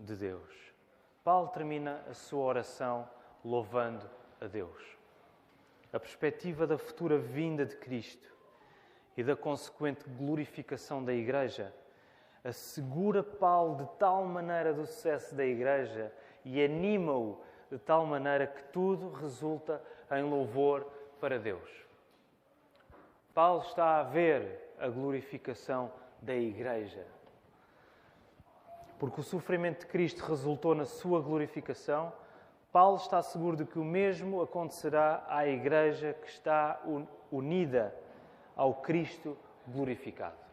de 0.00 0.16
Deus. 0.16 0.74
Paulo 1.22 1.46
termina 1.50 2.04
a 2.10 2.14
sua 2.14 2.44
oração 2.44 3.08
louvando 3.44 4.10
a 4.40 4.48
Deus 4.48 4.94
a 5.92 6.00
perspectiva 6.00 6.66
da 6.66 6.76
futura 6.76 7.16
vinda 7.16 7.64
de 7.64 7.76
Cristo 7.76 8.34
e 9.16 9.22
da 9.22 9.36
consequente 9.36 10.02
glorificação 10.08 11.04
da 11.04 11.14
Igreja, 11.14 11.72
assegura 12.44 13.22
Paulo 13.22 13.84
de 13.84 13.98
tal 13.98 14.24
maneira 14.24 14.72
do 14.72 14.86
sucesso 14.86 15.34
da 15.34 15.44
Igreja 15.44 16.12
e 16.44 16.62
anima-o 16.62 17.40
de 17.70 17.78
tal 17.78 18.04
maneira 18.06 18.46
que 18.46 18.62
tudo 18.64 19.10
resulta 19.10 19.82
em 20.12 20.22
louvor 20.22 20.86
para 21.20 21.38
Deus. 21.38 21.68
Paulo 23.32 23.62
está 23.62 23.98
a 23.98 24.02
ver 24.02 24.74
a 24.78 24.86
glorificação 24.88 25.90
da 26.20 26.34
Igreja. 26.34 27.06
Porque 28.98 29.20
o 29.20 29.24
sofrimento 29.24 29.80
de 29.80 29.86
Cristo 29.86 30.22
resultou 30.24 30.74
na 30.74 30.84
sua 30.84 31.20
glorificação 31.20 32.12
Paulo 32.74 32.96
está 32.96 33.22
seguro 33.22 33.56
de 33.56 33.64
que 33.64 33.78
o 33.78 33.84
mesmo 33.84 34.42
acontecerá 34.42 35.24
à 35.28 35.46
Igreja 35.46 36.12
que 36.12 36.28
está 36.28 36.82
unida 37.30 37.94
ao 38.56 38.74
Cristo 38.74 39.38
glorificado. 39.68 40.43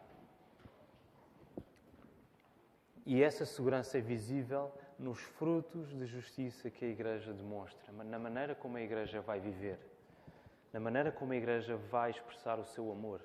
E 3.04 3.22
essa 3.22 3.44
segurança 3.44 3.98
é 3.98 4.00
visível 4.00 4.72
nos 4.98 5.18
frutos 5.20 5.88
de 5.88 6.06
justiça 6.06 6.70
que 6.70 6.84
a 6.84 6.88
Igreja 6.88 7.32
demonstra, 7.32 7.92
na 7.92 8.18
maneira 8.18 8.54
como 8.54 8.76
a 8.76 8.80
Igreja 8.80 9.20
vai 9.20 9.40
viver, 9.40 9.78
na 10.72 10.78
maneira 10.78 11.10
como 11.10 11.32
a 11.32 11.36
Igreja 11.36 11.76
vai 11.76 12.10
expressar 12.10 12.60
o 12.60 12.64
seu 12.64 12.92
amor. 12.92 13.20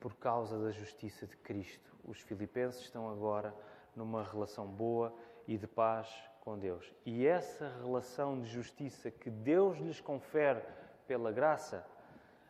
Por 0.00 0.16
causa 0.16 0.58
da 0.58 0.72
justiça 0.72 1.26
de 1.26 1.36
Cristo, 1.36 1.94
os 2.04 2.18
filipenses 2.20 2.82
estão 2.82 3.08
agora 3.08 3.54
numa 3.94 4.24
relação 4.24 4.66
boa 4.66 5.14
e 5.46 5.56
de 5.56 5.66
paz 5.66 6.08
com 6.40 6.58
Deus. 6.58 6.92
E 7.06 7.26
essa 7.26 7.68
relação 7.82 8.40
de 8.40 8.48
justiça 8.48 9.10
que 9.10 9.30
Deus 9.30 9.78
lhes 9.78 10.00
confere 10.00 10.62
pela 11.06 11.30
graça 11.30 11.86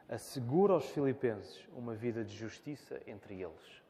assegura 0.08 0.72
aos 0.72 0.88
filipenses 0.90 1.68
uma 1.72 1.94
vida 1.94 2.24
de 2.24 2.34
justiça 2.34 3.00
entre 3.06 3.42
eles. 3.42 3.82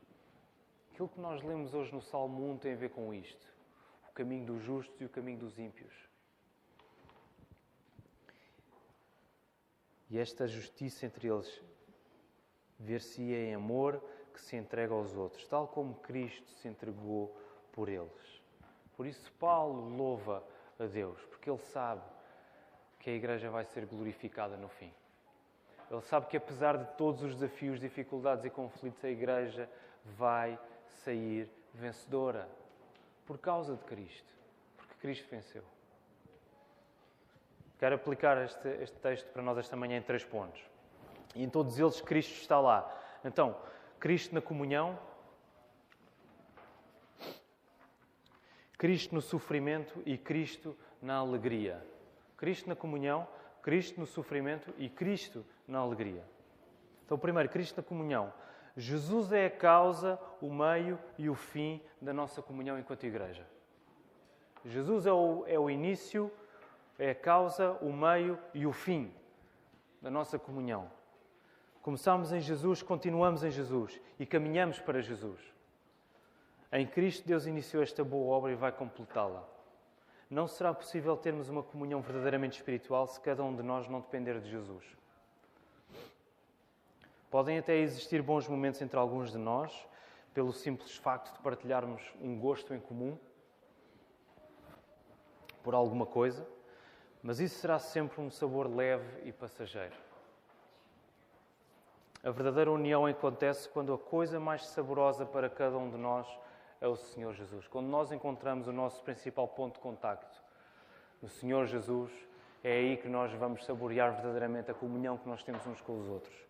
Aquilo 1.01 1.15
que 1.15 1.21
nós 1.21 1.43
lemos 1.43 1.73
hoje 1.73 1.95
no 1.95 2.03
Salmo 2.03 2.51
1 2.51 2.59
tem 2.59 2.75
a 2.75 2.77
ver 2.77 2.91
com 2.91 3.15
isto: 3.15 3.49
o 4.11 4.13
caminho 4.13 4.45
dos 4.45 4.63
justos 4.63 5.01
e 5.01 5.07
o 5.07 5.09
caminho 5.09 5.39
dos 5.39 5.59
ímpios. 5.59 5.95
E 10.11 10.19
esta 10.19 10.47
justiça 10.47 11.07
entre 11.07 11.29
eles 11.29 11.63
ver-se-ia 12.79 13.47
em 13.47 13.55
amor 13.55 13.99
que 14.35 14.43
se 14.43 14.57
entrega 14.57 14.93
aos 14.93 15.17
outros, 15.17 15.47
tal 15.47 15.69
como 15.69 15.95
Cristo 15.95 16.51
se 16.51 16.69
entregou 16.69 17.35
por 17.73 17.89
eles. 17.89 18.43
Por 18.95 19.07
isso, 19.07 19.33
Paulo 19.39 19.89
louva 19.97 20.47
a 20.79 20.85
Deus, 20.85 21.19
porque 21.31 21.49
ele 21.49 21.61
sabe 21.61 22.03
que 22.99 23.09
a 23.09 23.15
igreja 23.15 23.49
vai 23.49 23.65
ser 23.65 23.87
glorificada 23.87 24.55
no 24.59 24.69
fim. 24.69 24.93
Ele 25.91 26.03
sabe 26.03 26.27
que, 26.27 26.37
apesar 26.37 26.77
de 26.77 26.85
todos 26.99 27.23
os 27.23 27.37
desafios, 27.37 27.81
dificuldades 27.81 28.45
e 28.45 28.51
conflitos, 28.51 29.03
a 29.03 29.09
igreja 29.09 29.67
vai 30.05 30.59
sair 31.05 31.49
vencedora 31.75 32.49
por 33.27 33.39
causa 33.39 33.77
de 33.77 33.85
Cristo, 33.85 34.33
porque 34.77 34.95
Cristo 35.01 35.29
venceu. 35.31 35.65
Quero 37.79 37.95
aplicar 37.95 38.37
este, 38.45 38.69
este 38.83 38.97
texto 38.99 39.27
para 39.33 39.43
nós 39.43 39.57
esta 39.57 39.77
manhã 39.77 39.97
em 39.97 40.03
três 40.03 40.25
pontos. 40.25 40.61
E 41.35 41.43
em 41.43 41.49
todos 41.49 41.79
eles, 41.79 42.01
Cristo 42.01 42.35
está 42.35 42.61
lá. 42.61 42.93
Então, 43.25 43.57
Cristo 43.99 44.35
na 44.35 44.41
comunhão, 44.41 44.99
Cristo 48.77 49.15
no 49.15 49.21
sofrimento 49.21 50.03
e 50.05 50.19
Cristo 50.19 50.77
na 51.01 51.17
alegria. 51.17 51.87
Cristo 52.37 52.69
na 52.69 52.77
comunhão, 52.77 53.29
Cristo 53.63 54.01
no 54.01 54.07
sofrimento 54.07 54.75
e 54.79 54.89
Cristo 54.89 55.45
na 55.69 55.79
alegria. 55.79 56.25
Então, 57.05 57.19
primeiro, 57.19 57.49
Cristo 57.49 57.77
na 57.77 57.83
comunhão. 57.83 58.33
Jesus 58.77 59.33
é 59.33 59.47
a 59.47 59.51
causa, 59.51 60.19
o 60.41 60.53
meio 60.53 60.99
e 61.19 61.29
o 61.29 61.35
fim 61.35 61.81
da 62.01 62.13
nossa 62.13 62.41
comunhão 62.41 62.79
enquanto 62.79 63.05
igreja. 63.05 63.47
Jesus 64.65 65.07
é 65.07 65.13
o, 65.13 65.45
é 65.47 65.59
o 65.59 65.71
início, 65.71 66.31
é 66.99 67.11
a 67.11 67.15
causa, 67.15 67.73
o 67.81 67.93
meio 67.93 68.39
e 68.53 68.67
o 68.67 68.73
fim 68.73 69.13
da 70.01 70.11
nossa 70.11 70.39
comunhão. 70.39 70.91
Começamos 71.83 72.33
em 72.33 72.41
Jesus, 72.41 72.83
continuamos 72.83 73.43
em 73.43 73.51
Jesus 73.51 74.01
e 74.19 74.27
caminhamos 74.27 74.79
para 74.79 75.01
Jesus. 75.01 75.41
Em 76.73 76.87
Cristo, 76.87 77.27
Deus 77.27 77.47
iniciou 77.47 77.83
esta 77.83 78.05
boa 78.05 78.37
obra 78.37 78.53
e 78.53 78.55
vai 78.55 78.71
completá-la. 78.71 79.43
Não 80.29 80.47
será 80.47 80.73
possível 80.73 81.17
termos 81.17 81.49
uma 81.49 81.63
comunhão 81.63 82.01
verdadeiramente 82.01 82.59
espiritual 82.59 83.07
se 83.07 83.19
cada 83.21 83.43
um 83.43 83.57
de 83.57 83.63
nós 83.63 83.89
não 83.89 84.01
depender 84.01 84.39
de 84.41 84.49
Jesus. 84.49 84.85
Podem 87.31 87.59
até 87.59 87.77
existir 87.77 88.21
bons 88.23 88.49
momentos 88.49 88.83
entre 88.83 88.99
alguns 88.99 89.31
de 89.31 89.39
nós, 89.39 89.87
pelo 90.35 90.53
simples 90.53 90.97
facto 90.97 91.33
de 91.33 91.39
partilharmos 91.39 92.03
um 92.21 92.39
gosto 92.39 92.75
em 92.75 92.81
comum 92.81 93.17
por 95.63 95.75
alguma 95.75 96.07
coisa, 96.07 96.47
mas 97.23 97.39
isso 97.39 97.59
será 97.61 97.79
sempre 97.79 98.21
um 98.21 98.31
sabor 98.31 98.67
leve 98.69 99.29
e 99.29 99.33
passageiro. 99.33 99.95
A 102.23 102.31
verdadeira 102.31 102.71
união 102.71 103.07
acontece 103.07 103.69
quando 103.69 103.95
a 103.95 103.99
coisa 103.99 104.41
mais 104.41 104.67
saborosa 104.67 105.25
para 105.25 105.49
cada 105.49 105.79
um 105.79 105.89
de 105.89 105.97
nós 105.97 106.27
é 106.81 106.89
o 106.89 106.97
Senhor 106.97 107.33
Jesus. 107.33 107.69
Quando 107.69 107.87
nós 107.87 108.11
encontramos 108.11 108.67
o 108.67 108.73
nosso 108.73 109.03
principal 109.05 109.47
ponto 109.47 109.75
de 109.75 109.81
contacto 109.81 110.43
no 111.23 111.29
Senhor 111.29 111.67
Jesus, 111.67 112.11
é 112.65 112.73
aí 112.73 112.97
que 112.97 113.09
nós 113.09 113.33
vamos 113.35 113.65
saborear 113.65 114.15
verdadeiramente 114.15 114.71
a 114.71 114.75
comunhão 114.75 115.17
que 115.17 115.29
nós 115.29 115.43
temos 115.43 115.67
uns 115.67 115.81
com 115.81 115.99
os 115.99 116.09
outros. 116.09 116.50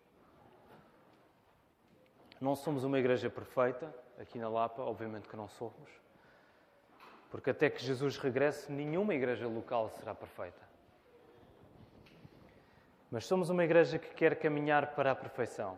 Não 2.41 2.55
somos 2.55 2.83
uma 2.83 2.97
igreja 2.97 3.29
perfeita, 3.29 3.93
aqui 4.19 4.39
na 4.39 4.49
Lapa, 4.49 4.81
obviamente 4.81 5.29
que 5.29 5.37
não 5.37 5.47
somos, 5.47 5.91
porque 7.29 7.51
até 7.51 7.69
que 7.69 7.79
Jesus 7.83 8.17
regresse, 8.17 8.71
nenhuma 8.71 9.13
igreja 9.13 9.47
local 9.47 9.89
será 9.91 10.15
perfeita. 10.15 10.59
Mas 13.11 13.25
somos 13.25 13.51
uma 13.51 13.63
igreja 13.63 13.99
que 13.99 14.11
quer 14.15 14.39
caminhar 14.39 14.95
para 14.95 15.11
a 15.11 15.15
perfeição. 15.15 15.77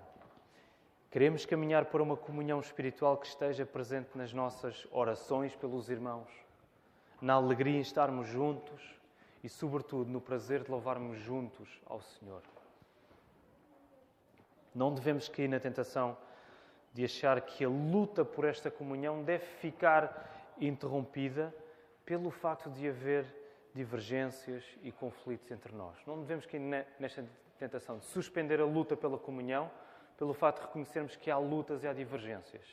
Queremos 1.11 1.45
caminhar 1.45 1.83
para 1.85 2.01
uma 2.01 2.15
comunhão 2.15 2.61
espiritual 2.61 3.17
que 3.17 3.27
esteja 3.27 3.65
presente 3.65 4.17
nas 4.17 4.31
nossas 4.31 4.87
orações 4.89 5.53
pelos 5.57 5.89
irmãos, 5.89 6.29
na 7.21 7.33
alegria 7.33 7.77
em 7.77 7.81
estarmos 7.81 8.25
juntos 8.27 8.81
e, 9.43 9.49
sobretudo, 9.49 10.09
no 10.09 10.21
prazer 10.21 10.63
de 10.63 10.71
louvarmos 10.71 11.19
juntos 11.19 11.81
ao 11.85 12.01
Senhor. 12.01 12.41
Não 14.73 14.93
devemos 14.93 15.27
cair 15.27 15.49
na 15.49 15.59
tentação 15.59 16.15
de 16.93 17.03
achar 17.03 17.41
que 17.41 17.65
a 17.65 17.69
luta 17.69 18.23
por 18.23 18.45
esta 18.45 18.69
comunhão 18.69 19.23
deve 19.23 19.45
ficar 19.45 20.53
interrompida 20.59 21.53
pelo 22.05 22.29
facto 22.29 22.69
de 22.69 22.87
haver 22.87 23.25
divergências 23.73 24.63
e 24.83 24.91
conflitos 24.91 25.49
entre 25.49 25.73
nós. 25.75 25.97
Não 26.05 26.19
devemos 26.19 26.45
cair 26.45 26.61
nesta 26.99 27.25
tentação 27.57 27.97
de 27.97 28.05
suspender 28.05 28.59
a 28.59 28.65
luta 28.65 28.95
pela 28.95 29.17
comunhão 29.17 29.71
pelo 30.17 30.33
facto 30.33 30.59
de 30.59 30.67
reconhecermos 30.67 31.15
que 31.15 31.31
há 31.31 31.37
lutas 31.37 31.83
e 31.83 31.87
há 31.87 31.93
divergências. 31.93 32.65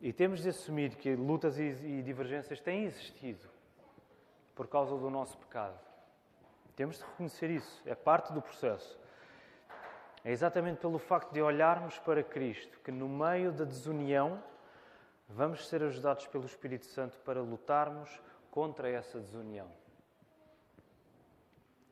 E 0.00 0.12
temos 0.12 0.42
de 0.42 0.50
assumir 0.50 0.94
que 0.94 1.16
lutas 1.16 1.58
e 1.58 2.02
divergências 2.02 2.60
têm 2.60 2.84
existido 2.84 3.48
por 4.54 4.68
causa 4.68 4.96
do 4.96 5.10
nosso 5.10 5.36
pecado. 5.38 5.78
Temos 6.76 6.98
de 6.98 7.04
reconhecer 7.04 7.50
isso, 7.50 7.82
é 7.86 7.94
parte 7.94 8.32
do 8.32 8.40
processo. 8.40 8.98
É 10.28 10.30
exatamente 10.30 10.76
pelo 10.80 10.98
facto 10.98 11.32
de 11.32 11.40
olharmos 11.40 11.98
para 12.00 12.22
Cristo 12.22 12.78
que, 12.84 12.90
no 12.90 13.08
meio 13.08 13.50
da 13.50 13.64
desunião, 13.64 14.44
vamos 15.26 15.66
ser 15.66 15.82
ajudados 15.82 16.26
pelo 16.26 16.44
Espírito 16.44 16.84
Santo 16.84 17.18
para 17.20 17.40
lutarmos 17.40 18.10
contra 18.50 18.90
essa 18.90 19.18
desunião. 19.18 19.70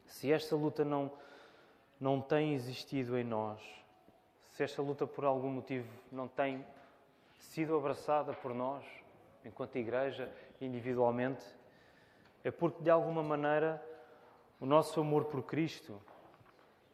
Se 0.05 0.31
esta 0.31 0.55
luta 0.55 0.85
não, 0.85 1.11
não 1.99 2.21
tem 2.21 2.53
existido 2.53 3.17
em 3.17 3.25
nós, 3.25 3.59
se 4.53 4.63
esta 4.63 4.83
luta 4.83 5.07
por 5.07 5.25
algum 5.25 5.49
motivo 5.49 5.89
não 6.13 6.29
tem 6.29 6.63
sido 7.39 7.75
abraçada 7.75 8.35
por 8.35 8.53
nós, 8.53 8.85
enquanto 9.47 9.77
igreja, 9.77 10.31
individualmente, 10.61 11.43
é 12.45 12.51
porque 12.51 12.83
de 12.83 12.91
alguma 12.91 13.23
maneira 13.23 13.83
o 14.61 14.67
nosso 14.67 15.01
amor 15.01 15.25
por 15.25 15.43
Cristo 15.43 15.99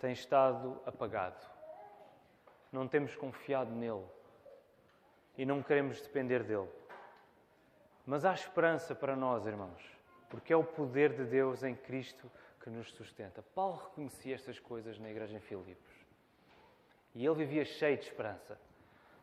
tem 0.02 0.10
estado 0.10 0.82
apagado. 0.84 1.40
Não 2.72 2.88
temos 2.88 3.14
confiado 3.14 3.70
nele 3.70 4.04
e 5.38 5.46
não 5.46 5.62
queremos 5.62 6.00
depender 6.00 6.42
dele. 6.42 6.68
Mas 8.04 8.24
há 8.24 8.34
esperança 8.34 8.96
para 8.96 9.14
nós, 9.14 9.46
irmãos, 9.46 9.80
porque 10.28 10.52
é 10.52 10.56
o 10.56 10.64
poder 10.64 11.12
de 11.12 11.24
Deus 11.24 11.62
em 11.62 11.76
Cristo 11.76 12.28
que 12.60 12.68
nos 12.68 12.90
sustenta. 12.90 13.44
Paulo 13.54 13.76
reconhecia 13.76 14.34
estas 14.34 14.58
coisas 14.58 14.98
na 14.98 15.08
igreja 15.08 15.36
em 15.36 15.40
Filipos. 15.40 15.94
E 17.14 17.24
ele 17.24 17.36
vivia 17.36 17.64
cheio 17.64 17.96
de 17.96 18.02
esperança, 18.02 18.54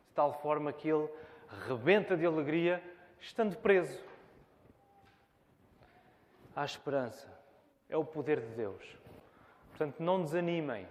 de 0.08 0.14
tal 0.14 0.32
forma 0.40 0.72
que 0.72 0.88
ele 0.88 1.10
rebenta 1.68 2.16
de 2.16 2.24
alegria 2.24 2.82
estando 3.20 3.54
preso. 3.58 4.02
Há 6.56 6.64
esperança, 6.64 7.30
é 7.86 7.98
o 7.98 8.04
poder 8.04 8.40
de 8.40 8.54
Deus. 8.54 9.00
Portanto, 9.80 10.02
não 10.02 10.22
desanimem. 10.22 10.86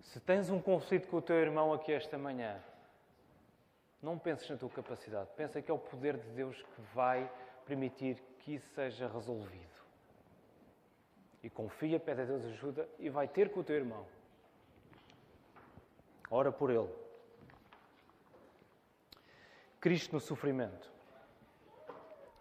Se 0.00 0.18
tens 0.18 0.50
um 0.50 0.60
conflito 0.60 1.06
com 1.06 1.18
o 1.18 1.22
teu 1.22 1.36
irmão 1.36 1.72
aqui 1.72 1.92
esta 1.92 2.18
manhã, 2.18 2.60
não 4.02 4.18
penses 4.18 4.50
na 4.50 4.56
tua 4.56 4.68
capacidade. 4.70 5.30
Pensa 5.36 5.62
que 5.62 5.70
é 5.70 5.74
o 5.74 5.78
poder 5.78 6.16
de 6.16 6.28
Deus 6.30 6.60
que 6.60 6.80
vai 6.92 7.30
permitir 7.64 8.20
que 8.40 8.56
isso 8.56 8.68
seja 8.74 9.06
resolvido. 9.06 9.62
E 11.44 11.48
confia, 11.48 12.00
pede 12.00 12.22
a 12.22 12.24
Deus 12.24 12.44
ajuda 12.44 12.88
e 12.98 13.08
vai 13.08 13.28
ter 13.28 13.52
com 13.52 13.60
o 13.60 13.62
teu 13.62 13.76
irmão. 13.76 14.04
Ora 16.28 16.50
por 16.50 16.70
ele. 16.70 16.92
Cristo 19.80 20.14
no 20.14 20.20
sofrimento. 20.20 20.90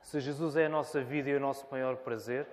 Se 0.01 0.19
Jesus 0.21 0.55
é 0.55 0.65
a 0.65 0.69
nossa 0.69 1.03
vida 1.03 1.29
e 1.29 1.35
o 1.35 1.39
nosso 1.39 1.67
maior 1.69 1.97
prazer, 1.97 2.47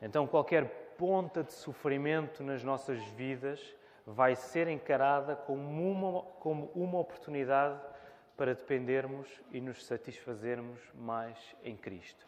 então 0.00 0.26
qualquer 0.26 0.79
ponta 1.00 1.42
de 1.42 1.54
sofrimento 1.54 2.44
nas 2.44 2.62
nossas 2.62 3.02
vidas 3.12 3.74
vai 4.06 4.36
ser 4.36 4.68
encarada 4.68 5.34
como 5.34 5.90
uma, 5.90 6.22
como 6.38 6.66
uma 6.74 6.98
oportunidade 6.98 7.80
para 8.36 8.54
dependermos 8.54 9.26
e 9.50 9.62
nos 9.62 9.86
satisfazermos 9.86 10.78
mais 10.94 11.56
em 11.64 11.74
Cristo. 11.74 12.26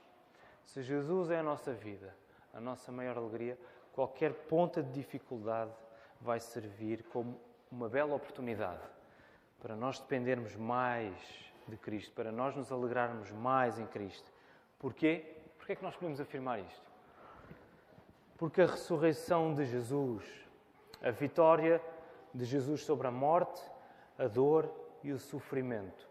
Se 0.65 0.81
Jesus 0.81 1.31
é 1.31 1.41
a 1.41 1.43
nossa 1.43 1.75
vida, 1.75 2.17
a 2.55 2.63
nossa 2.63 2.91
maior 2.91 3.19
alegria, 3.19 3.59
qualquer 3.93 4.33
ponta 4.33 4.83
de 4.83 4.91
dificuldade 4.91 5.73
vai 6.19 6.41
servir 6.41 7.03
como 7.13 7.39
uma 7.71 7.91
bela 7.91 8.15
oportunidade 8.15 8.81
para 9.61 9.77
nós 9.77 10.01
dependermos 10.01 10.57
mais 10.57 11.15
de 11.69 11.77
Cristo, 11.77 12.15
para 12.15 12.33
nós 12.33 12.57
nos 12.57 12.73
alegrarmos 12.73 13.31
mais 13.33 13.79
em 13.79 13.87
Cristo. 13.87 14.33
Porquê? 14.79 15.27
Porquê 15.59 15.73
é 15.73 15.77
que 15.77 15.83
nós 15.83 15.95
podemos 15.95 16.23
afirmar 16.23 16.59
isto? 16.59 16.92
Porque 18.43 18.61
a 18.61 18.67
ressurreição 18.67 19.55
de 19.55 19.65
Jesus, 19.65 20.25
a 21.01 21.13
vitória 21.13 21.81
de 22.35 22.45
Jesus 22.45 22.83
sobre 22.85 23.07
a 23.07 23.11
morte, 23.13 23.63
a 24.19 24.27
dor 24.27 24.69
e 25.01 25.13
o 25.13 25.19
sofrimento, 25.21 26.09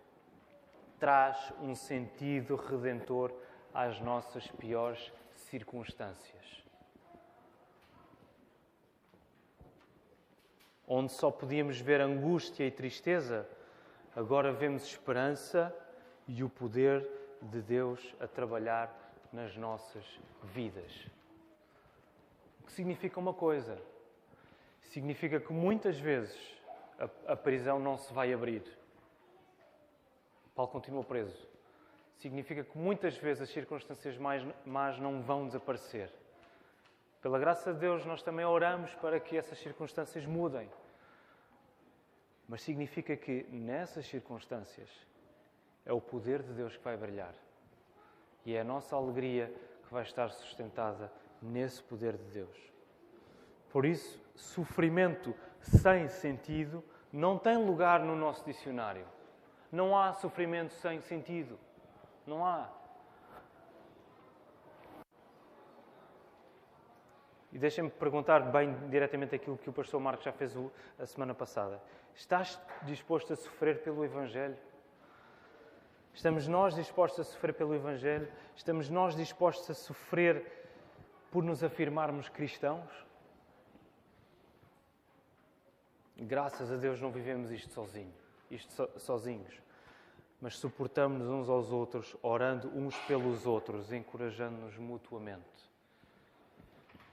traz 0.98 1.52
um 1.62 1.76
sentido 1.76 2.56
redentor 2.56 3.34
às 3.74 4.00
nossas 4.00 4.48
piores 4.48 5.12
circunstâncias. 5.36 6.64
Onde 10.88 11.12
só 11.12 11.30
podíamos 11.30 11.82
ver 11.82 12.00
angústia 12.00 12.66
e 12.66 12.72
tristeza, 12.72 13.46
agora 14.16 14.54
vemos 14.54 14.86
esperança 14.86 15.76
e 16.26 16.46
o 16.46 16.50
poder 16.50 17.06
de 17.42 17.62
Deus 17.62 18.16
a 18.22 18.26
trabalhar 18.26 18.90
nas 19.34 19.58
nossas 19.58 20.06
vidas 20.46 21.12
que 22.62 22.72
significa 22.72 23.20
uma 23.20 23.34
coisa. 23.34 23.78
Significa 24.84 25.40
que 25.40 25.54
muitas 25.54 26.00
vezes 26.00 26.36
a, 27.00 27.34
a 27.34 27.36
prisão 27.36 27.80
não 27.80 27.98
se 27.98 28.14
vai 28.14 28.34
abrir. 28.34 28.64
Paulo 30.56 30.72
continua 30.72 31.04
preso. 31.04 31.50
Significa 32.18 32.64
que 32.64 32.78
muitas 32.78 33.18
vezes 33.18 33.44
as 33.44 33.50
circunstâncias 33.50 34.18
mais 34.18 34.46
más 34.66 35.00
não 35.00 35.22
vão 35.22 35.48
desaparecer. 35.48 36.12
Pela 37.22 37.40
graça 37.40 37.74
de 37.74 37.80
Deus, 37.80 38.06
nós 38.06 38.22
também 38.22 38.46
oramos 38.46 38.94
para 38.96 39.20
que 39.20 39.38
essas 39.38 39.58
circunstâncias 39.60 40.26
mudem. 40.26 40.70
Mas 42.48 42.62
significa 42.62 43.16
que 43.16 43.44
nessas 43.44 44.06
circunstâncias 44.06 44.90
é 45.86 45.94
o 45.94 46.02
poder 46.02 46.44
de 46.44 46.54
Deus 46.54 46.76
que 46.76 46.84
vai 46.84 46.98
brilhar. 46.98 47.34
E 48.46 48.56
é 48.56 48.62
a 48.62 48.64
nossa 48.64 48.96
alegria 48.96 49.54
que 49.84 49.94
vai 49.94 50.04
estar 50.04 50.30
sustentada 50.32 51.12
nesse 51.42 51.82
poder 51.84 52.18
de 52.18 52.24
Deus. 52.26 52.72
Por 53.72 53.86
isso, 53.86 54.22
sofrimento 54.36 55.36
sem 55.62 56.08
sentido 56.08 56.84
não 57.12 57.38
tem 57.38 57.58
lugar 57.58 58.02
no 58.02 58.16
nosso 58.16 58.46
dicionário. 58.46 59.06
Não 59.72 59.98
há 59.98 60.14
sofrimento 60.14 60.74
sem 60.74 61.00
sentido. 61.02 61.58
Não 62.26 62.46
há. 62.46 62.70
E 67.52 67.58
deixem-me 67.58 67.90
perguntar 67.90 68.40
bem 68.52 68.74
diretamente 68.90 69.36
aquilo 69.36 69.58
que 69.58 69.70
o 69.70 69.74
pastor 69.74 70.00
Marcos 70.00 70.24
já 70.24 70.32
fez 70.32 70.56
a 70.98 71.06
semana 71.06 71.34
passada. 71.34 71.82
Estás 72.16 72.60
disposto 72.84 73.34
a 73.34 73.36
sofrer 73.36 73.84
pelo 73.84 74.06
Evangelho? 74.06 74.58
Estamos 76.14 76.48
nós 76.48 76.76
dispostos 76.76 77.20
a 77.22 77.24
sofrer 77.24 77.54
pelo 77.54 77.74
Evangelho? 77.76 78.32
Estamos 78.56 78.90
nós 78.90 79.16
dispostos 79.16 79.70
a 79.70 79.74
sofrer 79.74 80.61
por 81.32 81.44
nos 81.44 81.64
afirmarmos 81.64 82.28
cristãos? 82.28 82.92
Graças 86.18 86.72
a 86.72 86.76
Deus 86.76 87.02
não 87.02 87.10
vivemos 87.10 87.50
isto 87.50 87.74
sozinho, 87.74 88.14
isto 88.52 88.72
so, 88.74 88.88
sozinhos, 89.00 89.60
mas 90.40 90.58
suportamos-nos 90.58 91.30
uns 91.30 91.50
aos 91.50 91.72
outros, 91.72 92.16
orando 92.22 92.68
uns 92.78 92.96
pelos 93.06 93.48
outros, 93.48 93.92
encorajando-nos 93.92 94.78
mutuamente. 94.78 95.72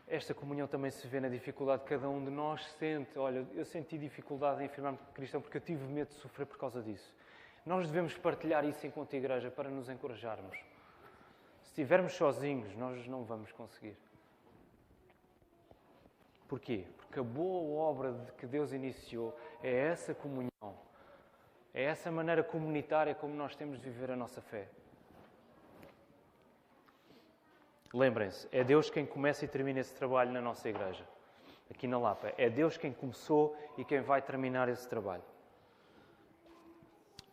Esta 0.06 0.34
comunhão 0.34 0.66
também 0.66 0.90
se 0.90 1.06
vê 1.06 1.20
na 1.20 1.28
dificuldade 1.28 1.82
que 1.82 1.90
cada 1.90 2.08
um 2.08 2.24
de 2.24 2.30
nós 2.30 2.64
sente. 2.78 3.18
Olha, 3.18 3.46
eu 3.54 3.64
senti 3.64 3.98
dificuldade 3.98 4.62
em 4.62 4.66
afirmar-me 4.66 4.98
cristão 5.14 5.40
porque 5.40 5.58
eu 5.58 5.60
tive 5.60 5.86
medo 5.86 6.08
de 6.08 6.14
sofrer 6.14 6.46
por 6.46 6.58
causa 6.58 6.82
disso. 6.82 7.14
Nós 7.64 7.86
devemos 7.86 8.16
partilhar 8.16 8.64
isso 8.64 8.86
enquanto 8.86 9.14
igreja 9.14 9.50
para 9.50 9.68
nos 9.68 9.90
encorajarmos. 9.90 10.56
Se 11.60 11.68
estivermos 11.68 12.14
sozinhos, 12.14 12.74
nós 12.74 13.06
não 13.06 13.22
vamos 13.24 13.52
conseguir. 13.52 13.96
Porquê? 16.49 16.86
Porque 16.96 17.20
a 17.20 17.22
boa 17.22 17.78
obra 17.78 18.14
que 18.38 18.46
Deus 18.46 18.72
iniciou 18.72 19.38
é 19.62 19.70
essa 19.70 20.14
comunhão, 20.14 20.78
é 21.74 21.84
essa 21.84 22.11
maneira 22.11 22.42
comunitária 22.42 23.14
como 23.14 23.34
nós 23.34 23.55
temos 23.55 23.78
de 23.78 23.90
viver 23.90 24.11
a 24.11 24.16
nossa 24.16 24.40
fé. 24.40 24.66
Lembrem-se, 27.92 28.49
é 28.51 28.64
Deus 28.64 28.90
quem 28.90 29.07
começa 29.07 29.44
e 29.44 29.49
termina 29.49 29.80
esse 29.80 29.94
trabalho 29.94 30.32
na 30.32 30.40
nossa 30.40 30.68
igreja, 30.68 31.07
aqui 31.70 31.86
na 31.86 31.99
Lapa. 31.99 32.32
É 32.38 32.49
Deus 32.49 32.78
quem 32.78 32.92
começou 32.92 33.57
e 33.76 33.84
quem 33.84 34.01
vai 34.01 34.22
terminar 34.22 34.68
esse 34.68 34.88
trabalho. 34.88 35.22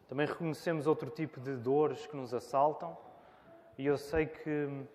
Também 0.07 0.27
reconhecemos 0.27 0.87
outro 0.87 1.09
tipo 1.09 1.39
de 1.39 1.55
dores 1.55 2.05
que 2.05 2.15
nos 2.15 2.33
assaltam, 2.33 2.97
e 3.77 3.85
eu 3.85 3.97
sei 3.97 4.25
que 4.25 4.85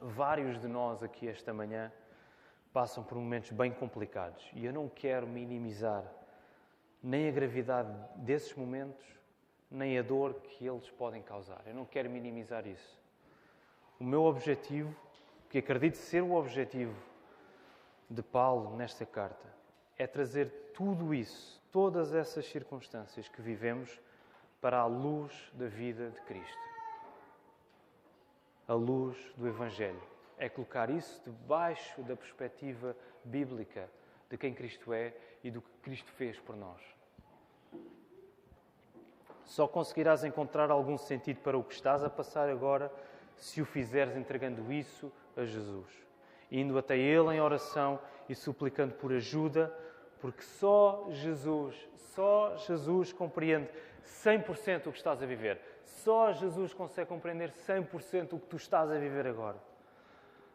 vários 0.00 0.60
de 0.60 0.68
nós 0.68 1.02
aqui 1.02 1.28
esta 1.28 1.52
manhã 1.52 1.90
passam 2.74 3.04
por 3.04 3.16
momentos 3.16 3.52
bem 3.52 3.72
complicados, 3.72 4.50
e 4.52 4.66
eu 4.66 4.72
não 4.72 4.88
quero 4.88 5.28
minimizar 5.28 6.04
nem 7.00 7.28
a 7.28 7.30
gravidade 7.30 7.88
desses 8.16 8.52
momentos, 8.56 9.06
nem 9.70 9.96
a 9.96 10.02
dor 10.02 10.34
que 10.34 10.66
eles 10.66 10.90
podem 10.90 11.22
causar. 11.22 11.62
Eu 11.66 11.74
não 11.74 11.84
quero 11.84 12.10
minimizar 12.10 12.66
isso. 12.66 13.00
O 14.00 14.02
meu 14.02 14.24
objetivo, 14.24 14.94
que 15.48 15.58
acredito 15.58 15.94
ser 15.94 16.20
o 16.22 16.32
objetivo 16.32 16.96
de 18.10 18.22
Paulo 18.22 18.76
nesta 18.76 19.06
carta, 19.06 19.46
é 19.96 20.04
trazer 20.04 20.72
tudo 20.74 21.14
isso, 21.14 21.62
todas 21.70 22.12
essas 22.12 22.44
circunstâncias 22.46 23.28
que 23.28 23.40
vivemos, 23.40 24.00
para 24.60 24.80
a 24.80 24.86
luz 24.86 25.32
da 25.52 25.68
vida 25.68 26.10
de 26.10 26.20
Cristo. 26.22 26.58
A 28.66 28.74
luz 28.74 29.16
do 29.36 29.46
Evangelho. 29.46 30.13
É 30.38 30.48
colocar 30.48 30.90
isso 30.90 31.22
debaixo 31.24 32.02
da 32.02 32.16
perspectiva 32.16 32.96
bíblica 33.24 33.88
de 34.28 34.36
quem 34.36 34.52
Cristo 34.52 34.92
é 34.92 35.14
e 35.42 35.50
do 35.50 35.62
que 35.62 35.70
Cristo 35.82 36.10
fez 36.12 36.38
por 36.38 36.56
nós. 36.56 36.80
Só 39.44 39.68
conseguirás 39.68 40.24
encontrar 40.24 40.70
algum 40.70 40.96
sentido 40.96 41.40
para 41.40 41.56
o 41.56 41.62
que 41.62 41.74
estás 41.74 42.02
a 42.02 42.10
passar 42.10 42.48
agora 42.48 42.90
se 43.36 43.60
o 43.60 43.64
fizeres 43.64 44.16
entregando 44.16 44.72
isso 44.72 45.12
a 45.36 45.44
Jesus, 45.44 45.88
indo 46.50 46.78
até 46.78 46.96
Ele 46.96 47.34
em 47.34 47.40
oração 47.40 48.00
e 48.28 48.34
suplicando 48.34 48.94
por 48.94 49.12
ajuda, 49.12 49.72
porque 50.20 50.42
só 50.42 51.06
Jesus, 51.10 51.76
só 51.96 52.56
Jesus 52.56 53.12
compreende 53.12 53.68
100% 54.04 54.86
o 54.86 54.92
que 54.92 54.98
estás 54.98 55.22
a 55.22 55.26
viver. 55.26 55.60
Só 55.84 56.32
Jesus 56.32 56.72
consegue 56.72 57.08
compreender 57.08 57.50
100% 57.50 58.32
o 58.32 58.38
que 58.38 58.46
tu 58.46 58.56
estás 58.56 58.90
a 58.90 58.98
viver 58.98 59.26
agora. 59.26 59.58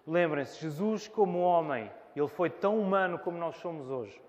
Lembrem-se, 0.10 0.60
Jesus, 0.60 1.07
como 1.07 1.39
homem, 1.39 1.91
ele 2.16 2.28
foi 2.28 2.49
tão 2.49 2.80
humano 2.80 3.20
como 3.20 3.38
nós 3.38 3.57
somos 3.57 3.91
hoje. 3.91 4.20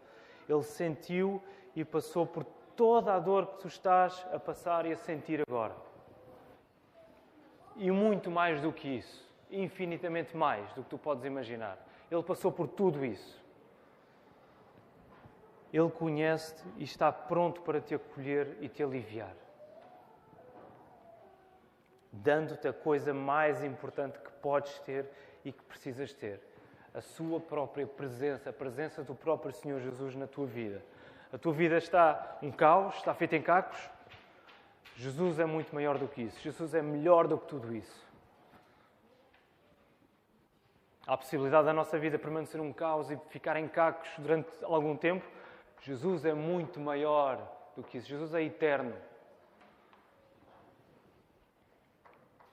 Ele 0.47 0.63
sentiu 0.63 1.43
e 1.75 1.83
passou 1.87 2.27
por 2.27 2.45
toda 2.77 3.15
a 3.15 3.19
dor 3.19 3.47
que 3.47 3.61
tu 3.61 3.67
estás 3.67 4.27
a 4.31 4.39
passar 4.39 4.85
e 4.85 4.93
a 4.93 4.97
sentir 4.97 5.41
agora. 5.41 5.75
E 7.77 7.91
muito 7.91 8.31
mais 8.31 8.61
do 8.61 8.71
que 8.71 8.89
isso, 8.89 9.27
infinitamente 9.51 10.37
mais 10.37 10.71
do 10.75 10.83
que 10.83 10.91
tu 10.91 10.99
podes 10.99 11.25
imaginar. 11.25 11.79
Ele 12.11 12.23
passou 12.23 12.53
por 12.53 12.69
tudo 12.69 13.03
isso. 13.03 13.43
Ele 15.73 15.91
conhece-te 15.91 16.63
e 16.77 16.85
está 16.85 17.11
pronto 17.11 17.63
para 17.63 17.81
te 17.81 17.95
acolher 17.95 18.59
e 18.61 18.69
te 18.69 18.83
aliviar. 18.83 19.35
Dando-te 22.13 22.69
a 22.69 22.73
coisa 22.73 23.15
mais 23.15 23.65
importante 23.65 24.19
que 24.19 24.31
podes 24.43 24.79
ter 24.81 25.09
e 25.45 25.53
que 25.53 25.63
precisas 25.65 26.13
ter: 26.13 26.41
a 26.95 27.01
sua 27.01 27.41
própria 27.41 27.87
presença, 27.87 28.51
a 28.51 28.53
presença 28.53 29.03
do 29.03 29.15
próprio 29.15 29.53
Senhor 29.53 29.81
Jesus 29.81 30.15
na 30.15 30.27
tua 30.27 30.47
vida. 30.47 30.83
A 31.33 31.39
tua 31.39 31.53
vida 31.53 31.79
está 31.79 32.39
um 32.43 32.51
caos, 32.51 32.97
está 32.97 33.15
feita 33.15 33.37
em 33.37 33.43
cacos, 33.43 33.79
Jesus 35.01 35.39
é 35.39 35.47
muito 35.47 35.75
maior 35.75 35.97
do 35.97 36.07
que 36.07 36.21
isso. 36.21 36.39
Jesus 36.41 36.75
é 36.75 36.83
melhor 36.83 37.27
do 37.27 37.39
que 37.39 37.47
tudo 37.47 37.75
isso. 37.75 38.07
Há 41.07 41.15
a 41.15 41.17
possibilidade 41.17 41.65
da 41.65 41.73
nossa 41.73 41.99
vida 41.99 42.19
permanecer 42.19 42.61
um 42.61 42.71
caos 42.71 43.11
e 43.11 43.17
ficar 43.31 43.57
em 43.57 43.67
cacos 43.67 44.11
durante 44.19 44.51
algum 44.63 44.95
tempo. 44.95 45.27
Jesus 45.81 46.27
é 46.27 46.35
muito 46.35 46.79
maior 46.79 47.41
do 47.75 47.83
que 47.83 47.97
isso. 47.97 48.09
Jesus 48.09 48.35
é 48.35 48.43
eterno. 48.43 48.95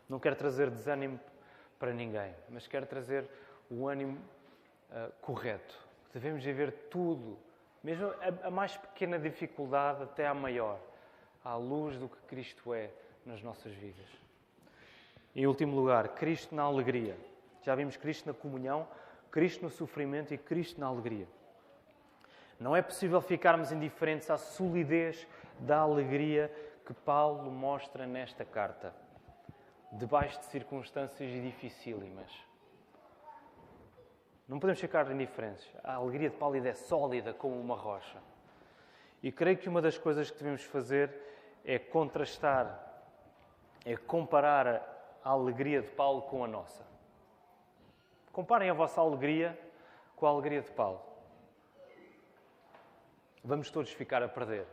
Não 0.08 0.18
quero 0.18 0.38
trazer 0.38 0.70
desânimo 0.70 1.20
para 1.80 1.94
ninguém, 1.94 2.34
mas 2.50 2.68
quero 2.68 2.86
trazer 2.86 3.26
o 3.70 3.88
ânimo 3.88 4.18
uh, 4.90 5.12
correto. 5.22 5.78
Devemos 6.14 6.44
viver 6.44 6.72
tudo, 6.90 7.38
mesmo 7.84 8.08
a, 8.08 8.48
a 8.48 8.52
mais 8.52 8.76
pequena 8.76 9.20
dificuldade 9.20 10.04
até 10.04 10.28
a 10.28 10.34
maior 10.34 10.80
à 11.44 11.56
luz 11.56 11.98
do 11.98 12.10
que 12.10 12.18
Cristo 12.28 12.74
é 12.74 12.90
nas 13.26 13.42
nossas 13.42 13.74
vidas. 13.74 14.08
Em 15.36 15.46
último 15.46 15.76
lugar, 15.76 16.10
Cristo 16.10 16.56
na 16.56 16.64
alegria. 16.64 17.16
Já 17.64 17.76
vimos 17.76 17.96
Cristo 17.96 18.28
na 18.28 18.34
comunhão, 18.34 18.88
Cristo 19.30 19.64
no 19.64 19.70
sofrimento 19.70 20.34
e 20.34 20.38
Cristo 20.38 20.80
na 20.80 20.88
alegria. 20.88 21.28
Não 22.60 22.76
é 22.76 22.82
possível 22.82 23.22
ficarmos 23.22 23.72
indiferentes 23.72 24.30
à 24.30 24.38
solidez 24.38 25.28
da 25.60 25.78
alegria 25.78 26.52
que 26.86 26.94
Paulo 26.94 27.52
mostra 27.52 28.08
nesta 28.08 28.44
carta, 28.44 28.94
debaixo 29.92 30.40
de 30.40 30.46
circunstâncias 30.46 31.32
dificílimas. 31.42 32.32
Não 34.48 34.60
podemos 34.60 34.80
ficar 34.80 35.10
indiferentes. 35.12 35.70
A 35.84 35.96
alegria 35.96 36.30
de 36.30 36.38
Paulo 36.38 36.56
é 36.56 36.74
sólida 36.74 37.34
como 37.34 37.60
uma 37.60 37.76
rocha. 37.76 38.20
E 39.22 39.32
creio 39.32 39.58
que 39.58 39.68
uma 39.68 39.82
das 39.82 39.98
coisas 39.98 40.32
que 40.32 40.38
devemos 40.38 40.64
fazer 40.64 41.14
é 41.66 41.78
contrastar, 41.78 43.04
é 43.84 43.98
comparar 43.98 45.20
a 45.24 45.32
alegria 45.32 45.82
de 45.82 45.90
Paulo 45.90 46.22
com 46.24 46.44
a 46.44 46.48
nossa. 46.48 46.86
Comparem 48.32 48.70
a 48.70 48.74
vossa 48.74 49.02
alegria 49.02 49.58
com 50.16 50.26
a 50.26 50.30
alegria 50.30 50.62
de 50.62 50.72
Paulo. 50.72 51.02
Vamos 53.44 53.70
todos 53.70 53.92
ficar 53.92 54.24
a 54.24 54.30
perder, 54.30 54.66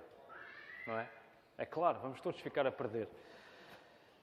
não 0.87 0.99
é? 0.99 1.09
É 1.57 1.65
claro, 1.65 1.99
vamos 2.01 2.21
todos 2.21 2.41
ficar 2.41 2.67
a 2.67 2.73
perder. 2.73 3.09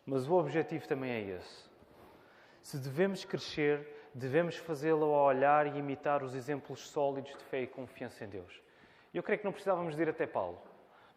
Mas 0.05 0.27
o 0.27 0.33
objetivo 0.33 0.87
também 0.87 1.11
é 1.11 1.21
esse. 1.37 1.69
Se 2.61 2.77
devemos 2.77 3.25
crescer, 3.25 4.09
devemos 4.13 4.57
fazê-lo 4.57 5.13
a 5.13 5.23
olhar 5.23 5.67
e 5.67 5.79
imitar 5.79 6.23
os 6.23 6.35
exemplos 6.35 6.87
sólidos 6.87 7.31
de 7.31 7.43
fé 7.45 7.61
e 7.61 7.67
confiança 7.67 8.23
em 8.23 8.27
Deus. 8.27 8.61
Eu 9.13 9.23
creio 9.23 9.39
que 9.39 9.45
não 9.45 9.51
precisávamos 9.51 9.95
de 9.95 10.01
ir 10.01 10.09
até 10.09 10.25
Paulo. 10.25 10.61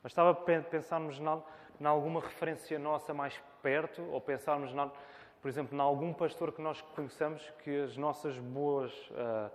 Bastava 0.03 0.35
pensarmos 0.35 1.19
em 1.19 1.87
alguma 1.87 2.21
referência 2.21 2.79
nossa 2.79 3.15
mais 3.15 3.41
perto, 3.63 4.03
ou 4.11 4.21
pensarmos, 4.21 4.73
na, 4.75 4.91
por 5.41 5.49
exemplo, 5.49 5.77
em 5.77 5.81
algum 5.81 6.13
pastor 6.13 6.53
que 6.53 6.61
nós 6.61 6.81
conheçamos 6.95 7.43
que 7.63 7.83
as 7.83 7.97
nossas 7.97 8.39
boas 8.39 8.93
uh, 9.11 9.51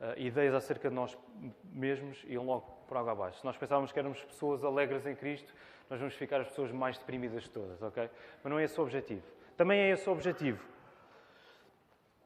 uh, 0.00 0.18
ideias 0.18 0.54
acerca 0.54 0.88
de 0.88 0.94
nós 0.94 1.16
mesmos 1.64 2.24
iam 2.26 2.44
logo 2.44 2.66
por 2.88 2.96
água 2.96 3.12
abaixo. 3.12 3.38
Se 3.38 3.44
nós 3.44 3.56
pensávamos 3.56 3.92
que 3.92 3.98
éramos 3.98 4.22
pessoas 4.24 4.64
alegres 4.64 5.06
em 5.06 5.14
Cristo, 5.14 5.54
nós 5.88 5.98
vamos 5.98 6.14
ficar 6.14 6.40
as 6.40 6.48
pessoas 6.48 6.72
mais 6.72 6.98
deprimidas 6.98 7.44
de 7.44 7.50
todas, 7.50 7.82
ok? 7.82 8.10
Mas 8.42 8.50
não 8.50 8.58
é 8.58 8.64
esse 8.64 8.78
o 8.78 8.82
objetivo. 8.82 9.22
Também 9.56 9.80
é 9.80 9.90
esse 9.90 10.08
o 10.08 10.12
objetivo. 10.12 10.64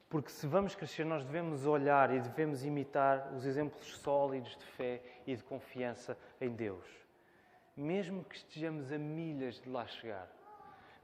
Porque 0.09 0.31
se 0.31 0.47
vamos 0.47 0.73
crescer, 0.73 1.05
nós 1.05 1.23
devemos 1.23 1.67
olhar 1.67 2.11
e 2.11 2.19
devemos 2.19 2.65
imitar 2.65 3.31
os 3.33 3.45
exemplos 3.45 3.97
sólidos 3.97 4.57
de 4.57 4.65
fé 4.65 5.01
e 5.27 5.35
de 5.35 5.43
confiança 5.43 6.17
em 6.41 6.49
Deus. 6.49 6.83
Mesmo 7.77 8.23
que 8.23 8.35
estejamos 8.35 8.91
a 8.91 8.97
milhas 8.97 9.59
de 9.59 9.69
lá 9.69 9.85
chegar. 9.85 10.27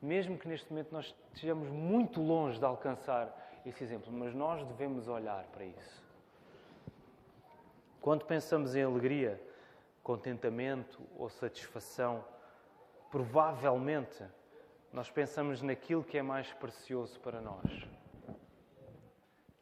Mesmo 0.01 0.37
que 0.37 0.47
neste 0.47 0.69
momento 0.71 0.91
nós 0.91 1.15
estejamos 1.33 1.69
muito 1.69 2.19
longe 2.19 2.57
de 2.57 2.65
alcançar 2.65 3.61
esse 3.65 3.83
exemplo, 3.83 4.11
mas 4.11 4.33
nós 4.33 4.65
devemos 4.65 5.07
olhar 5.07 5.43
para 5.45 5.65
isso. 5.65 6.03
Quando 8.01 8.25
pensamos 8.25 8.75
em 8.75 8.83
alegria, 8.83 9.41
contentamento 10.03 11.01
ou 11.17 11.29
satisfação, 11.29 12.23
provavelmente 13.15 14.21
nós 14.91 15.09
pensamos 15.09 15.61
naquilo 15.61 16.03
que 16.03 16.17
é 16.17 16.21
mais 16.21 16.51
precioso 16.51 17.17
para 17.21 17.39
nós. 17.39 17.87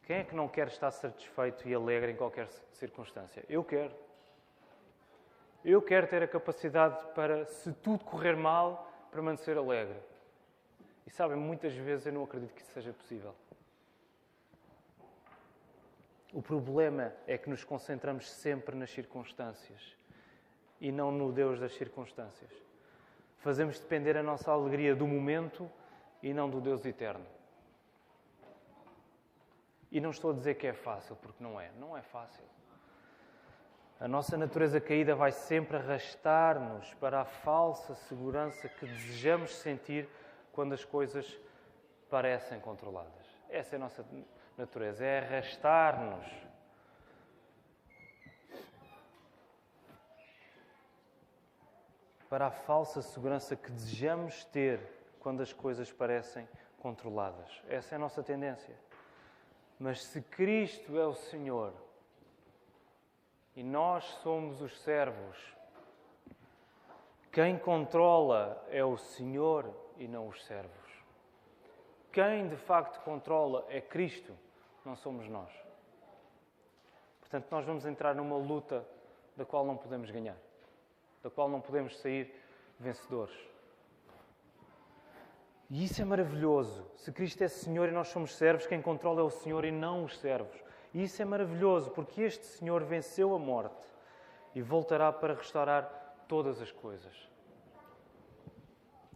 Quem 0.02 0.16
é 0.16 0.24
que 0.24 0.34
não 0.34 0.48
quer 0.48 0.66
estar 0.66 0.90
satisfeito 0.90 1.68
e 1.68 1.72
alegre 1.72 2.10
em 2.10 2.16
qualquer 2.16 2.48
circunstância? 2.72 3.44
Eu 3.48 3.62
quero. 3.62 3.94
Eu 5.64 5.80
quero 5.80 6.08
ter 6.08 6.20
a 6.20 6.26
capacidade 6.26 7.06
para, 7.14 7.44
se 7.44 7.72
tudo 7.74 8.04
correr 8.04 8.34
mal, 8.34 8.92
permanecer 9.12 9.56
alegre. 9.56 10.00
E 11.06 11.10
sabem, 11.12 11.36
muitas 11.36 11.72
vezes 11.74 12.06
eu 12.06 12.12
não 12.12 12.24
acredito 12.24 12.52
que 12.52 12.60
isso 12.60 12.72
seja 12.72 12.92
possível. 12.92 13.36
O 16.32 16.42
problema 16.42 17.12
é 17.24 17.38
que 17.38 17.48
nos 17.48 17.62
concentramos 17.62 18.28
sempre 18.28 18.74
nas 18.74 18.90
circunstâncias 18.90 19.96
e 20.80 20.90
não 20.90 21.12
no 21.12 21.30
Deus 21.30 21.60
das 21.60 21.72
circunstâncias. 21.76 22.63
Fazemos 23.44 23.78
depender 23.78 24.16
a 24.16 24.22
nossa 24.22 24.50
alegria 24.50 24.96
do 24.96 25.06
momento 25.06 25.70
e 26.22 26.32
não 26.32 26.48
do 26.48 26.62
Deus 26.62 26.82
eterno. 26.86 27.26
E 29.92 30.00
não 30.00 30.08
estou 30.08 30.30
a 30.30 30.34
dizer 30.34 30.54
que 30.54 30.66
é 30.66 30.72
fácil, 30.72 31.14
porque 31.16 31.44
não 31.44 31.60
é. 31.60 31.70
Não 31.78 31.94
é 31.94 32.00
fácil. 32.00 32.42
A 34.00 34.08
nossa 34.08 34.38
natureza 34.38 34.80
caída 34.80 35.14
vai 35.14 35.30
sempre 35.30 35.76
arrastar-nos 35.76 36.94
para 36.94 37.20
a 37.20 37.26
falsa 37.26 37.94
segurança 37.94 38.66
que 38.66 38.86
desejamos 38.86 39.54
sentir 39.56 40.08
quando 40.50 40.72
as 40.72 40.82
coisas 40.82 41.38
parecem 42.08 42.58
controladas. 42.60 43.26
Essa 43.50 43.74
é 43.74 43.76
a 43.76 43.80
nossa 43.80 44.06
natureza, 44.56 45.04
é 45.04 45.18
arrastar-nos. 45.18 46.26
Para 52.28 52.46
a 52.46 52.50
falsa 52.50 53.02
segurança 53.02 53.54
que 53.54 53.70
desejamos 53.70 54.44
ter 54.46 54.80
quando 55.20 55.42
as 55.42 55.52
coisas 55.52 55.92
parecem 55.92 56.48
controladas. 56.78 57.62
Essa 57.68 57.94
é 57.94 57.96
a 57.96 57.98
nossa 57.98 58.22
tendência. 58.22 58.74
Mas 59.78 60.04
se 60.04 60.20
Cristo 60.20 60.98
é 60.98 61.06
o 61.06 61.14
Senhor 61.14 61.72
e 63.56 63.62
nós 63.62 64.04
somos 64.22 64.60
os 64.60 64.78
servos, 64.80 65.36
quem 67.32 67.58
controla 67.58 68.64
é 68.70 68.84
o 68.84 68.96
Senhor 68.96 69.74
e 69.96 70.06
não 70.06 70.28
os 70.28 70.44
servos. 70.44 70.72
Quem 72.12 72.46
de 72.46 72.56
facto 72.56 73.02
controla 73.02 73.66
é 73.68 73.80
Cristo, 73.80 74.32
não 74.84 74.94
somos 74.94 75.28
nós. 75.28 75.50
Portanto, 77.20 77.50
nós 77.50 77.64
vamos 77.64 77.84
entrar 77.86 78.14
numa 78.14 78.36
luta 78.36 78.86
da 79.36 79.44
qual 79.44 79.64
não 79.64 79.76
podemos 79.76 80.10
ganhar, 80.10 80.36
da 81.24 81.30
qual 81.30 81.48
não 81.48 81.60
podemos 81.60 81.98
sair 82.00 82.32
vencedores. 82.78 83.34
E 85.70 85.82
isso 85.82 86.02
é 86.02 86.04
maravilhoso. 86.04 86.86
Se 86.96 87.10
Cristo 87.10 87.42
é 87.42 87.48
Senhor 87.48 87.88
e 87.88 87.92
nós 87.92 88.08
somos 88.08 88.36
servos, 88.36 88.66
quem 88.66 88.82
controla 88.82 89.22
é 89.22 89.24
o 89.24 89.30
Senhor 89.30 89.64
e 89.64 89.72
não 89.72 90.04
os 90.04 90.18
servos. 90.18 90.54
E 90.92 91.02
isso 91.02 91.22
é 91.22 91.24
maravilhoso, 91.24 91.90
porque 91.92 92.20
este 92.20 92.44
Senhor 92.44 92.84
venceu 92.84 93.34
a 93.34 93.38
morte 93.38 93.74
e 94.54 94.60
voltará 94.60 95.10
para 95.10 95.32
restaurar 95.34 96.24
todas 96.28 96.60
as 96.60 96.70
coisas. 96.70 97.30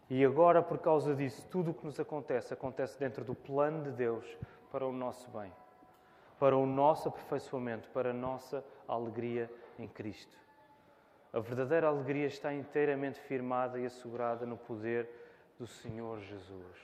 E 0.08 0.24
agora, 0.24 0.62
por 0.62 0.78
causa 0.78 1.14
disso, 1.14 1.46
tudo 1.50 1.72
o 1.72 1.74
que 1.74 1.84
nos 1.84 2.00
acontece, 2.00 2.54
acontece 2.54 2.98
dentro 2.98 3.22
do 3.22 3.34
plano 3.34 3.84
de 3.84 3.92
Deus 3.92 4.24
para 4.72 4.86
o 4.86 4.92
nosso 4.92 5.30
bem, 5.30 5.52
para 6.38 6.56
o 6.56 6.64
nosso 6.64 7.10
aperfeiçoamento, 7.10 7.90
para 7.90 8.10
a 8.10 8.14
nossa 8.14 8.64
alegria 8.88 9.52
em 9.78 9.86
Cristo. 9.86 10.47
A 11.32 11.40
verdadeira 11.40 11.88
alegria 11.88 12.26
está 12.26 12.52
inteiramente 12.54 13.20
firmada 13.20 13.78
e 13.78 13.86
assegurada 13.86 14.46
no 14.46 14.56
poder 14.56 15.08
do 15.58 15.66
Senhor 15.66 16.20
Jesus, 16.20 16.76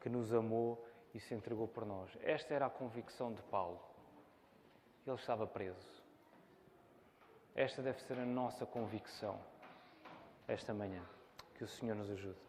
que 0.00 0.08
nos 0.08 0.32
amou 0.32 0.86
e 1.12 1.18
se 1.18 1.34
entregou 1.34 1.66
por 1.66 1.84
nós. 1.84 2.10
Esta 2.22 2.54
era 2.54 2.66
a 2.66 2.70
convicção 2.70 3.32
de 3.32 3.42
Paulo. 3.42 3.80
Ele 5.06 5.16
estava 5.16 5.46
preso. 5.46 6.04
Esta 7.54 7.82
deve 7.82 8.00
ser 8.02 8.18
a 8.18 8.26
nossa 8.26 8.66
convicção 8.66 9.40
esta 10.46 10.72
manhã. 10.72 11.02
Que 11.54 11.64
o 11.64 11.68
Senhor 11.68 11.96
nos 11.96 12.10
ajude. 12.10 12.45